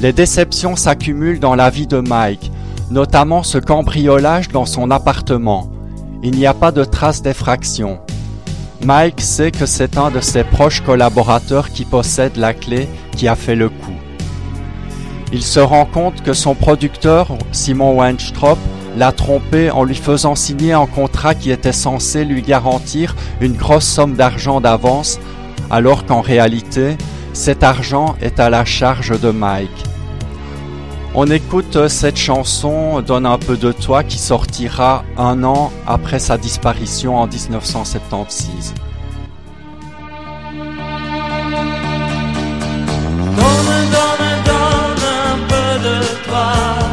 Les 0.00 0.12
déceptions 0.12 0.76
s'accumulent 0.76 1.40
dans 1.40 1.56
la 1.56 1.68
vie 1.68 1.88
de 1.88 1.98
Mike, 1.98 2.52
notamment 2.92 3.42
ce 3.42 3.58
cambriolage 3.58 4.48
dans 4.48 4.64
son 4.64 4.92
appartement. 4.92 5.68
Il 6.22 6.36
n'y 6.36 6.46
a 6.46 6.54
pas 6.54 6.70
de 6.70 6.84
trace 6.84 7.22
d'effraction. 7.22 7.98
Mike 8.84 9.20
sait 9.20 9.50
que 9.50 9.66
c'est 9.66 9.98
un 9.98 10.12
de 10.12 10.20
ses 10.20 10.44
proches 10.44 10.82
collaborateurs 10.82 11.70
qui 11.70 11.84
possède 11.84 12.36
la 12.36 12.54
clé 12.54 12.88
qui 13.16 13.26
a 13.26 13.34
fait 13.34 13.56
le 13.56 13.68
coup. 13.68 13.98
Il 15.32 15.42
se 15.42 15.58
rend 15.58 15.86
compte 15.86 16.22
que 16.22 16.34
son 16.34 16.54
producteur, 16.54 17.36
Simon 17.50 17.94
Weinstrop, 17.94 18.58
l'a 18.96 19.10
trompé 19.10 19.72
en 19.72 19.82
lui 19.82 19.96
faisant 19.96 20.36
signer 20.36 20.72
un 20.72 20.86
contrat 20.86 21.34
qui 21.34 21.50
était 21.50 21.72
censé 21.72 22.24
lui 22.24 22.42
garantir 22.42 23.16
une 23.40 23.56
grosse 23.56 23.86
somme 23.86 24.14
d'argent 24.14 24.60
d'avance, 24.60 25.18
alors 25.70 26.06
qu'en 26.06 26.20
réalité, 26.20 26.96
cet 27.32 27.62
argent 27.62 28.16
est 28.20 28.40
à 28.40 28.50
la 28.50 28.64
charge 28.64 29.20
de 29.20 29.30
Mike. 29.30 29.84
On 31.14 31.26
écoute 31.30 31.88
cette 31.88 32.16
chanson 32.16 33.00
Donne 33.00 33.26
un 33.26 33.38
peu 33.38 33.56
de 33.56 33.72
toi 33.72 34.04
qui 34.04 34.18
sortira 34.18 35.04
un 35.16 35.42
an 35.42 35.72
après 35.86 36.18
sa 36.18 36.36
disparition 36.36 37.16
en 37.16 37.26
1976. 37.26 38.74
Donne, 43.18 43.36
donne, 43.36 44.42
donne 44.44 45.04
un 45.24 45.38
peu 45.48 45.70
de 45.88 45.96
toi, 46.28 46.87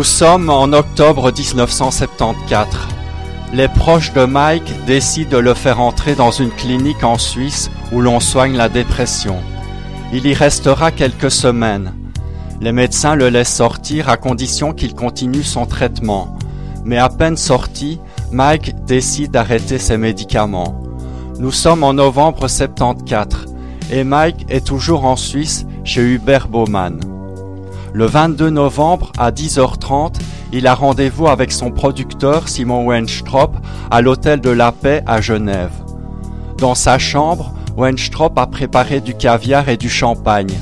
Nous 0.00 0.04
sommes 0.04 0.48
en 0.48 0.72
octobre 0.72 1.30
1974. 1.30 2.66
Les 3.52 3.68
proches 3.68 4.14
de 4.14 4.24
Mike 4.24 4.86
décident 4.86 5.32
de 5.32 5.36
le 5.36 5.52
faire 5.52 5.78
entrer 5.78 6.14
dans 6.14 6.30
une 6.30 6.48
clinique 6.48 7.04
en 7.04 7.18
Suisse 7.18 7.70
où 7.92 8.00
l'on 8.00 8.18
soigne 8.18 8.56
la 8.56 8.70
dépression. 8.70 9.36
Il 10.14 10.26
y 10.26 10.32
restera 10.32 10.90
quelques 10.90 11.30
semaines. 11.30 11.92
Les 12.62 12.72
médecins 12.72 13.14
le 13.14 13.28
laissent 13.28 13.54
sortir 13.54 14.08
à 14.08 14.16
condition 14.16 14.72
qu'il 14.72 14.94
continue 14.94 15.42
son 15.42 15.66
traitement. 15.66 16.34
Mais 16.82 16.96
à 16.96 17.10
peine 17.10 17.36
sorti, 17.36 18.00
Mike 18.32 18.86
décide 18.86 19.32
d'arrêter 19.32 19.76
ses 19.76 19.98
médicaments. 19.98 20.82
Nous 21.38 21.52
sommes 21.52 21.84
en 21.84 21.92
novembre 21.92 22.48
74 22.48 23.54
et 23.92 24.04
Mike 24.04 24.46
est 24.48 24.66
toujours 24.66 25.04
en 25.04 25.16
Suisse 25.16 25.66
chez 25.84 26.00
Hubert 26.00 26.48
Baumann. 26.48 27.19
Le 27.92 28.06
22 28.06 28.50
novembre 28.50 29.10
à 29.18 29.32
10h30, 29.32 30.14
il 30.52 30.68
a 30.68 30.74
rendez-vous 30.74 31.26
avec 31.26 31.50
son 31.50 31.72
producteur 31.72 32.48
Simon 32.48 32.86
Wenstrop 32.86 33.56
à 33.90 34.00
l'hôtel 34.00 34.40
de 34.40 34.50
la 34.50 34.70
Paix 34.70 35.02
à 35.06 35.20
Genève. 35.20 35.72
Dans 36.58 36.76
sa 36.76 37.00
chambre, 37.00 37.52
Wenstrop 37.76 38.38
a 38.38 38.46
préparé 38.46 39.00
du 39.00 39.14
caviar 39.14 39.68
et 39.68 39.76
du 39.76 39.88
champagne. 39.88 40.52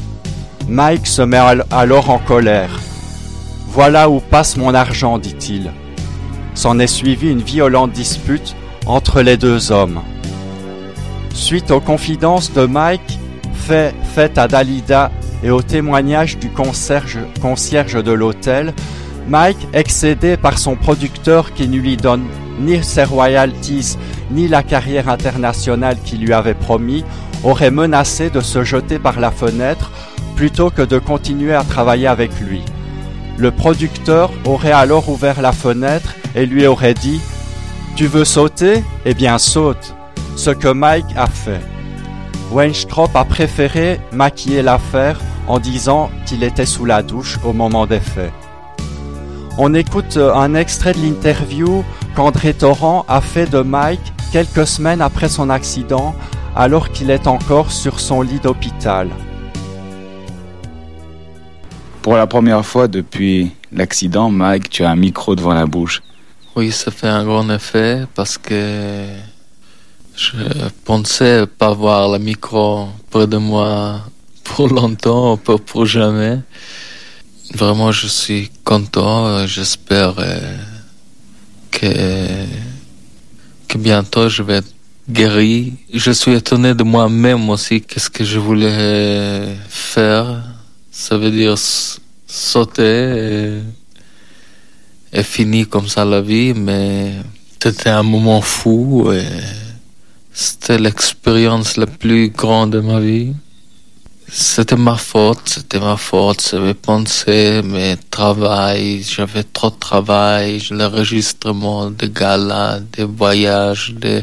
Mike 0.69 1.07
se 1.07 1.21
met 1.21 1.41
alors 1.71 2.09
en 2.09 2.19
colère. 2.19 2.81
Voilà 3.69 4.09
où 4.09 4.21
passe 4.21 4.57
mon 4.57 4.73
argent, 4.73 5.19
dit-il. 5.19 5.71
S'en 6.55 6.79
est 6.79 6.87
suivi 6.87 7.31
une 7.31 7.43
violente 7.43 7.93
dispute 7.93 8.57
entre 8.87 9.21
les 9.21 9.37
deux 9.37 9.71
hommes. 9.71 10.01
Suite 11.35 11.71
aux 11.71 11.81
confidences 11.81 12.53
de 12.55 12.65
Mike 12.65 13.19
faites 14.15 14.39
à 14.39 14.49
Dalida 14.49 15.11
et 15.43 15.51
au 15.51 15.63
témoignage 15.63 16.39
du 16.39 16.51
concierge, 16.51 17.19
concierge 17.41 18.03
de 18.03 18.13
l'hôtel, 18.13 18.75
Mike, 19.29 19.69
excédé 19.73 20.37
par 20.37 20.59
son 20.59 20.75
producteur 20.75 21.53
qui 21.53 21.69
ne 21.69 21.77
lui 21.77 21.97
donne 21.97 22.25
ni 22.61 22.83
ses 22.83 23.05
royalties 23.05 23.97
ni 24.31 24.49
la 24.49 24.63
carrière 24.63 25.09
internationale 25.09 25.97
qu'il 26.05 26.21
lui 26.21 26.33
avait 26.33 26.55
promis, 26.55 27.05
aurait 27.45 27.71
menacé 27.71 28.31
de 28.31 28.41
se 28.41 28.65
jeter 28.65 28.99
par 28.99 29.21
la 29.21 29.31
fenêtre 29.31 29.91
plutôt 30.35 30.71
que 30.71 30.83
de 30.83 30.99
continuer 30.99 31.55
à 31.55 31.63
travailler 31.63 32.07
avec 32.07 32.31
lui. 32.41 32.63
Le 33.37 33.51
producteur 33.51 34.31
aurait 34.45 34.73
alors 34.73 35.09
ouvert 35.09 35.41
la 35.41 35.53
fenêtre 35.53 36.15
et 36.35 36.47
lui 36.47 36.67
aurait 36.67 36.95
dit 36.95 37.21
Tu 37.97 38.07
veux 38.07 38.25
sauter? 38.25 38.83
Eh 39.05 39.15
bien 39.15 39.39
saute 39.39 39.95
ce 40.37 40.51
que 40.51 40.69
Mike 40.69 41.17
a 41.17 41.27
fait. 41.27 41.61
Weinstrop 42.53 43.15
a 43.15 43.25
préféré 43.25 44.01
maquiller 44.13 44.63
l'affaire 44.63 45.19
en 45.49 45.59
disant 45.59 46.11
qu'il 46.27 46.43
était 46.45 46.67
sous 46.67 46.85
la 46.85 47.03
douche 47.03 47.39
au 47.45 47.53
moment 47.53 47.87
des 47.87 48.01
faits. 48.01 48.33
On 49.57 49.75
écoute 49.75 50.17
un 50.17 50.55
extrait 50.55 50.93
de 50.93 51.01
l'interview 51.01 51.85
qu'André 52.15 52.55
Torrent 52.55 53.05
a 53.09 53.21
fait 53.21 53.51
de 53.51 53.61
Mike 53.61 54.13
quelques 54.31 54.67
semaines 54.67 55.01
après 55.01 55.29
son 55.29 55.51
accident 55.51 56.15
alors 56.55 56.91
qu'il 56.91 57.11
est 57.11 57.27
encore 57.27 57.73
sur 57.73 57.99
son 57.99 58.23
lit 58.23 58.41
d'hôpital. 58.41 59.09
Pour 62.03 62.15
la 62.17 62.27
première 62.27 62.65
fois 62.65 62.89
depuis 62.89 63.53
l'accident, 63.73 64.31
Mike, 64.31 64.71
tu 64.71 64.85
as 64.85 64.91
un 64.91 64.97
micro 64.97 65.35
devant 65.35 65.55
la 65.55 65.67
bouche. 65.67 66.03
Oui, 66.57 66.73
ça 66.73 66.91
fait 66.91 67.09
un 67.09 67.25
grand 67.25 67.49
effet 67.51 68.07
parce 68.15 68.39
que 68.39 69.07
je 70.17 70.37
pensais 70.85 71.47
pas 71.47 71.73
voir 71.73 72.11
le 72.11 72.19
micro 72.19 72.89
près 73.11 73.27
de 73.27 73.37
moi 73.37 74.01
pour 74.59 74.67
longtemps, 74.67 75.37
pour, 75.37 75.61
pour 75.61 75.87
jamais. 75.87 76.41
Vraiment, 77.55 77.93
je 77.93 78.09
suis 78.09 78.51
content. 78.65 79.47
J'espère 79.47 80.15
euh, 80.19 80.57
que, 81.71 81.87
que 83.69 83.79
bientôt 83.79 84.29
je 84.29 84.43
vais 84.43 84.55
être 84.55 84.75
guéri. 85.09 85.75
Je 85.95 86.11
suis 86.11 86.33
étonné 86.33 86.75
de 86.75 86.83
moi-même 86.83 87.49
aussi. 87.51 87.81
Qu'est-ce 87.83 88.11
que 88.11 88.25
je 88.25 88.41
voulais 88.41 89.55
faire? 89.69 90.43
Ça 90.91 91.17
veut 91.17 91.31
dire 91.31 91.55
sauter 92.27 93.61
et, 95.13 95.19
et 95.21 95.23
finir 95.23 95.69
comme 95.69 95.87
ça 95.87 96.05
la 96.05 96.21
vie, 96.21 96.53
mais 96.53 97.13
c'était 97.63 97.91
un 97.91 98.03
moment 98.03 98.41
fou 98.41 99.13
et 99.13 99.23
c'était 100.35 100.79
l'expérience 100.79 101.77
la 101.77 101.87
plus 101.87 102.31
grande 102.31 102.73
de 102.73 102.81
ma 102.81 102.99
vie. 102.99 103.35
C'était 104.31 104.77
ma 104.77 104.97
faute, 104.97 105.41
c'était 105.47 105.81
ma 105.81 105.97
faute, 105.97 106.53
mes 106.53 106.75
pensées, 106.75 107.63
mes 107.63 107.97
travails, 108.11 109.03
j'avais 109.03 109.43
trop 109.43 109.71
de 109.71 109.77
travail, 109.77 110.63
l'enregistrement 110.71 111.91
des 111.91 112.11
galas, 112.11 112.81
des 112.81 113.05
voyages, 113.05 113.95
de 113.97 114.23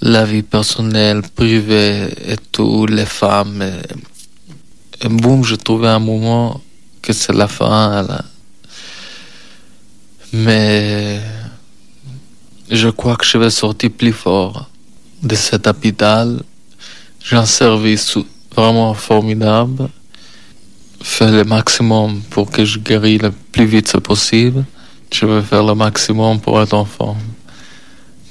la 0.00 0.24
vie 0.24 0.42
personnelle, 0.42 1.22
privée 1.22 2.08
et 2.26 2.36
tout, 2.50 2.86
les 2.86 3.06
femmes. 3.06 3.62
Et, 5.00 5.08
boum, 5.08 5.44
j'ai 5.44 5.58
trouvé 5.58 5.86
un 5.86 6.00
moment 6.00 6.60
que 7.00 7.12
c'est 7.12 7.34
la 7.34 7.46
fin. 7.46 8.04
Mais 10.32 11.20
je 12.68 12.88
crois 12.88 13.14
que 13.14 13.24
je 13.24 13.38
vais 13.38 13.50
sortir 13.50 13.90
plus 13.92 14.12
fort 14.12 14.68
de 15.22 15.36
cet 15.36 15.68
hôpital. 15.68 16.42
J'ai 17.20 17.36
un 17.36 17.46
service 17.46 18.16
vraiment 18.54 18.94
formidable. 18.94 19.88
Fais 21.02 21.30
le 21.30 21.44
maximum 21.44 22.20
pour 22.30 22.50
que 22.50 22.64
je 22.64 22.78
guérisse 22.78 23.22
le 23.22 23.30
plus 23.30 23.66
vite 23.66 23.98
possible. 23.98 24.64
Je 25.12 25.26
vais 25.26 25.42
faire 25.42 25.64
le 25.64 25.74
maximum 25.74 26.40
pour 26.40 26.60
être 26.62 26.74
en 26.74 26.84
forme. 26.84 27.18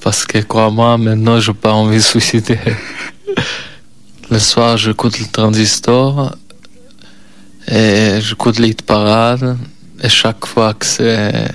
Parce 0.02 0.26
que 0.26 0.40
crois-moi, 0.40 0.98
maintenant, 0.98 1.40
je 1.40 1.52
n'ai 1.52 1.58
pas 1.58 1.74
envie 1.74 1.98
de 1.98 2.02
suicider. 2.02 2.60
le 4.32 4.40
soir, 4.40 4.78
j'écoute 4.78 5.20
le 5.20 5.28
transistor 5.28 6.36
et 7.68 8.20
j'écoute 8.20 8.58
les 8.58 8.74
parades. 8.74 9.58
Et 10.02 10.10
chaque 10.10 10.46
fois 10.46 10.74
que 10.74 10.86
c'est. 10.86 11.52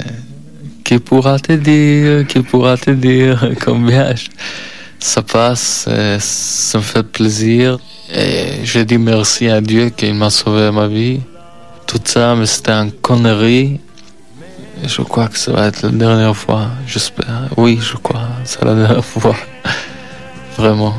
Qui 0.84 1.00
pourra 1.00 1.40
te 1.40 1.52
dire, 1.52 2.24
qui 2.28 2.40
pourra 2.42 2.76
te 2.76 2.90
dire 2.90 3.52
combien 3.64 4.14
ça 5.00 5.22
passe, 5.22 5.88
ça 6.18 6.78
me 6.78 6.82
fait 6.82 7.02
plaisir. 7.02 7.78
Et 8.12 8.64
je 8.64 8.80
dis 8.80 8.98
merci 8.98 9.48
à 9.48 9.60
Dieu 9.60 9.90
qu'il 9.90 10.14
m'a 10.14 10.30
sauvé 10.30 10.70
ma 10.70 10.86
vie. 10.86 11.20
Tout 11.86 12.00
ça, 12.04 12.34
mais 12.34 12.46
c'était 12.46 12.72
une 12.72 12.92
connerie. 12.92 13.80
Je 14.84 15.02
crois 15.02 15.28
que 15.28 15.38
ça 15.38 15.52
va 15.52 15.66
être 15.66 15.82
la 15.82 15.90
dernière 15.90 16.36
fois, 16.36 16.68
j'espère. 16.86 17.48
Oui, 17.56 17.78
je 17.80 17.96
crois, 17.96 18.28
c'est 18.44 18.62
la 18.64 18.74
dernière 18.74 19.04
fois. 19.14 19.36
Vraiment. 20.56 20.94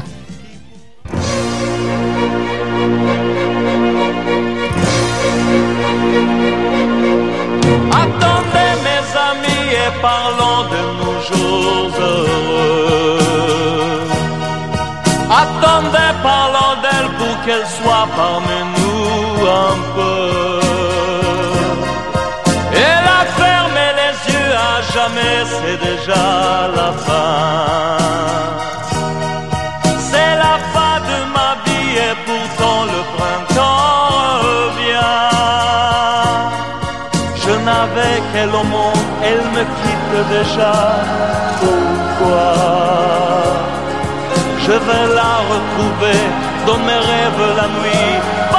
Soit 17.78 18.08
parmi 18.16 18.60
nous 18.76 19.48
un 19.66 19.76
peu. 19.96 20.60
Elle 22.86 23.08
a 23.20 23.24
fermé 23.42 23.86
les 24.02 24.16
yeux 24.32 24.54
à 24.70 24.76
jamais, 24.94 25.38
c'est 25.58 25.80
déjà 25.90 26.26
la 26.80 26.90
fin. 27.06 27.98
C'est 30.10 30.36
la 30.46 30.56
fin 30.74 30.96
de 31.12 31.18
ma 31.38 31.52
vie 31.66 31.92
et 32.08 32.16
pourtant 32.28 32.82
le 32.94 33.02
printemps 33.16 34.40
revient. 34.48 35.28
Je 37.44 37.54
n'avais 37.68 38.16
qu'elle 38.32 38.54
au 38.62 38.66
monde, 38.76 39.10
elle 39.30 39.46
me 39.56 39.64
quitte 39.80 40.18
déjà. 40.36 40.76
Pourquoi? 41.62 42.54
Je 44.66 44.76
vais 44.88 45.06
la 45.20 45.34
retrouver 45.52 46.20
dans 46.68 46.80
mes 46.80 46.94
rêves 46.94 47.56
la 47.56 47.68
nuit. 47.70 48.57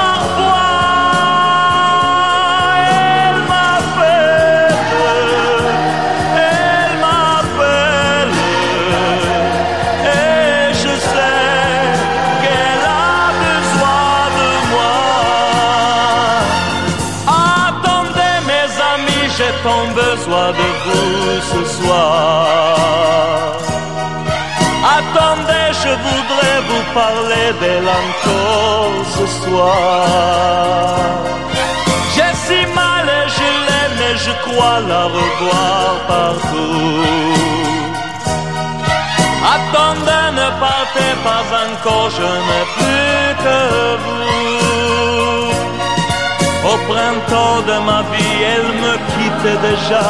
Parler 26.94 27.48
d'elle 27.60 27.90
encore 28.02 28.92
ce 29.16 29.26
soir. 29.40 30.06
J'ai 32.14 32.34
si 32.46 32.60
mal 32.74 33.06
et 33.18 33.28
je 33.36 33.48
l'aime 33.66 34.00
et 34.10 34.16
je 34.26 34.32
crois 34.44 34.80
la 34.92 35.04
revoir 35.18 35.88
partout. 36.06 37.48
Attendez, 39.56 40.26
ne 40.40 40.48
partez 40.66 41.14
pas 41.26 41.44
encore, 41.66 42.08
je 42.18 42.30
n'ai 42.46 42.64
plus 42.76 43.26
que 43.44 43.60
vous. 44.04 44.28
Au 46.70 46.76
printemps 46.90 47.62
de 47.70 47.76
ma 47.88 48.00
vie, 48.10 48.38
elle 48.54 48.70
me 48.84 48.94
quitte 49.12 49.48
déjà. 49.68 50.06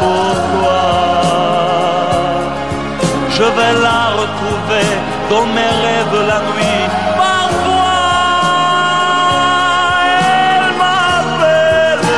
Pourquoi 0.00 0.80
Je 3.40 3.46
vais 3.46 3.74
la 3.80 4.00
retrouver 4.20 4.88
dans 5.30 5.46
mes 5.56 5.72
rêves 5.84 6.20
la 6.30 6.40
nuit. 6.50 6.84
Parfois, 7.16 8.00
elle 10.58 10.72
m'appelle, 10.80 12.08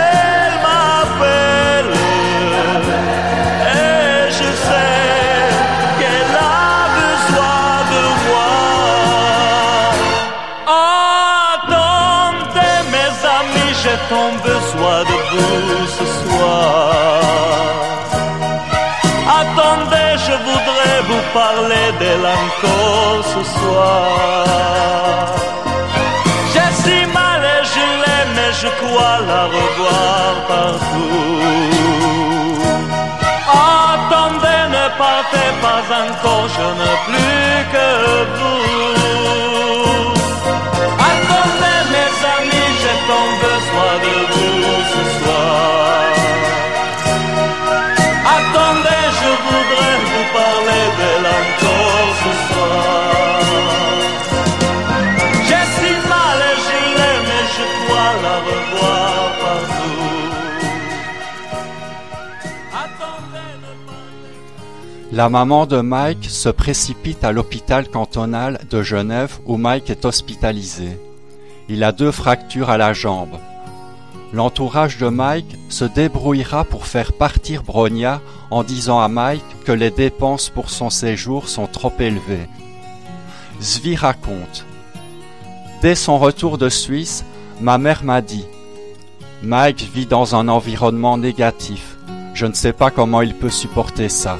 elle 0.00 0.56
m'appelle, 0.66 1.94
et 3.78 4.32
je 4.38 4.50
sais 4.66 5.38
qu'elle 5.98 6.36
a 6.36 6.74
besoin 6.98 7.66
de 7.92 8.02
moi. 8.26 8.50
tant 14.08 14.32
besoin 14.50 14.98
de 15.10 15.16
vous 15.30 15.86
ce 15.96 16.06
soir. 16.20 17.69
Parler 21.40 21.88
d'elle 21.98 22.28
encore 22.42 23.20
ce 23.34 23.42
soir. 23.56 25.24
J'ai 26.52 26.70
si 26.82 26.98
mal 27.18 27.42
et 27.54 27.62
je 27.74 27.84
l'aime 28.02 28.38
et 28.48 28.52
je 28.62 28.70
crois 28.80 29.18
la 29.30 29.42
revoir 29.56 30.30
partout. 30.52 31.30
Attendez, 33.92 34.62
ne 34.76 34.86
partez 35.04 35.50
pas 35.64 35.84
encore, 36.04 36.46
je 36.56 36.66
n'ai 36.78 36.96
plus 37.08 37.54
que 37.74 37.88
vous. 38.36 39.59
La 65.20 65.28
maman 65.28 65.66
de 65.66 65.82
Mike 65.82 66.30
se 66.30 66.48
précipite 66.48 67.24
à 67.24 67.32
l'hôpital 67.32 67.90
cantonal 67.90 68.58
de 68.70 68.82
Genève 68.82 69.38
où 69.44 69.58
Mike 69.58 69.90
est 69.90 70.06
hospitalisé. 70.06 70.98
Il 71.68 71.84
a 71.84 71.92
deux 71.92 72.10
fractures 72.10 72.70
à 72.70 72.78
la 72.78 72.94
jambe. 72.94 73.36
L'entourage 74.32 74.96
de 74.96 75.08
Mike 75.08 75.58
se 75.68 75.84
débrouillera 75.84 76.64
pour 76.64 76.86
faire 76.86 77.12
partir 77.12 77.62
Bronia 77.64 78.22
en 78.50 78.62
disant 78.62 78.98
à 78.98 79.08
Mike 79.08 79.44
que 79.66 79.72
les 79.72 79.90
dépenses 79.90 80.48
pour 80.48 80.70
son 80.70 80.88
séjour 80.88 81.50
sont 81.50 81.66
trop 81.66 81.92
élevées. 81.98 82.48
Zvi 83.60 83.96
raconte 83.96 84.64
Dès 85.82 85.96
son 85.96 86.18
retour 86.18 86.56
de 86.56 86.70
Suisse, 86.70 87.26
ma 87.60 87.76
mère 87.76 88.04
m'a 88.04 88.22
dit 88.22 88.46
Mike 89.42 89.86
vit 89.92 90.06
dans 90.06 90.34
un 90.34 90.48
environnement 90.48 91.18
négatif. 91.18 91.98
Je 92.32 92.46
ne 92.46 92.54
sais 92.54 92.72
pas 92.72 92.90
comment 92.90 93.20
il 93.20 93.34
peut 93.34 93.50
supporter 93.50 94.08
ça. 94.08 94.38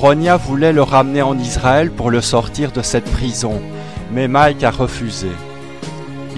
Bronia 0.00 0.38
voulait 0.38 0.72
le 0.72 0.82
ramener 0.82 1.20
en 1.20 1.38
Israël 1.38 1.90
pour 1.90 2.10
le 2.10 2.22
sortir 2.22 2.72
de 2.72 2.80
cette 2.80 3.04
prison, 3.04 3.60
mais 4.10 4.28
Mike 4.28 4.64
a 4.64 4.70
refusé. 4.70 5.28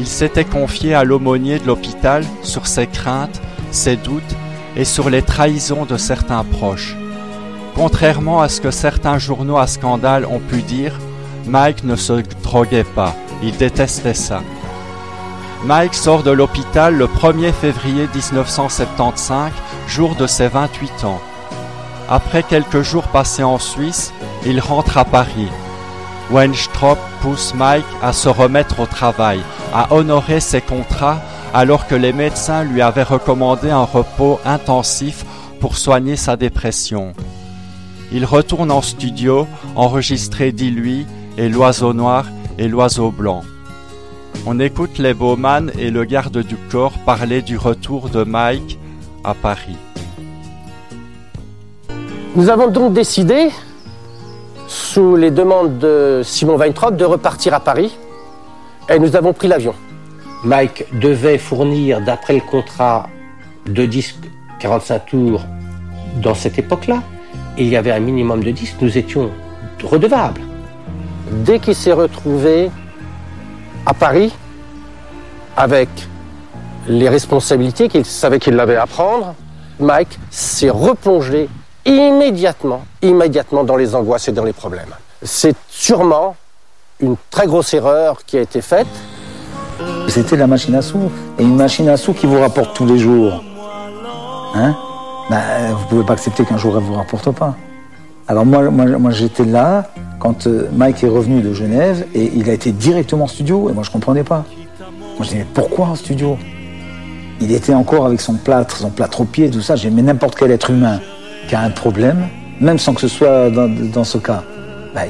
Il 0.00 0.06
s'était 0.08 0.44
confié 0.44 0.94
à 0.94 1.04
l'aumônier 1.04 1.60
de 1.60 1.68
l'hôpital 1.68 2.24
sur 2.42 2.66
ses 2.66 2.88
craintes, 2.88 3.40
ses 3.70 3.94
doutes 3.94 4.34
et 4.74 4.84
sur 4.84 5.10
les 5.10 5.22
trahisons 5.22 5.84
de 5.84 5.96
certains 5.96 6.42
proches. 6.42 6.96
Contrairement 7.76 8.40
à 8.40 8.48
ce 8.48 8.60
que 8.60 8.72
certains 8.72 9.18
journaux 9.18 9.58
à 9.58 9.68
scandale 9.68 10.26
ont 10.26 10.40
pu 10.40 10.62
dire, 10.62 10.98
Mike 11.46 11.84
ne 11.84 11.94
se 11.94 12.14
droguait 12.42 12.82
pas, 12.82 13.14
il 13.44 13.56
détestait 13.56 14.12
ça. 14.14 14.42
Mike 15.64 15.94
sort 15.94 16.24
de 16.24 16.32
l'hôpital 16.32 16.96
le 16.96 17.06
1er 17.06 17.52
février 17.52 18.08
1975, 18.12 19.52
jour 19.86 20.16
de 20.16 20.26
ses 20.26 20.48
28 20.48 21.04
ans. 21.04 21.20
Après 22.12 22.42
quelques 22.42 22.82
jours 22.82 23.08
passés 23.08 23.42
en 23.42 23.58
Suisse, 23.58 24.12
il 24.44 24.60
rentre 24.60 24.98
à 24.98 25.06
Paris. 25.06 25.48
Wenstrop 26.30 26.98
pousse 27.22 27.54
Mike 27.54 27.86
à 28.02 28.12
se 28.12 28.28
remettre 28.28 28.80
au 28.80 28.86
travail, 28.86 29.40
à 29.72 29.90
honorer 29.94 30.40
ses 30.40 30.60
contrats 30.60 31.22
alors 31.54 31.86
que 31.86 31.94
les 31.94 32.12
médecins 32.12 32.64
lui 32.64 32.82
avaient 32.82 33.02
recommandé 33.02 33.70
un 33.70 33.84
repos 33.84 34.38
intensif 34.44 35.24
pour 35.58 35.78
soigner 35.78 36.16
sa 36.16 36.36
dépression. 36.36 37.14
Il 38.12 38.26
retourne 38.26 38.70
en 38.70 38.82
studio, 38.82 39.46
enregistrer 39.74 40.52
Dis-lui 40.52 41.06
et 41.38 41.48
L'oiseau 41.48 41.94
noir 41.94 42.26
et 42.58 42.68
L'oiseau 42.68 43.10
blanc. 43.10 43.40
On 44.44 44.60
écoute 44.60 44.98
les 44.98 45.14
Bowman 45.14 45.72
et 45.78 45.90
le 45.90 46.04
garde 46.04 46.44
du 46.44 46.56
corps 46.70 46.98
parler 47.06 47.40
du 47.40 47.56
retour 47.56 48.10
de 48.10 48.22
Mike 48.22 48.78
à 49.24 49.32
Paris. 49.32 49.78
Nous 52.34 52.48
avons 52.48 52.68
donc 52.68 52.94
décidé, 52.94 53.50
sous 54.66 55.16
les 55.16 55.30
demandes 55.30 55.78
de 55.78 56.22
Simon 56.24 56.56
Weintraub, 56.56 56.96
de 56.96 57.04
repartir 57.04 57.52
à 57.52 57.60
Paris. 57.60 57.98
Et 58.88 58.98
nous 58.98 59.16
avons 59.16 59.34
pris 59.34 59.48
l'avion. 59.48 59.74
Mike 60.42 60.86
devait 60.98 61.36
fournir, 61.36 62.00
d'après 62.00 62.32
le 62.32 62.40
contrat, 62.40 63.10
deux 63.66 63.86
disques 63.86 64.16
45 64.60 65.04
tours 65.04 65.42
dans 66.22 66.34
cette 66.34 66.58
époque-là. 66.58 67.02
Il 67.58 67.68
y 67.68 67.76
avait 67.76 67.92
un 67.92 68.00
minimum 68.00 68.42
de 68.42 68.50
disques, 68.50 68.76
nous 68.80 68.96
étions 68.96 69.30
redevables. 69.82 70.40
Dès 71.30 71.58
qu'il 71.58 71.74
s'est 71.74 71.92
retrouvé 71.92 72.70
à 73.84 73.92
Paris, 73.92 74.32
avec 75.54 75.90
les 76.88 77.10
responsabilités 77.10 77.88
qu'il 77.88 78.06
savait 78.06 78.38
qu'il 78.38 78.58
avait 78.58 78.76
à 78.76 78.86
prendre, 78.86 79.34
Mike 79.78 80.18
s'est 80.30 80.70
replongé 80.70 81.50
immédiatement, 81.84 82.84
immédiatement 83.02 83.64
dans 83.64 83.76
les 83.76 83.94
angoisses 83.94 84.28
et 84.28 84.32
dans 84.32 84.44
les 84.44 84.52
problèmes. 84.52 84.94
C'est 85.22 85.56
sûrement 85.68 86.36
une 87.00 87.16
très 87.30 87.46
grosse 87.46 87.74
erreur 87.74 88.24
qui 88.24 88.38
a 88.38 88.40
été 88.40 88.60
faite. 88.60 88.86
C'était 90.08 90.36
la 90.36 90.46
machine 90.46 90.74
à 90.74 90.82
sous. 90.82 91.10
Et 91.38 91.42
une 91.42 91.56
machine 91.56 91.88
à 91.88 91.96
sous 91.96 92.12
qui 92.12 92.26
vous 92.26 92.40
rapporte 92.40 92.74
tous 92.74 92.86
les 92.86 92.98
jours. 92.98 93.42
Hein? 94.54 94.76
Ben, 95.30 95.72
Vous 95.72 95.86
pouvez 95.88 96.04
pas 96.04 96.12
accepter 96.14 96.44
qu'un 96.44 96.58
jour 96.58 96.76
elle 96.76 96.84
vous 96.84 96.94
rapporte 96.94 97.30
pas. 97.30 97.56
Alors 98.28 98.46
moi, 98.46 99.10
j'étais 99.10 99.44
là 99.44 99.90
quand 100.20 100.46
euh, 100.46 100.68
Mike 100.72 101.02
est 101.02 101.08
revenu 101.08 101.42
de 101.42 101.52
Genève 101.52 102.06
et 102.14 102.30
il 102.34 102.48
a 102.48 102.52
été 102.52 102.70
directement 102.70 103.24
en 103.24 103.28
studio 103.28 103.68
et 103.68 103.72
moi 103.72 103.82
je 103.82 103.90
comprenais 103.90 104.22
pas. 104.22 104.44
Moi 104.78 105.20
je 105.20 105.30
disais 105.30 105.46
pourquoi 105.52 105.86
en 105.86 105.94
studio? 105.96 106.38
Il 107.40 107.50
était 107.50 107.74
encore 107.74 108.06
avec 108.06 108.20
son 108.20 108.34
plâtre, 108.34 108.76
son 108.76 108.90
plâtre 108.90 109.22
au 109.22 109.24
pied, 109.24 109.50
tout 109.50 109.60
ça. 109.60 109.74
J'ai 109.74 109.90
mais 109.90 110.02
n'importe 110.02 110.36
quel 110.36 110.52
être 110.52 110.70
humain 110.70 111.00
qui 111.48 111.54
a 111.54 111.60
un 111.60 111.70
problème, 111.70 112.28
même 112.60 112.78
sans 112.78 112.94
que 112.94 113.00
ce 113.00 113.08
soit 113.08 113.50
dans, 113.50 114.04
ce 114.04 114.18
cas. 114.18 114.42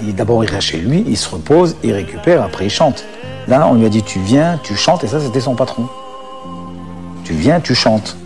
Il- 0.07 0.15
D'abord 0.15 0.45
il 0.45 0.51
reste 0.51 0.69
chez 0.69 0.79
lui, 0.79 1.05
il 1.07 1.17
se 1.17 1.29
repose, 1.29 1.77
il 1.83 1.93
récupère, 1.93 2.43
après 2.43 2.67
il 2.67 2.71
chante. 2.71 3.05
Là 3.49 3.67
on 3.69 3.75
lui 3.75 3.87
a 3.87 3.89
dit 3.89 4.03
tu 4.03 4.21
viens, 4.21 4.59
tu 4.63 4.77
chantes 4.77 5.05
et 5.05 5.09
ça 5.09 5.21
c'était 5.21 5.41
son 5.41 5.55
patron. 5.55 5.89
Tu 7.25 7.33
viens, 7.35 7.61
tu 7.61 7.75
chantes. 7.75 8.17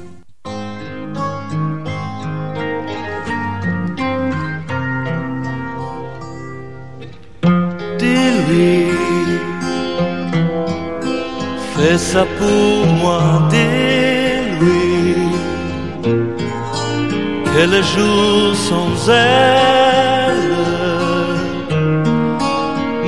Que 17.66 17.70
le 17.70 17.82
jour 17.82 18.54
sans 18.54 19.10
elle 19.10 20.54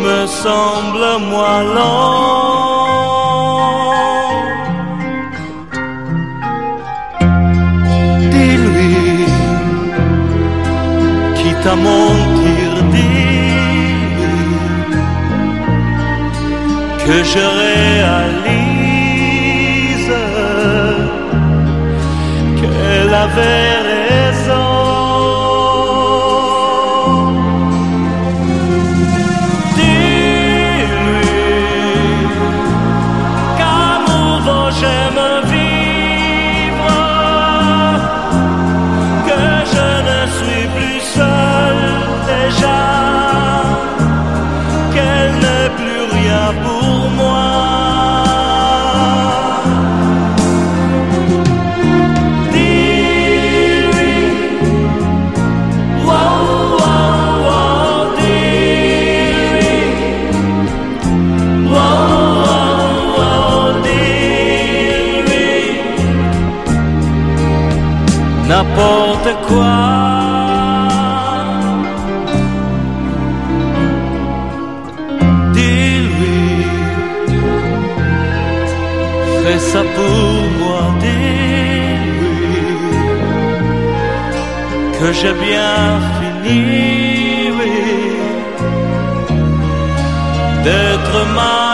me 0.05 0.27
semble 0.27 1.07
moi 1.31 1.55
long. 1.77 2.29
Dis-lui, 8.33 9.27
quitte 11.37 11.67
à 11.67 11.77
mentir, 11.77 12.71
dis-lui 12.93 13.39
que 17.07 17.17
je 17.33 17.45
réalise 17.63 18.59
qu'elle 22.59 23.15
avait 23.15 23.78
n'importe 68.69 69.33
quoi. 69.49 69.77
Dis-lui, 75.53 76.67
fais 79.45 79.59
ça 79.59 79.83
pour 79.97 80.51
moi, 80.61 80.83
dis-lui 81.01 81.49
que 84.99 85.13
j'ai 85.13 85.35
bien 85.47 86.01
fini, 86.19 86.63
d'être 90.65 91.17
malheureux. 91.35 91.68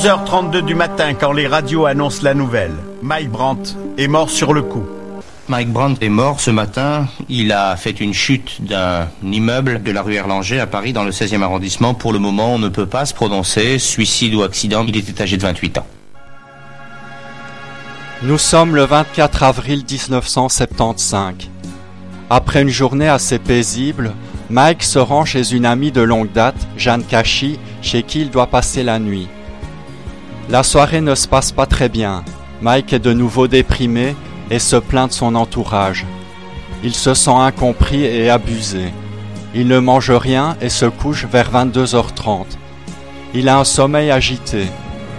11h32 0.00 0.62
du 0.62 0.74
matin 0.74 1.12
quand 1.12 1.32
les 1.32 1.46
radios 1.46 1.84
annoncent 1.84 2.22
la 2.22 2.32
nouvelle. 2.32 2.72
Mike 3.02 3.28
Brandt 3.28 3.76
est 3.98 4.08
mort 4.08 4.30
sur 4.30 4.54
le 4.54 4.62
coup. 4.62 4.86
Mike 5.48 5.68
Brandt 5.68 6.02
est 6.02 6.08
mort 6.08 6.40
ce 6.40 6.50
matin. 6.50 7.06
Il 7.28 7.52
a 7.52 7.76
fait 7.76 8.00
une 8.00 8.14
chute 8.14 8.64
d'un 8.64 9.08
immeuble 9.22 9.82
de 9.82 9.92
la 9.92 10.00
rue 10.00 10.14
Erlanger 10.14 10.58
à 10.58 10.66
Paris 10.66 10.94
dans 10.94 11.04
le 11.04 11.10
16e 11.10 11.42
arrondissement. 11.42 11.92
Pour 11.92 12.14
le 12.14 12.18
moment, 12.18 12.54
on 12.54 12.58
ne 12.58 12.70
peut 12.70 12.86
pas 12.86 13.04
se 13.04 13.12
prononcer. 13.12 13.78
Suicide 13.78 14.34
ou 14.34 14.42
accident, 14.42 14.86
il 14.88 14.96
était 14.96 15.20
âgé 15.20 15.36
de 15.36 15.42
28 15.42 15.76
ans. 15.76 15.86
Nous 18.22 18.38
sommes 18.38 18.76
le 18.76 18.84
24 18.84 19.42
avril 19.42 19.84
1975. 19.86 21.34
Après 22.30 22.62
une 22.62 22.70
journée 22.70 23.08
assez 23.08 23.38
paisible, 23.38 24.14
Mike 24.48 24.82
se 24.82 24.98
rend 24.98 25.26
chez 25.26 25.52
une 25.52 25.66
amie 25.66 25.92
de 25.92 26.00
longue 26.00 26.32
date, 26.32 26.56
Jeanne 26.78 27.04
Cachy, 27.04 27.58
chez 27.82 28.02
qui 28.02 28.22
il 28.22 28.30
doit 28.30 28.46
passer 28.46 28.82
la 28.82 28.98
nuit. 28.98 29.28
La 30.50 30.64
soirée 30.64 31.00
ne 31.00 31.14
se 31.14 31.28
passe 31.28 31.52
pas 31.52 31.66
très 31.66 31.88
bien. 31.88 32.24
Mike 32.60 32.92
est 32.92 32.98
de 32.98 33.12
nouveau 33.12 33.46
déprimé 33.46 34.16
et 34.50 34.58
se 34.58 34.74
plaint 34.74 35.08
de 35.08 35.14
son 35.14 35.36
entourage. 35.36 36.06
Il 36.82 36.92
se 36.92 37.14
sent 37.14 37.30
incompris 37.30 38.02
et 38.02 38.30
abusé. 38.30 38.92
Il 39.54 39.68
ne 39.68 39.78
mange 39.78 40.10
rien 40.10 40.56
et 40.60 40.68
se 40.68 40.86
couche 40.86 41.24
vers 41.24 41.52
22h30. 41.52 42.46
Il 43.32 43.48
a 43.48 43.60
un 43.60 43.64
sommeil 43.64 44.10
agité. 44.10 44.66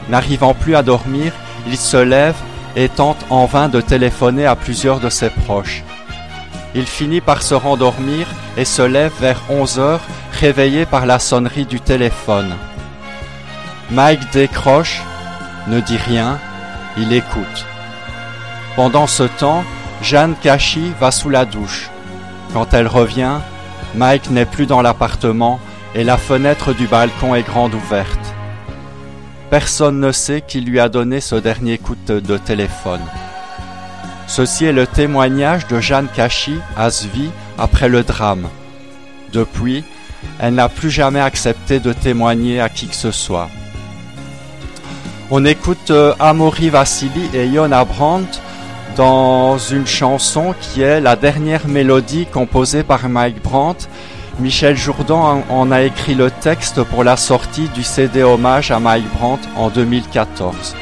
N'arrivant 0.09 0.53
plus 0.53 0.75
à 0.75 0.83
dormir, 0.83 1.31
il 1.65 1.77
se 1.77 1.95
lève 1.95 2.35
et 2.75 2.89
tente 2.89 3.25
en 3.29 3.45
vain 3.45 3.69
de 3.69 3.79
téléphoner 3.79 4.45
à 4.45 4.57
plusieurs 4.57 4.99
de 4.99 5.09
ses 5.09 5.29
proches. 5.29 5.83
Il 6.75 6.85
finit 6.85 7.21
par 7.21 7.41
se 7.41 7.53
rendormir 7.53 8.27
et 8.57 8.65
se 8.65 8.81
lève 8.81 9.13
vers 9.21 9.41
11 9.49 9.79
heures, 9.79 10.01
réveillé 10.33 10.85
par 10.85 11.05
la 11.05 11.19
sonnerie 11.19 11.65
du 11.65 11.79
téléphone. 11.79 12.53
Mike 13.91 14.31
décroche, 14.33 15.01
ne 15.67 15.79
dit 15.79 15.97
rien, 15.97 16.39
il 16.97 17.13
écoute. 17.13 17.65
Pendant 18.75 19.07
ce 19.07 19.23
temps, 19.23 19.63
Jeanne 20.01 20.35
Cachy 20.41 20.91
va 20.99 21.11
sous 21.11 21.29
la 21.29 21.45
douche. 21.45 21.89
Quand 22.53 22.73
elle 22.73 22.87
revient, 22.87 23.39
Mike 23.95 24.29
n'est 24.29 24.45
plus 24.45 24.65
dans 24.65 24.81
l'appartement 24.81 25.59
et 25.95 26.03
la 26.03 26.17
fenêtre 26.17 26.73
du 26.73 26.87
balcon 26.87 27.35
est 27.35 27.43
grande 27.43 27.73
ouverte. 27.73 28.33
Personne 29.49 29.99
ne 29.99 30.11
sait 30.11 30.41
qui 30.41 30.61
lui 30.61 30.79
a 30.79 30.87
donné 30.87 31.19
ce 31.19 31.35
dernier 31.35 31.77
coup 31.77 31.95
de, 32.07 32.37
téléphone. 32.37 33.01
Ceci 34.27 34.65
est 34.65 34.71
le 34.71 34.87
témoignage 34.87 35.67
de 35.67 35.81
Jeanne 35.81 36.07
Cachy 36.15 36.57
à 36.77 36.89
Svi 36.89 37.29
après 37.57 37.89
le 37.89 38.03
drame. 38.03 38.47
Depuis, 39.33 39.83
elle 40.39 40.53
n'a 40.53 40.69
plus 40.69 40.89
jamais 40.89 41.19
accepté 41.19 41.81
de 41.81 41.91
témoigner 41.91 42.61
à 42.61 42.69
qui 42.69 42.87
que 42.87 42.95
ce 42.95 43.11
soit. 43.11 43.49
On 45.33 45.45
écoute 45.45 45.91
euh, 45.91 46.13
Vassili 46.73 47.29
et 47.33 47.47
Yona 47.47 47.85
Brandt 47.85 48.41
dans 48.97 49.57
une 49.57 49.87
chanson 49.87 50.53
qui 50.59 50.81
est 50.81 50.99
la 50.99 51.15
dernière 51.15 51.69
mélodie 51.69 52.25
composée 52.25 52.83
par 52.83 53.07
Mike 53.07 53.41
Brandt. 53.41 53.87
Michel 54.41 54.75
Jourdan 54.75 55.41
en 55.49 55.71
a 55.71 55.83
écrit 55.83 56.15
le 56.15 56.31
texte 56.31 56.83
pour 56.83 57.05
la 57.05 57.15
sortie 57.15 57.69
du 57.69 57.81
CD 57.81 58.23
hommage 58.23 58.71
à 58.71 58.81
Mike 58.81 59.09
Brandt 59.13 59.47
en 59.55 59.69
2014. 59.69 60.75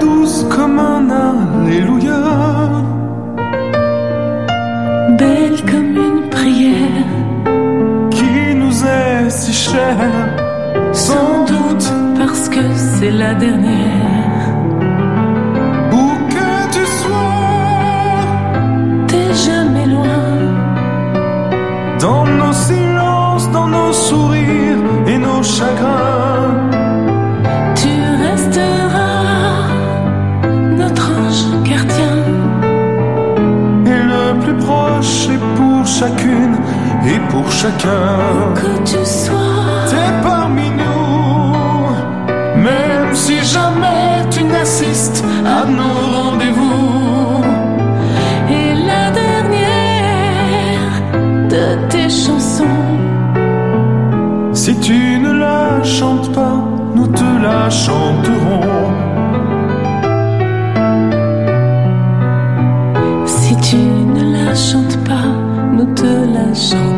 Douce 0.00 0.44
comme 0.50 0.78
un 0.78 1.10
Alléluia. 1.10 2.20
Belle 5.18 5.60
comme 5.70 5.96
une 5.96 6.28
prière. 6.30 7.08
Qui 8.10 8.54
nous 8.54 8.84
est 8.84 9.30
si 9.30 9.52
chère, 9.52 10.12
sans 10.92 11.44
doute 11.44 11.92
Parce 12.18 12.48
que 12.48 12.62
c'est 12.74 13.10
la 13.10 13.34
dernière. 13.34 14.35
Et 37.06 37.20
pour 37.30 37.50
chacun. 37.50 38.54
Que 38.54 38.72
tu 38.84 39.04
sois. 39.04 39.86
T'es 39.90 40.10
parmi 40.22 40.68
nous, 40.70 41.88
même 42.56 43.14
si 43.14 43.36
jamais 43.44 44.24
tu 44.30 44.42
n'assistes 44.44 45.24
à 45.44 45.64
nos 45.78 45.98
rendez-vous. 46.16 47.42
Et 48.50 48.74
la 48.90 49.10
dernière 49.22 50.94
de 51.48 51.88
tes 51.88 52.08
chansons. 52.08 52.64
Si 54.52 54.74
tu 54.80 55.18
ne 55.20 55.32
la 55.32 55.82
chantes 55.84 56.32
pas, 56.32 56.58
nous 56.94 57.06
te 57.06 57.28
la 57.42 57.70
chanterons. 57.70 58.62
Si 63.26 63.54
tu 63.68 63.76
ne 63.76 64.24
la 64.38 64.54
chantes 64.54 64.98
pas, 65.04 65.28
nous 65.72 65.86
te 65.94 66.04
la 66.04 66.52
chanterons. 66.54 66.95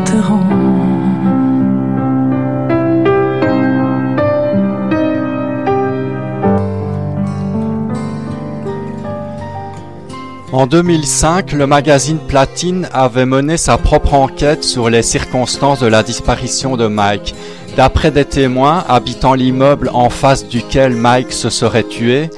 En 10.50 10.66
2005, 10.66 11.52
le 11.52 11.66
magazine 11.66 12.18
Platine 12.18 12.88
avait 12.92 13.26
mené 13.26 13.56
sa 13.56 13.76
propre 13.76 14.14
enquête 14.14 14.64
sur 14.64 14.88
les 14.88 15.02
circonstances 15.02 15.80
de 15.80 15.86
la 15.86 16.02
disparition 16.02 16.76
de 16.76 16.86
Mike. 16.86 17.34
D'après 17.76 18.10
des 18.10 18.24
témoins 18.24 18.84
habitant 18.88 19.34
l'immeuble 19.34 19.90
en 19.92 20.08
face 20.08 20.48
duquel 20.48 20.94
Mike 20.94 21.32
se 21.32 21.50
serait 21.50 21.84
tué, 21.84 22.30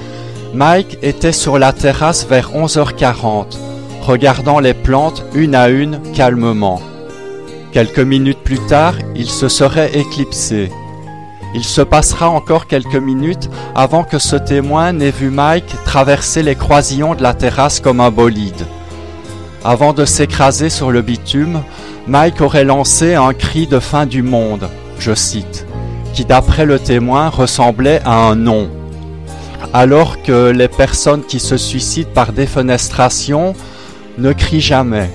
Mike 0.53 0.99
était 1.01 1.31
sur 1.31 1.57
la 1.57 1.71
terrasse 1.71 2.27
vers 2.27 2.51
11h40, 2.51 3.57
regardant 4.01 4.59
les 4.59 4.73
plantes 4.73 5.23
une 5.33 5.55
à 5.55 5.69
une 5.69 6.01
calmement. 6.13 6.81
Quelques 7.71 7.99
minutes 7.99 8.39
plus 8.43 8.59
tard, 8.67 8.95
il 9.15 9.29
se 9.29 9.47
serait 9.47 9.97
éclipsé. 9.97 10.69
Il 11.55 11.63
se 11.63 11.81
passera 11.81 12.29
encore 12.29 12.67
quelques 12.67 12.97
minutes 12.97 13.49
avant 13.75 14.03
que 14.03 14.19
ce 14.19 14.35
témoin 14.35 14.91
n'ait 14.91 15.11
vu 15.11 15.29
Mike 15.29 15.73
traverser 15.85 16.43
les 16.43 16.55
croisillons 16.55 17.15
de 17.15 17.23
la 17.23 17.33
terrasse 17.33 17.79
comme 17.79 18.01
un 18.01 18.11
bolide. 18.11 18.65
Avant 19.63 19.93
de 19.93 20.03
s'écraser 20.03 20.69
sur 20.69 20.91
le 20.91 21.01
bitume, 21.01 21.61
Mike 22.07 22.41
aurait 22.41 22.65
lancé 22.65 23.15
un 23.15 23.33
cri 23.33 23.67
de 23.67 23.79
fin 23.79 24.05
du 24.05 24.21
monde, 24.21 24.67
je 24.99 25.13
cite, 25.13 25.65
qui 26.13 26.25
d'après 26.25 26.65
le 26.65 26.77
témoin 26.77 27.29
ressemblait 27.29 28.01
à 28.03 28.15
un 28.15 28.35
nom. 28.35 28.69
Alors 29.71 30.21
que 30.23 30.49
les 30.49 30.67
personnes 30.67 31.23
qui 31.23 31.39
se 31.39 31.55
suicident 31.55 32.11
par 32.13 32.33
défenestration 32.33 33.53
ne 34.17 34.33
crient 34.33 34.59
jamais. 34.59 35.09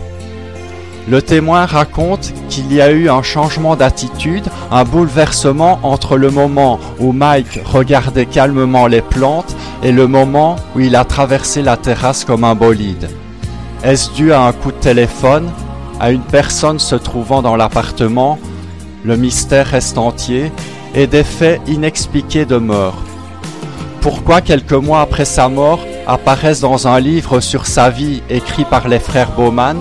Le 1.09 1.23
témoin 1.23 1.67
raconte 1.67 2.33
qu'il 2.49 2.73
y 2.73 2.81
a 2.81 2.91
eu 2.91 3.09
un 3.09 3.23
changement 3.23 3.77
d'attitude, 3.77 4.49
un 4.73 4.83
bouleversement 4.83 5.79
entre 5.85 6.17
le 6.17 6.33
moment 6.33 6.81
où 6.99 7.13
Mike 7.13 7.61
regardait 7.65 8.27
calmement 8.27 8.89
les 8.89 9.03
plantes 9.03 9.55
et 9.85 9.93
le 9.93 10.09
moment 10.09 10.57
où 10.75 10.81
il 10.81 10.97
a 10.97 11.05
traversé 11.05 11.63
la 11.63 11.77
terrasse 11.77 12.25
comme 12.25 12.43
un 12.43 12.57
bolide. 12.57 13.09
Est-ce 13.85 14.11
dû 14.15 14.33
à 14.33 14.43
un 14.43 14.53
coup 14.53 14.73
de 14.73 14.79
téléphone, 14.79 15.49
à 16.01 16.11
une 16.11 16.23
personne 16.23 16.81
se 16.81 16.97
trouvant 16.97 17.41
dans 17.41 17.55
l'appartement? 17.55 18.41
Le 19.05 19.17
mystère 19.17 19.69
reste 19.69 19.99
entier 19.99 20.51
et 20.93 21.07
des 21.07 21.23
faits 21.23 21.61
inexpliqués 21.69 22.47
demeurent. 22.47 23.01
Pourquoi 24.01 24.41
quelques 24.41 24.73
mois 24.73 25.03
après 25.03 25.25
sa 25.25 25.49
mort 25.49 25.87
apparaissent 26.09 26.61
dans 26.61 26.89
un 26.89 26.99
livre 26.99 27.39
sur 27.39 27.67
sa 27.67 27.91
vie 27.91 28.23
écrit 28.29 28.65
par 28.65 28.89
les 28.89 28.99
frères 28.99 29.31
Baumann 29.31 29.79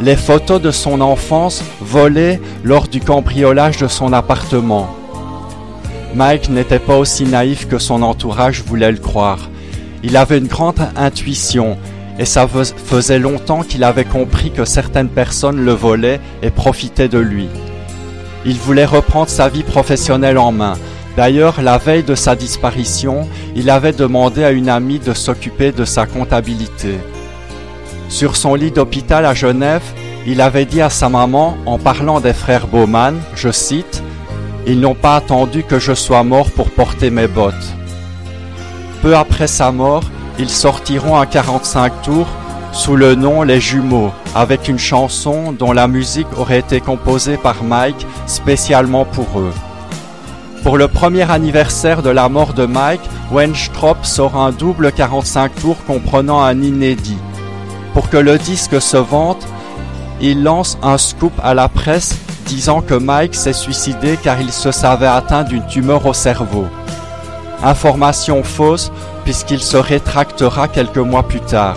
les 0.00 0.16
photos 0.16 0.60
de 0.60 0.70
son 0.70 1.00
enfance 1.00 1.62
volées 1.80 2.40
lors 2.64 2.88
du 2.88 3.00
cambriolage 3.00 3.78
de 3.78 3.88
son 3.88 4.12
appartement. 4.12 4.94
Mike 6.14 6.48
n'était 6.48 6.78
pas 6.78 6.96
aussi 6.96 7.24
naïf 7.24 7.68
que 7.68 7.78
son 7.78 8.02
entourage 8.02 8.62
voulait 8.62 8.92
le 8.92 8.98
croire. 8.98 9.50
Il 10.02 10.16
avait 10.16 10.38
une 10.38 10.46
grande 10.46 10.80
intuition 10.96 11.76
et 12.18 12.24
ça 12.24 12.46
faisait 12.46 13.18
longtemps 13.18 13.62
qu'il 13.62 13.84
avait 13.84 14.04
compris 14.04 14.50
que 14.50 14.64
certaines 14.64 15.08
personnes 15.08 15.64
le 15.64 15.72
volaient 15.72 16.20
et 16.42 16.50
profitaient 16.50 17.08
de 17.08 17.18
lui. 17.18 17.48
Il 18.44 18.56
voulait 18.58 18.84
reprendre 18.84 19.30
sa 19.30 19.48
vie 19.48 19.62
professionnelle 19.62 20.38
en 20.38 20.52
main. 20.52 20.74
D'ailleurs, 21.16 21.62
la 21.62 21.78
veille 21.78 22.02
de 22.02 22.14
sa 22.14 22.36
disparition, 22.36 23.28
il 23.56 23.70
avait 23.70 23.92
demandé 23.92 24.44
à 24.44 24.50
une 24.50 24.68
amie 24.68 24.98
de 24.98 25.14
s'occuper 25.14 25.72
de 25.72 25.84
sa 25.84 26.06
comptabilité. 26.06 26.98
Sur 28.08 28.36
son 28.36 28.54
lit 28.54 28.70
d'hôpital 28.70 29.26
à 29.26 29.34
Genève, 29.34 29.82
il 30.26 30.40
avait 30.40 30.64
dit 30.64 30.80
à 30.80 30.90
sa 30.90 31.08
maman, 31.08 31.56
en 31.66 31.78
parlant 31.78 32.20
des 32.20 32.32
frères 32.32 32.66
Baumann, 32.66 33.20
je 33.34 33.50
cite, 33.50 34.02
Ils 34.66 34.80
n'ont 34.80 34.94
pas 34.94 35.16
attendu 35.16 35.62
que 35.62 35.78
je 35.78 35.92
sois 35.92 36.22
mort 36.22 36.50
pour 36.50 36.70
porter 36.70 37.10
mes 37.10 37.26
bottes. 37.26 37.74
Peu 39.02 39.14
après 39.14 39.46
sa 39.46 39.70
mort, 39.72 40.04
ils 40.38 40.48
sortiront 40.48 41.18
un 41.18 41.26
45 41.26 42.02
tours 42.02 42.28
sous 42.72 42.96
le 42.96 43.14
nom 43.14 43.42
Les 43.42 43.60
Jumeaux, 43.60 44.10
avec 44.34 44.68
une 44.68 44.78
chanson 44.78 45.52
dont 45.52 45.72
la 45.72 45.86
musique 45.86 46.26
aurait 46.38 46.58
été 46.58 46.80
composée 46.80 47.36
par 47.36 47.62
Mike 47.62 48.06
spécialement 48.26 49.04
pour 49.04 49.38
eux. 49.38 49.52
Pour 50.62 50.78
le 50.78 50.88
premier 50.88 51.30
anniversaire 51.30 52.02
de 52.02 52.08
la 52.10 52.28
mort 52.30 52.54
de 52.54 52.64
Mike, 52.64 53.02
Wenstrop 53.30 53.98
sort 54.04 54.36
un 54.36 54.50
double 54.50 54.92
45 54.92 55.54
tours 55.56 55.84
comprenant 55.86 56.42
un 56.42 56.62
inédit. 56.62 57.18
Pour 57.94 58.10
que 58.10 58.16
le 58.16 58.38
disque 58.38 58.82
se 58.82 58.96
vende, 58.96 59.42
il 60.20 60.42
lance 60.42 60.78
un 60.82 60.98
scoop 60.98 61.32
à 61.42 61.54
la 61.54 61.68
presse 61.68 62.16
disant 62.46 62.80
que 62.80 62.94
Mike 62.94 63.36
s'est 63.36 63.52
suicidé 63.52 64.18
car 64.22 64.40
il 64.40 64.52
se 64.52 64.72
savait 64.72 65.06
atteint 65.06 65.44
d'une 65.44 65.64
tumeur 65.66 66.04
au 66.04 66.12
cerveau. 66.12 66.66
Information 67.62 68.42
fausse 68.42 68.90
puisqu'il 69.24 69.60
se 69.60 69.76
rétractera 69.76 70.66
quelques 70.68 70.98
mois 70.98 71.22
plus 71.22 71.40
tard. 71.40 71.76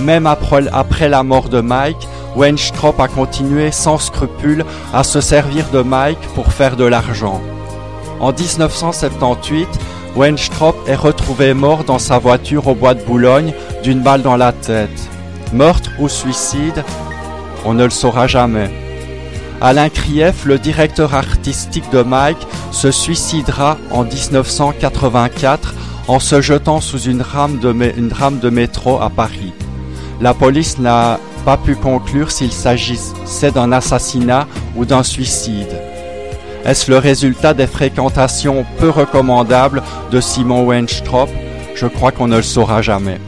Même 0.00 0.26
après, 0.26 1.08
la 1.08 1.22
mort 1.22 1.48
de 1.48 1.60
Mike, 1.60 2.08
Wenstrop 2.36 3.00
a 3.00 3.08
continué 3.08 3.72
sans 3.72 3.98
scrupule 3.98 4.64
à 4.92 5.02
se 5.02 5.20
servir 5.20 5.68
de 5.70 5.80
Mike 5.82 6.20
pour 6.34 6.52
faire 6.52 6.76
de 6.76 6.84
l'argent. 6.84 7.40
En 8.20 8.32
1978, 8.32 9.68
Wenstrop 10.14 10.76
est 10.86 10.94
retrouvé 10.94 11.54
mort 11.54 11.84
dans 11.84 11.98
sa 11.98 12.18
voiture 12.18 12.68
au 12.68 12.74
bois 12.74 12.94
de 12.94 13.02
Boulogne 13.02 13.54
d'une 13.82 14.00
balle 14.00 14.22
dans 14.22 14.36
la 14.36 14.52
tête. 14.52 15.11
Meurtre 15.52 15.90
ou 15.98 16.08
suicide, 16.08 16.84
on 17.64 17.74
ne 17.74 17.84
le 17.84 17.90
saura 17.90 18.26
jamais. 18.26 18.70
Alain 19.60 19.90
Krief, 19.90 20.44
le 20.44 20.58
directeur 20.58 21.14
artistique 21.14 21.88
de 21.92 22.02
Mike, 22.02 22.46
se 22.72 22.90
suicidera 22.90 23.76
en 23.90 24.04
1984 24.04 25.74
en 26.08 26.18
se 26.18 26.40
jetant 26.40 26.80
sous 26.80 27.02
une 27.02 27.22
rame 27.22 27.58
de, 27.60 28.50
métro 28.50 29.00
à 29.00 29.10
Paris. 29.10 29.52
La 30.20 30.34
police 30.34 30.78
n'a 30.78 31.20
pas 31.44 31.56
pu 31.56 31.76
conclure 31.76 32.30
s'il 32.30 32.52
s'agissait 32.52 33.50
d'un 33.50 33.72
assassinat 33.72 34.46
ou 34.74 34.84
d'un 34.84 35.02
suicide. 35.02 35.76
Est-ce 36.64 36.90
le 36.90 36.98
résultat 36.98 37.54
des 37.54 37.66
fréquentations 37.66 38.64
peu 38.78 38.88
recommandables 38.88 39.82
de 40.10 40.20
Simon 40.20 40.64
Wenstrop 40.64 41.28
Je 41.74 41.86
crois 41.86 42.12
qu'on 42.12 42.28
ne 42.28 42.36
le 42.36 42.42
saura 42.42 42.82
jamais. 42.82 43.20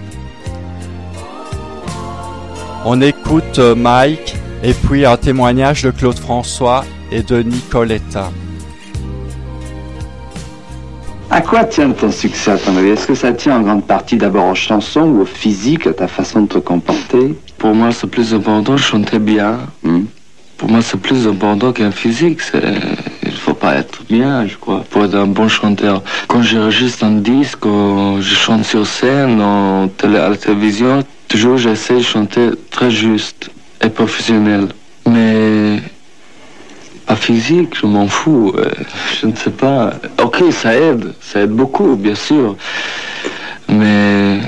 On 2.85 3.01
écoute 3.01 3.59
euh, 3.59 3.75
Mike 3.75 4.37
et 4.63 4.75
puis 4.75 5.07
un 5.07 5.17
témoignage 5.17 5.83
de 5.83 5.91
Claude 5.91 6.19
François 6.19 6.85
et 7.11 7.23
de 7.23 7.43
Nicoletta. 7.43 8.31
À 11.31 11.41
quoi 11.41 11.65
tient 11.65 11.91
ton 11.93 12.13
succès 12.13 12.53
à 12.53 12.59
ton 12.59 12.77
avis? 12.77 12.91
Est-ce 12.91 13.07
que 13.07 13.15
ça 13.15 13.33
tient 13.33 13.57
en 13.57 13.63
grande 13.63 13.87
partie 13.87 14.17
d'abord 14.17 14.49
aux 14.51 14.55
chansons 14.55 15.01
ou 15.09 15.23
au 15.23 15.25
physique, 15.25 15.87
à 15.87 15.93
ta 15.95 16.07
façon 16.07 16.43
de 16.43 16.47
te 16.49 16.59
comporter? 16.59 17.35
Pour 17.59 17.75
moi, 17.75 17.91
c'est 17.91 18.07
plus 18.07 18.35
important 18.35 18.75
de 18.75 18.79
chanter 18.79 19.19
bien. 19.19 19.61
Pour 20.59 20.71
moi, 20.71 20.81
c'est 20.83 21.01
plus 21.01 21.27
important 21.27 21.73
qu'un 21.73 21.91
physique. 21.91 22.41
C'est- 22.43 22.63
pas 23.65 23.77
être 23.77 24.01
bien, 24.11 24.47
je 24.47 24.57
crois, 24.57 24.85
pour 24.91 25.05
être 25.07 25.15
un 25.15 25.27
bon 25.27 25.49
chanteur. 25.49 26.03
Quand 26.29 26.43
j'enregistre 26.43 27.03
un 27.05 27.17
disque, 27.35 27.61
quand 27.61 28.21
je 28.21 28.35
chante 28.35 28.65
sur 28.65 28.87
scène, 28.87 29.41
en 29.41 29.89
télé, 29.89 30.19
à 30.19 30.29
la 30.29 30.37
télévision, 30.37 31.03
toujours 31.29 31.57
j'essaie 31.57 31.97
de 32.05 32.09
chanter 32.15 32.51
très 32.71 32.91
juste 32.91 33.51
et 33.83 33.89
professionnel. 33.89 34.69
Mais 35.09 35.81
pas 37.07 37.17
physique, 37.17 37.71
je 37.81 37.87
m'en 37.87 38.07
fous. 38.07 38.53
euh, 38.59 38.71
Je 39.19 39.27
ne 39.29 39.35
sais 39.43 39.51
pas. 39.65 39.95
Ok, 40.23 40.39
ça 40.51 40.75
aide, 40.75 41.15
ça 41.23 41.41
aide 41.41 41.51
beaucoup, 41.63 41.97
bien 41.97 42.15
sûr. 42.15 42.57
Mais 43.69 44.41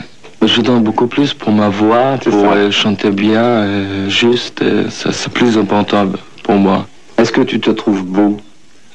je 0.43 0.60
donne 0.60 0.82
beaucoup 0.82 1.06
plus 1.06 1.32
pour 1.32 1.52
ma 1.52 1.70
voix, 1.70 2.18
pour 2.22 2.52
euh, 2.52 2.70
chanter 2.70 3.10
bien, 3.10 3.43
euh, 3.44 4.09
juste. 4.10 4.60
euh, 4.60 4.90
ça, 4.90 5.10
c'est 5.12 5.32
plus 5.32 5.56
important 5.56 6.02
pour 6.43 6.56
moi. 6.56 6.86
Est-ce 7.16 7.32
que 7.32 7.40
tu 7.40 7.59
te 7.60 7.70
trouves 7.70 8.05
beau? 8.05 8.36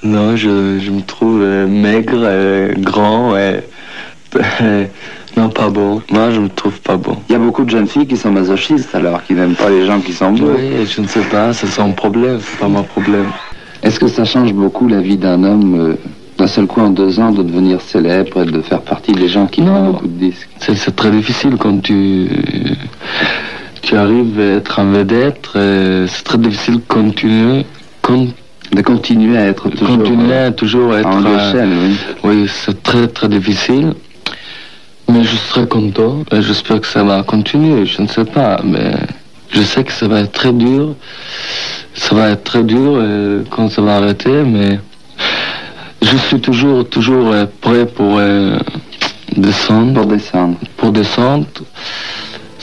Non, 0.04 0.36
je, 0.36 0.80
je 0.80 0.92
me 0.92 1.02
trouve 1.02 1.42
euh, 1.42 1.68
maigre, 1.68 2.22
euh, 2.24 2.74
grand, 2.78 3.36
et, 3.38 3.60
non, 5.38 5.50
pas 5.50 5.70
beau. 5.70 6.02
Moi, 6.12 6.32
je 6.32 6.40
me 6.40 6.50
trouve 6.50 6.80
pas 6.82 6.98
beau. 6.98 7.18
Il 7.30 7.34
y 7.34 7.36
a 7.36 7.40
beaucoup 7.40 7.64
de 7.64 7.70
jeunes 7.70 7.88
filles 7.88 8.08
qui 8.08 8.18
sont 8.18 8.32
masochistes 8.32 8.96
alors, 8.96 9.24
qui 9.24 9.34
n'aiment 9.34 9.56
pas 9.56 9.70
les 9.70 9.86
gens 9.86 10.00
qui 10.00 10.14
sont 10.14 10.32
beaux. 10.32 10.54
Oui, 10.58 10.86
je 10.88 11.02
ne 11.02 11.08
sais 11.08 11.22
pas, 11.22 11.54
c'est 11.54 11.68
son 11.68 11.92
problème, 11.92 12.40
c'est 12.42 12.58
pas 12.60 12.68
mon 12.68 12.84
problème. 12.84 13.28
Est-ce 13.84 14.00
que 14.00 14.08
ça 14.08 14.26
change 14.26 14.54
beaucoup 14.54 14.88
la 14.88 15.02
vie 15.02 15.18
d'un 15.18 15.44
homme 15.44 15.80
euh, 15.80 15.96
d'un 16.38 16.48
seul 16.48 16.66
coup 16.66 16.82
en 16.82 16.90
deux 16.90 17.20
ans 17.20 17.32
de 17.32 17.44
devenir 17.44 17.82
célèbre 17.82 18.42
et 18.42 18.46
de 18.46 18.62
faire 18.62 18.82
partie 18.82 19.12
des 19.12 19.28
gens 19.28 19.46
qui 19.46 19.62
font 19.62 19.92
beaucoup 19.92 20.08
de 20.08 20.14
disques 20.30 20.50
C'est 20.60 20.96
très 20.96 21.12
difficile 21.12 21.58
quand 21.60 21.80
tu, 21.84 22.28
tu 23.84 23.96
arrives 23.96 24.40
à 24.40 24.56
être 24.58 24.80
un 24.80 24.92
vedette. 24.92 25.50
C'est 25.54 26.24
très 26.24 26.38
difficile 26.40 26.76
de 26.76 26.82
continuer. 26.88 27.66
con- 28.02 28.30
de 28.74 28.82
continuer 28.82 29.38
à 29.38 29.48
être 29.48 29.70
toujours, 29.70 29.98
continuer 29.98 30.34
euh, 30.34 30.48
à 30.48 30.52
toujours 30.52 30.96
être. 30.96 31.08
en 31.08 31.26
euh, 31.26 31.66
oui. 31.66 31.96
oui, 32.24 32.48
c'est 32.48 32.82
très 32.82 33.08
très 33.08 33.28
difficile. 33.28 33.94
Mais 35.12 35.24
je 35.24 35.36
serai 35.36 35.68
content. 35.68 36.24
et 36.32 36.42
J'espère 36.42 36.80
que 36.80 36.88
ça 36.88 37.04
va 37.04 37.22
continuer. 37.24 37.86
Je 37.86 38.02
ne 38.02 38.08
sais 38.08 38.24
pas, 38.24 38.62
mais 38.64 38.94
je 39.52 39.62
sais 39.62 39.84
que 39.84 39.92
ça 39.92 40.08
va 40.08 40.22
être 40.22 40.32
très 40.32 40.54
dur. 40.54 40.96
Ça 41.94 42.16
va 42.16 42.30
être 42.30 42.44
très 42.44 42.64
dur 42.64 42.94
euh, 42.96 43.44
quand 43.50 43.70
ça 43.70 43.82
va 43.82 43.98
arrêter, 43.98 44.44
mais 44.46 44.80
je 46.02 46.16
suis 46.18 46.40
toujours 46.40 46.88
toujours 46.88 47.32
euh, 47.32 47.46
prêt 47.60 47.86
pour 47.86 48.18
euh, 48.18 48.58
descendre. 49.36 49.94
Pour 49.94 50.06
descendre. 50.06 50.58
Pour 50.78 50.92
descendre. 50.92 51.46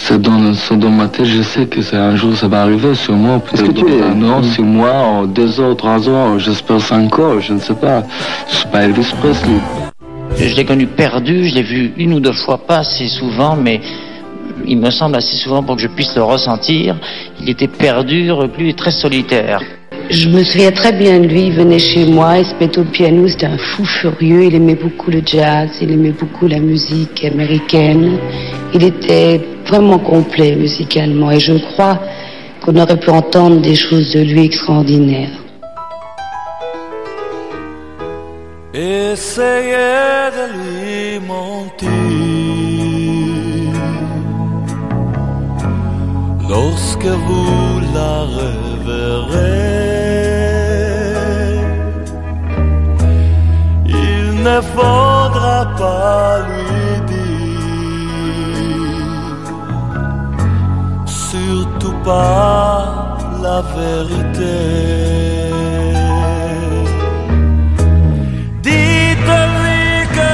C'est 0.01 0.21
dans, 0.23 0.55
c'est 0.55 0.79
dans 0.79 0.91
ma 0.91 1.09
tête, 1.09 1.27
je 1.27 1.43
sais 1.43 1.67
que 1.67 1.83
c'est 1.83 1.97
un 1.97 2.15
jour 2.17 2.35
ça 2.37 2.47
va 2.49 2.63
arriver, 2.63 2.95
sûrement. 2.95 3.41
Peut-être 3.41 3.67
que 3.67 3.73
tu 3.73 3.93
es- 3.93 3.99
dans 3.99 4.07
un 4.07 4.31
an, 4.39 4.43
six 4.43 4.63
mois, 4.63 4.93
en 4.95 5.27
deux 5.27 5.61
ans, 5.61 5.75
trois 5.75 6.09
ans, 6.09 6.39
j'espère 6.39 6.81
cinq 6.81 7.19
ans, 7.19 7.41
je 7.41 7.53
ne 7.53 7.59
sais 7.59 7.75
pas. 7.75 8.05
Je 8.49 8.55
suis 8.57 8.69
pas 8.69 8.85
Elvis 8.85 9.13
Presley. 9.21 9.59
Je 10.39 10.55
l'ai 10.55 10.65
connu 10.65 10.87
perdu, 10.87 11.45
je 11.49 11.55
l'ai 11.57 11.63
vu 11.63 11.93
une 11.97 12.15
ou 12.15 12.21
deux 12.21 12.33
fois, 12.33 12.59
pas 12.59 12.79
assez 12.79 13.09
souvent, 13.09 13.57
mais 13.57 13.81
il 14.67 14.79
me 14.79 14.91
semble 14.91 15.17
assez 15.17 15.37
souvent 15.37 15.63
pour 15.63 15.77
que 15.77 15.83
je 15.83 15.89
puisse 15.89 16.15
le 16.15 16.23
ressentir. 16.23 16.97
Il 17.41 17.49
était 17.51 17.69
perdu, 17.69 18.31
reclus 18.31 18.69
et 18.71 18.75
très 18.75 18.93
solitaire. 18.93 19.61
Je 20.11 20.27
me 20.31 20.43
souviens 20.43 20.73
très 20.73 20.93
bien 20.93 21.21
de 21.21 21.27
lui, 21.27 21.49
il 21.49 21.53
venait 21.53 21.79
chez 21.79 22.07
moi, 22.07 22.39
il 22.39 22.47
se 22.47 22.55
mettait 22.59 22.79
au 22.79 22.85
piano, 22.85 23.29
c'était 23.29 23.45
un 23.45 23.59
fou 23.59 23.85
furieux, 23.85 24.45
il 24.45 24.55
aimait 24.55 24.75
beaucoup 24.75 25.11
le 25.11 25.21
jazz, 25.25 25.69
il 25.83 25.93
aimait 25.93 26.15
beaucoup 26.19 26.49
la 26.49 26.61
musique 26.61 27.27
américaine. 27.27 28.19
Il 28.73 28.85
était 28.85 29.39
vraiment 29.67 29.99
complet 29.99 30.57
musicalement 30.57 31.31
et 31.31 31.39
je 31.39 31.53
crois 31.59 32.01
qu'on 32.63 32.77
aurait 32.77 32.99
pu 32.99 33.11
entendre 33.11 33.61
des 33.61 33.75
choses 33.75 34.15
de 34.15 34.21
lui 34.21 34.47
extraordinaires. 34.47 35.43
Essayez 38.73 40.31
de 40.39 40.45
lui 40.57 41.27
mentir 41.27 41.91
lorsque 46.49 47.05
vous 47.05 47.81
la 47.95 48.23
reverrez. 48.23 49.88
Ne 54.49 54.61
faudra 54.61 55.59
pas 55.81 56.31
lui 56.49 56.91
dire, 57.13 57.67
surtout 61.07 61.99
pas 62.05 63.19
la 63.45 63.59
vérité. 63.77 64.59
Dites-lui 68.63 69.81
que 70.17 70.33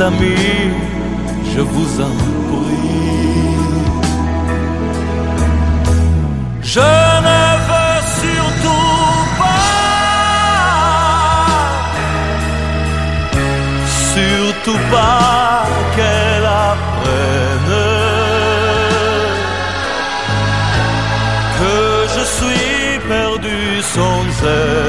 Amis, 0.00 0.70
je 1.54 1.60
vous 1.60 2.00
en 2.00 2.16
prie. 2.50 3.10
Je 6.62 6.80
ne 6.80 7.40
veux 7.68 8.00
surtout 8.22 9.26
pas, 9.38 9.66
surtout 14.14 14.80
pas 14.90 15.66
qu'elle 15.94 16.46
apprenne 16.70 17.74
que 21.58 21.76
je 22.14 22.22
suis 22.36 22.98
perdu 23.06 23.60
sans 23.82 24.24
elle. 24.46 24.79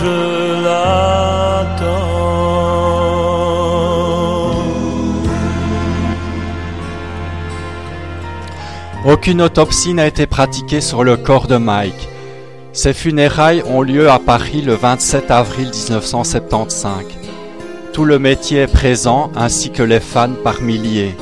Je 0.00 0.62
l'attends. 0.64 2.00
Aucune 9.06 9.42
autopsie 9.42 9.94
n'a 9.94 10.06
été 10.06 10.26
pratiquée 10.26 10.80
sur 10.80 11.04
le 11.04 11.16
corps 11.16 11.46
de 11.46 11.56
Mike. 11.56 12.08
Ses 12.72 12.92
funérailles 12.92 13.62
ont 13.66 13.82
lieu 13.82 14.10
à 14.10 14.18
Paris 14.18 14.62
le 14.62 14.74
27 14.74 15.30
avril 15.30 15.70
1975. 15.70 17.06
Tout 17.92 18.04
le 18.04 18.18
métier 18.18 18.60
est 18.60 18.72
présent 18.72 19.30
ainsi 19.36 19.70
que 19.70 19.82
les 19.82 20.00
fans 20.00 20.34
par 20.44 20.62
milliers. 20.62 21.14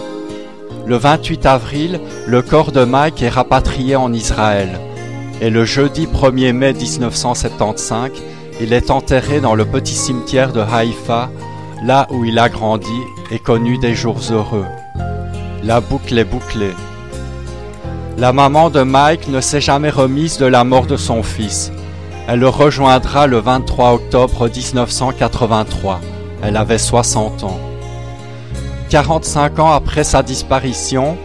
Le 0.86 0.96
28 0.96 1.46
avril, 1.46 2.00
le 2.26 2.42
corps 2.42 2.72
de 2.72 2.84
Mike 2.84 3.22
est 3.22 3.28
rapatrié 3.28 3.96
en 3.96 4.12
Israël. 4.12 4.78
Et 5.40 5.50
le 5.50 5.64
jeudi 5.64 6.06
1er 6.06 6.52
mai 6.52 6.72
1975, 6.72 8.10
il 8.60 8.72
est 8.72 8.90
enterré 8.90 9.40
dans 9.40 9.54
le 9.54 9.64
petit 9.64 9.94
cimetière 9.94 10.52
de 10.52 10.60
Haïfa, 10.60 11.30
là 11.82 12.06
où 12.10 12.24
il 12.24 12.38
a 12.38 12.48
grandi 12.48 13.00
et 13.30 13.38
connu 13.38 13.78
des 13.78 13.94
jours 13.94 14.20
heureux. 14.30 14.66
La 15.62 15.80
boucle 15.80 16.18
est 16.18 16.24
bouclée. 16.24 16.74
La 18.16 18.32
maman 18.32 18.68
de 18.68 18.82
Mike 18.82 19.28
ne 19.28 19.40
s'est 19.40 19.60
jamais 19.60 19.90
remise 19.90 20.38
de 20.38 20.46
la 20.46 20.64
mort 20.64 20.86
de 20.86 20.96
son 20.96 21.22
fils. 21.22 21.70
Elle 22.26 22.40
le 22.40 22.48
rejoindra 22.48 23.26
le 23.26 23.38
23 23.38 23.92
octobre 23.92 24.48
1983. 24.48 26.00
Elle 26.42 26.56
avait 26.56 26.78
60 26.78 27.44
ans. 27.44 27.60
45 28.90 29.58
ans 29.60 29.72
après 29.72 30.02
sa 30.02 30.22
disparition, 30.22 31.16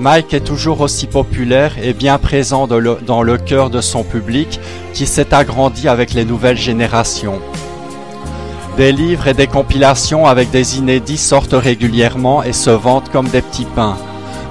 Mike 0.00 0.34
est 0.34 0.40
toujours 0.40 0.80
aussi 0.80 1.06
populaire 1.06 1.76
et 1.80 1.92
bien 1.92 2.18
présent 2.18 2.66
dans 2.66 3.22
le 3.22 3.38
cœur 3.38 3.70
de 3.70 3.80
son 3.80 4.02
public 4.02 4.58
qui 4.92 5.06
s'est 5.06 5.32
agrandi 5.32 5.88
avec 5.88 6.14
les 6.14 6.24
nouvelles 6.24 6.56
générations. 6.56 7.40
Des 8.76 8.90
livres 8.90 9.28
et 9.28 9.34
des 9.34 9.46
compilations 9.46 10.26
avec 10.26 10.50
des 10.50 10.78
inédits 10.78 11.16
sortent 11.16 11.54
régulièrement 11.54 12.42
et 12.42 12.52
se 12.52 12.70
vendent 12.70 13.08
comme 13.10 13.28
des 13.28 13.40
petits 13.40 13.68
pains. 13.76 13.96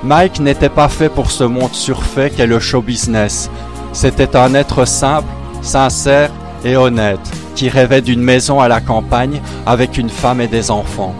Mike 0.02 0.40
n'était 0.40 0.70
pas 0.70 0.88
fait 0.88 1.10
pour 1.10 1.30
ce 1.30 1.44
monde 1.44 1.74
surfait 1.74 2.30
qu'est 2.30 2.48
le 2.48 2.60
show 2.60 2.82
business. 2.82 3.50
C'était 3.92 4.38
un 4.38 4.54
être 4.54 4.86
simple, 4.86 5.28
sincère 5.62 6.30
et 6.64 6.78
honnête, 6.78 7.20
qui 7.56 7.68
rêvait 7.68 8.02
d'une 8.02 8.22
maison 8.22 8.62
à 8.62 8.70
la 8.70 8.80
campagne 8.80 9.42
avec 9.66 9.98
une 9.98 10.10
femme 10.10 10.40
et 10.40 10.48
des 10.48 10.72
enfants. 10.72 11.14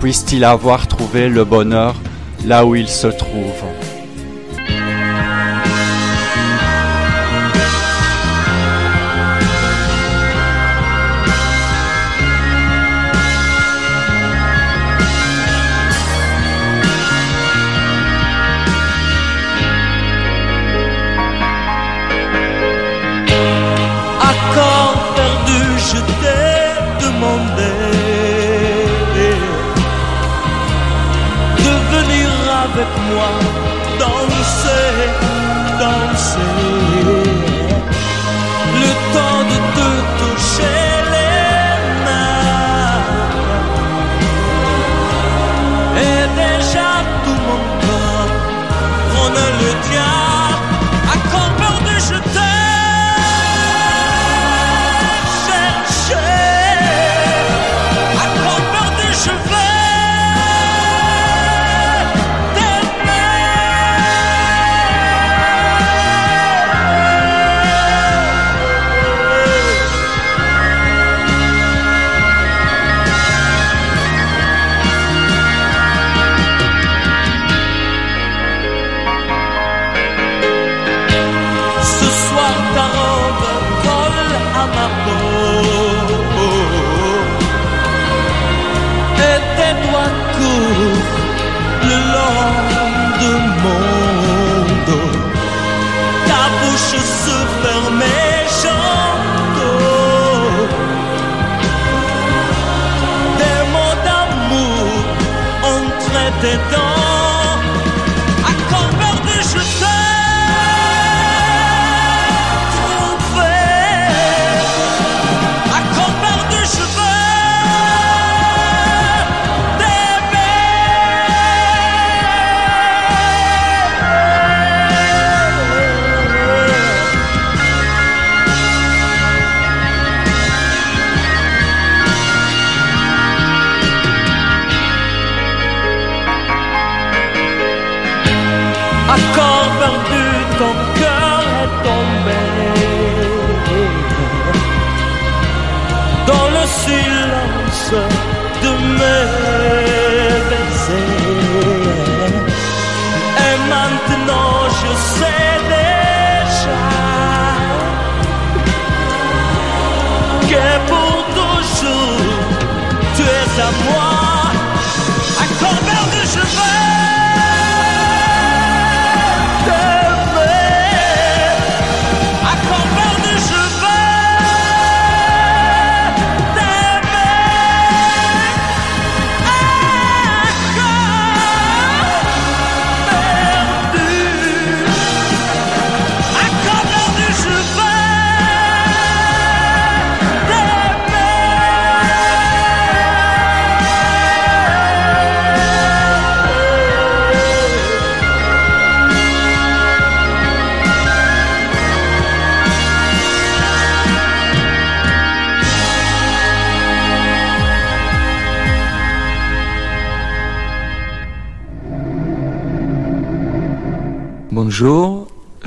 Puisse-t-il 0.00 0.44
avoir 0.44 0.88
trouvé 0.88 1.28
le 1.28 1.44
bonheur 1.44 1.94
là 2.44 2.64
où 2.64 2.74
il 2.74 2.88
se 2.88 3.08
trouve 3.08 3.64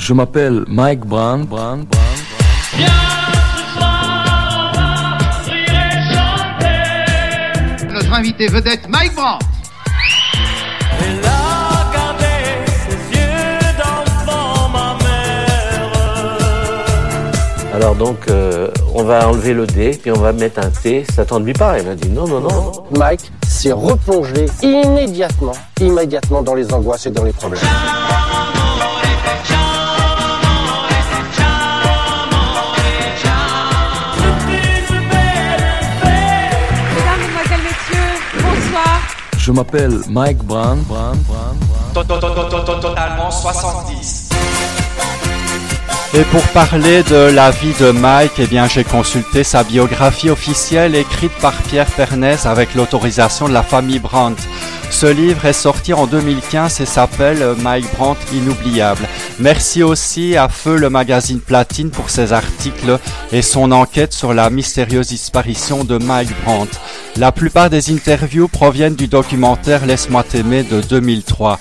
Je 0.01 0.13
m'appelle 0.13 0.63
Mike 0.67 1.01
Brand. 1.01 1.47
Viens 1.47 2.87
ce 2.87 3.77
soir, 3.77 4.73
on 4.73 4.75
va 4.75 5.17
rire 5.45 6.01
chanter. 6.11 7.93
Notre 7.93 8.11
invité 8.11 8.47
vedette, 8.47 8.89
Mike 8.89 9.13
Brand. 9.13 9.39
Alors 17.75 17.95
donc, 17.95 18.17
euh, 18.29 18.69
on 18.95 19.03
va 19.03 19.29
enlever 19.29 19.53
le 19.53 19.67
D, 19.67 19.97
puis 20.01 20.11
on 20.11 20.19
va 20.19 20.33
mettre 20.33 20.65
un 20.65 20.69
T. 20.71 21.05
Ça 21.13 21.25
t'ennuie 21.25 21.53
pas 21.53 21.77
Il 21.79 21.85
m'a 21.85 21.93
dit 21.93 22.09
non, 22.09 22.27
non, 22.27 22.39
non. 22.39 22.71
Mike 22.97 23.31
s'est 23.47 23.71
replongé 23.71 24.47
immédiatement, 24.63 25.53
immédiatement 25.79 26.41
dans 26.41 26.55
les 26.55 26.73
angoisses 26.73 27.05
et 27.05 27.11
dans 27.11 27.23
les 27.23 27.33
problèmes. 27.33 27.61
Je 39.41 39.51
m'appelle 39.51 39.99
Mike 40.07 40.43
Brown. 40.43 40.83
Brown, 40.87 41.17
Brown. 41.27 41.57
Totalement 42.79 43.31
70. 43.31 44.29
Et 46.13 46.21
pour 46.25 46.43
parler 46.49 47.01
de 47.01 47.31
la 47.33 47.49
vie 47.49 47.73
de 47.79 47.89
Mike, 47.89 48.33
eh 48.37 48.45
bien, 48.45 48.67
j'ai 48.67 48.83
consulté 48.83 49.43
sa 49.43 49.63
biographie 49.63 50.29
officielle 50.29 50.93
écrite 50.93 51.31
par 51.41 51.53
Pierre 51.53 51.87
Pernès 51.87 52.45
avec 52.45 52.75
l'autorisation 52.75 53.47
de 53.47 53.53
la 53.53 53.63
famille 53.63 53.97
Brandt. 53.97 54.43
Ce 54.91 55.07
livre 55.07 55.45
est 55.45 55.53
sorti 55.53 55.93
en 55.93 56.05
2015 56.05 56.79
et 56.81 56.85
s'appelle 56.85 57.55
Mike 57.57 57.91
Brandt 57.97 58.19
Inoubliable. 58.33 59.07
Merci 59.39 59.81
aussi 59.81 60.37
à 60.37 60.49
Feu 60.49 60.75
le 60.75 60.91
magazine 60.91 61.39
Platine 61.39 61.89
pour 61.89 62.11
ses 62.11 62.31
articles 62.31 62.99
et 63.31 63.41
son 63.41 63.71
enquête 63.71 64.13
sur 64.13 64.35
la 64.35 64.51
mystérieuse 64.51 65.07
disparition 65.07 65.83
de 65.83 65.97
Mike 65.97 66.29
Brandt. 66.43 66.77
La 67.17 67.31
plupart 67.31 67.69
des 67.69 67.91
interviews 67.91 68.47
proviennent 68.47 68.95
du 68.95 69.07
documentaire 69.07 69.85
Laisse-moi 69.85 70.23
t'aimer 70.23 70.63
de 70.63 70.81
2003. 70.81 71.59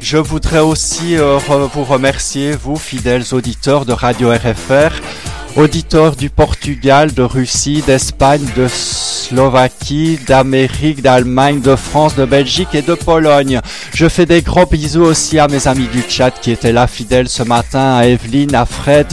Je 0.00 0.16
voudrais 0.16 0.60
aussi 0.60 1.16
euh, 1.16 1.38
vous 1.38 1.84
remercier, 1.84 2.52
vous, 2.52 2.76
fidèles 2.76 3.22
auditeurs 3.32 3.84
de 3.84 3.92
Radio 3.92 4.30
RFR, 4.30 4.90
auditeurs 5.56 6.16
du 6.16 6.30
Portugal, 6.30 7.12
de 7.12 7.22
Russie, 7.22 7.82
d'Espagne, 7.86 8.46
de 8.56 8.66
Slovaquie, 8.68 10.18
d'Amérique, 10.26 11.02
d'Allemagne, 11.02 11.60
de 11.60 11.76
France, 11.76 12.16
de 12.16 12.24
Belgique 12.24 12.74
et 12.74 12.82
de 12.82 12.94
Pologne. 12.94 13.60
Je 13.94 14.08
fais 14.08 14.26
des 14.26 14.42
gros 14.42 14.66
bisous 14.66 15.02
aussi 15.02 15.38
à 15.38 15.48
mes 15.48 15.68
amis 15.68 15.88
du 15.92 16.02
chat 16.08 16.30
qui 16.30 16.50
étaient 16.50 16.72
là 16.72 16.86
fidèles 16.86 17.28
ce 17.28 17.42
matin, 17.42 17.96
à 17.96 18.06
Evelyne, 18.06 18.54
à 18.54 18.66
Fred, 18.66 19.06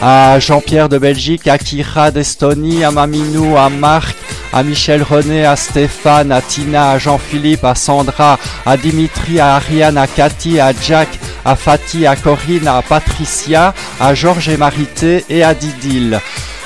à 0.00 0.38
Jean-Pierre 0.38 0.88
de 0.88 0.98
Belgique, 0.98 1.46
à 1.48 1.58
Kira 1.58 2.10
d'Estonie, 2.10 2.84
à 2.84 2.90
Maminou, 2.90 3.56
à 3.56 3.68
Marc, 3.68 4.16
à 4.52 4.62
Michel 4.62 5.02
René, 5.02 5.44
à 5.44 5.56
Stéphane, 5.56 6.32
à 6.32 6.40
Tina, 6.40 6.90
à 6.92 6.98
Jean-Philippe, 6.98 7.64
à 7.64 7.74
Sandra, 7.74 8.38
à 8.66 8.76
Dimitri, 8.76 9.40
à 9.40 9.56
Ariane, 9.56 9.98
à 9.98 10.06
Cathy, 10.06 10.58
à 10.60 10.72
Jack, 10.72 11.08
à 11.44 11.56
Fatih, 11.56 12.06
à 12.06 12.16
Corinne, 12.16 12.68
à 12.68 12.82
Patricia, 12.82 13.74
à 13.98 14.14
Georges 14.14 14.48
et 14.48 14.56
Marité 14.56 15.24
et 15.28 15.42
à 15.42 15.54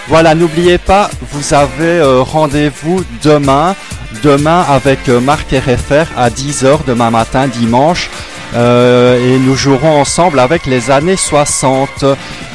Voilà, 0.09 0.35
n'oubliez 0.35 0.79
pas, 0.79 1.09
vous 1.33 1.55
avez 1.55 1.99
euh, 1.99 2.21
rendez-vous 2.21 3.03
demain, 3.23 3.75
demain 4.23 4.65
avec 4.69 5.09
euh, 5.09 5.19
Marc 5.21 5.51
RFR 5.51 6.07
à 6.17 6.29
10h 6.29 6.85
demain 6.87 7.11
matin, 7.11 7.49
dimanche, 7.49 8.11
Euh, 8.55 9.19
et 9.19 9.39
nous 9.41 9.57
jouerons 9.57 10.01
ensemble 10.01 10.39
avec 10.39 10.67
les 10.67 10.91
années 10.91 11.17
60. 11.17 12.05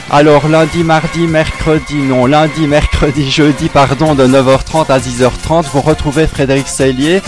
Alors 0.09 0.47
lundi, 0.47 0.83
mardi, 0.83 1.27
mercredi, 1.27 1.95
non, 1.95 2.25
lundi, 2.25 2.67
mercredi, 2.67 3.29
jeudi, 3.39 3.67
pardon, 3.67 4.15
de 4.15 4.25
9h30 4.25 4.85
à 4.89 4.99
10h30, 4.99 5.65
vous 5.73 5.81
retrouvez 5.81 6.25
Frédéric 6.25 6.67
Sellier 6.67 7.21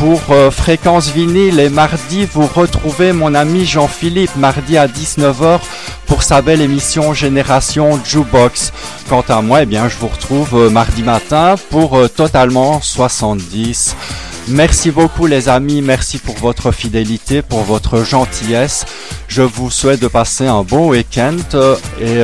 pour 0.00 0.22
euh, 0.30 0.50
Fréquence 0.50 1.10
vinyle 1.10 1.60
et 1.60 1.68
mardi, 1.68 2.24
vous 2.32 2.46
retrouvez 2.46 3.12
mon 3.12 3.34
ami 3.34 3.66
Jean-Philippe, 3.66 4.34
mardi 4.34 4.78
à 4.78 4.86
19h 4.86 5.60
pour 6.06 6.22
sa 6.22 6.40
belle 6.40 6.62
émission 6.62 7.12
Génération 7.12 8.00
Jukebox. 8.02 8.72
Quant 9.10 9.24
à 9.28 9.42
moi, 9.42 9.62
eh 9.62 9.66
bien, 9.66 9.90
je 9.90 9.98
vous 9.98 10.08
retrouve 10.08 10.54
euh, 10.54 10.70
mardi 10.70 11.02
matin 11.02 11.56
pour 11.68 11.98
euh, 11.98 12.08
Totalement 12.08 12.80
70. 12.80 13.94
Merci 14.48 14.90
beaucoup 14.90 15.26
les 15.26 15.50
amis, 15.50 15.82
merci 15.82 16.16
pour 16.16 16.36
votre 16.36 16.72
fidélité, 16.72 17.42
pour 17.42 17.60
votre 17.60 18.02
gentillesse. 18.02 18.86
Je 19.28 19.42
vous 19.42 19.70
souhaite 19.70 20.00
de 20.00 20.08
passer 20.08 20.46
un 20.46 20.62
bon 20.62 20.88
week-end 20.88 21.36
et 22.00 22.20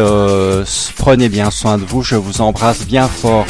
prenez 0.96 1.28
bien 1.28 1.50
soin 1.50 1.76
de 1.76 1.84
vous, 1.84 2.02
je 2.02 2.16
vous 2.16 2.40
embrasse 2.40 2.86
bien 2.86 3.06
fort. 3.06 3.44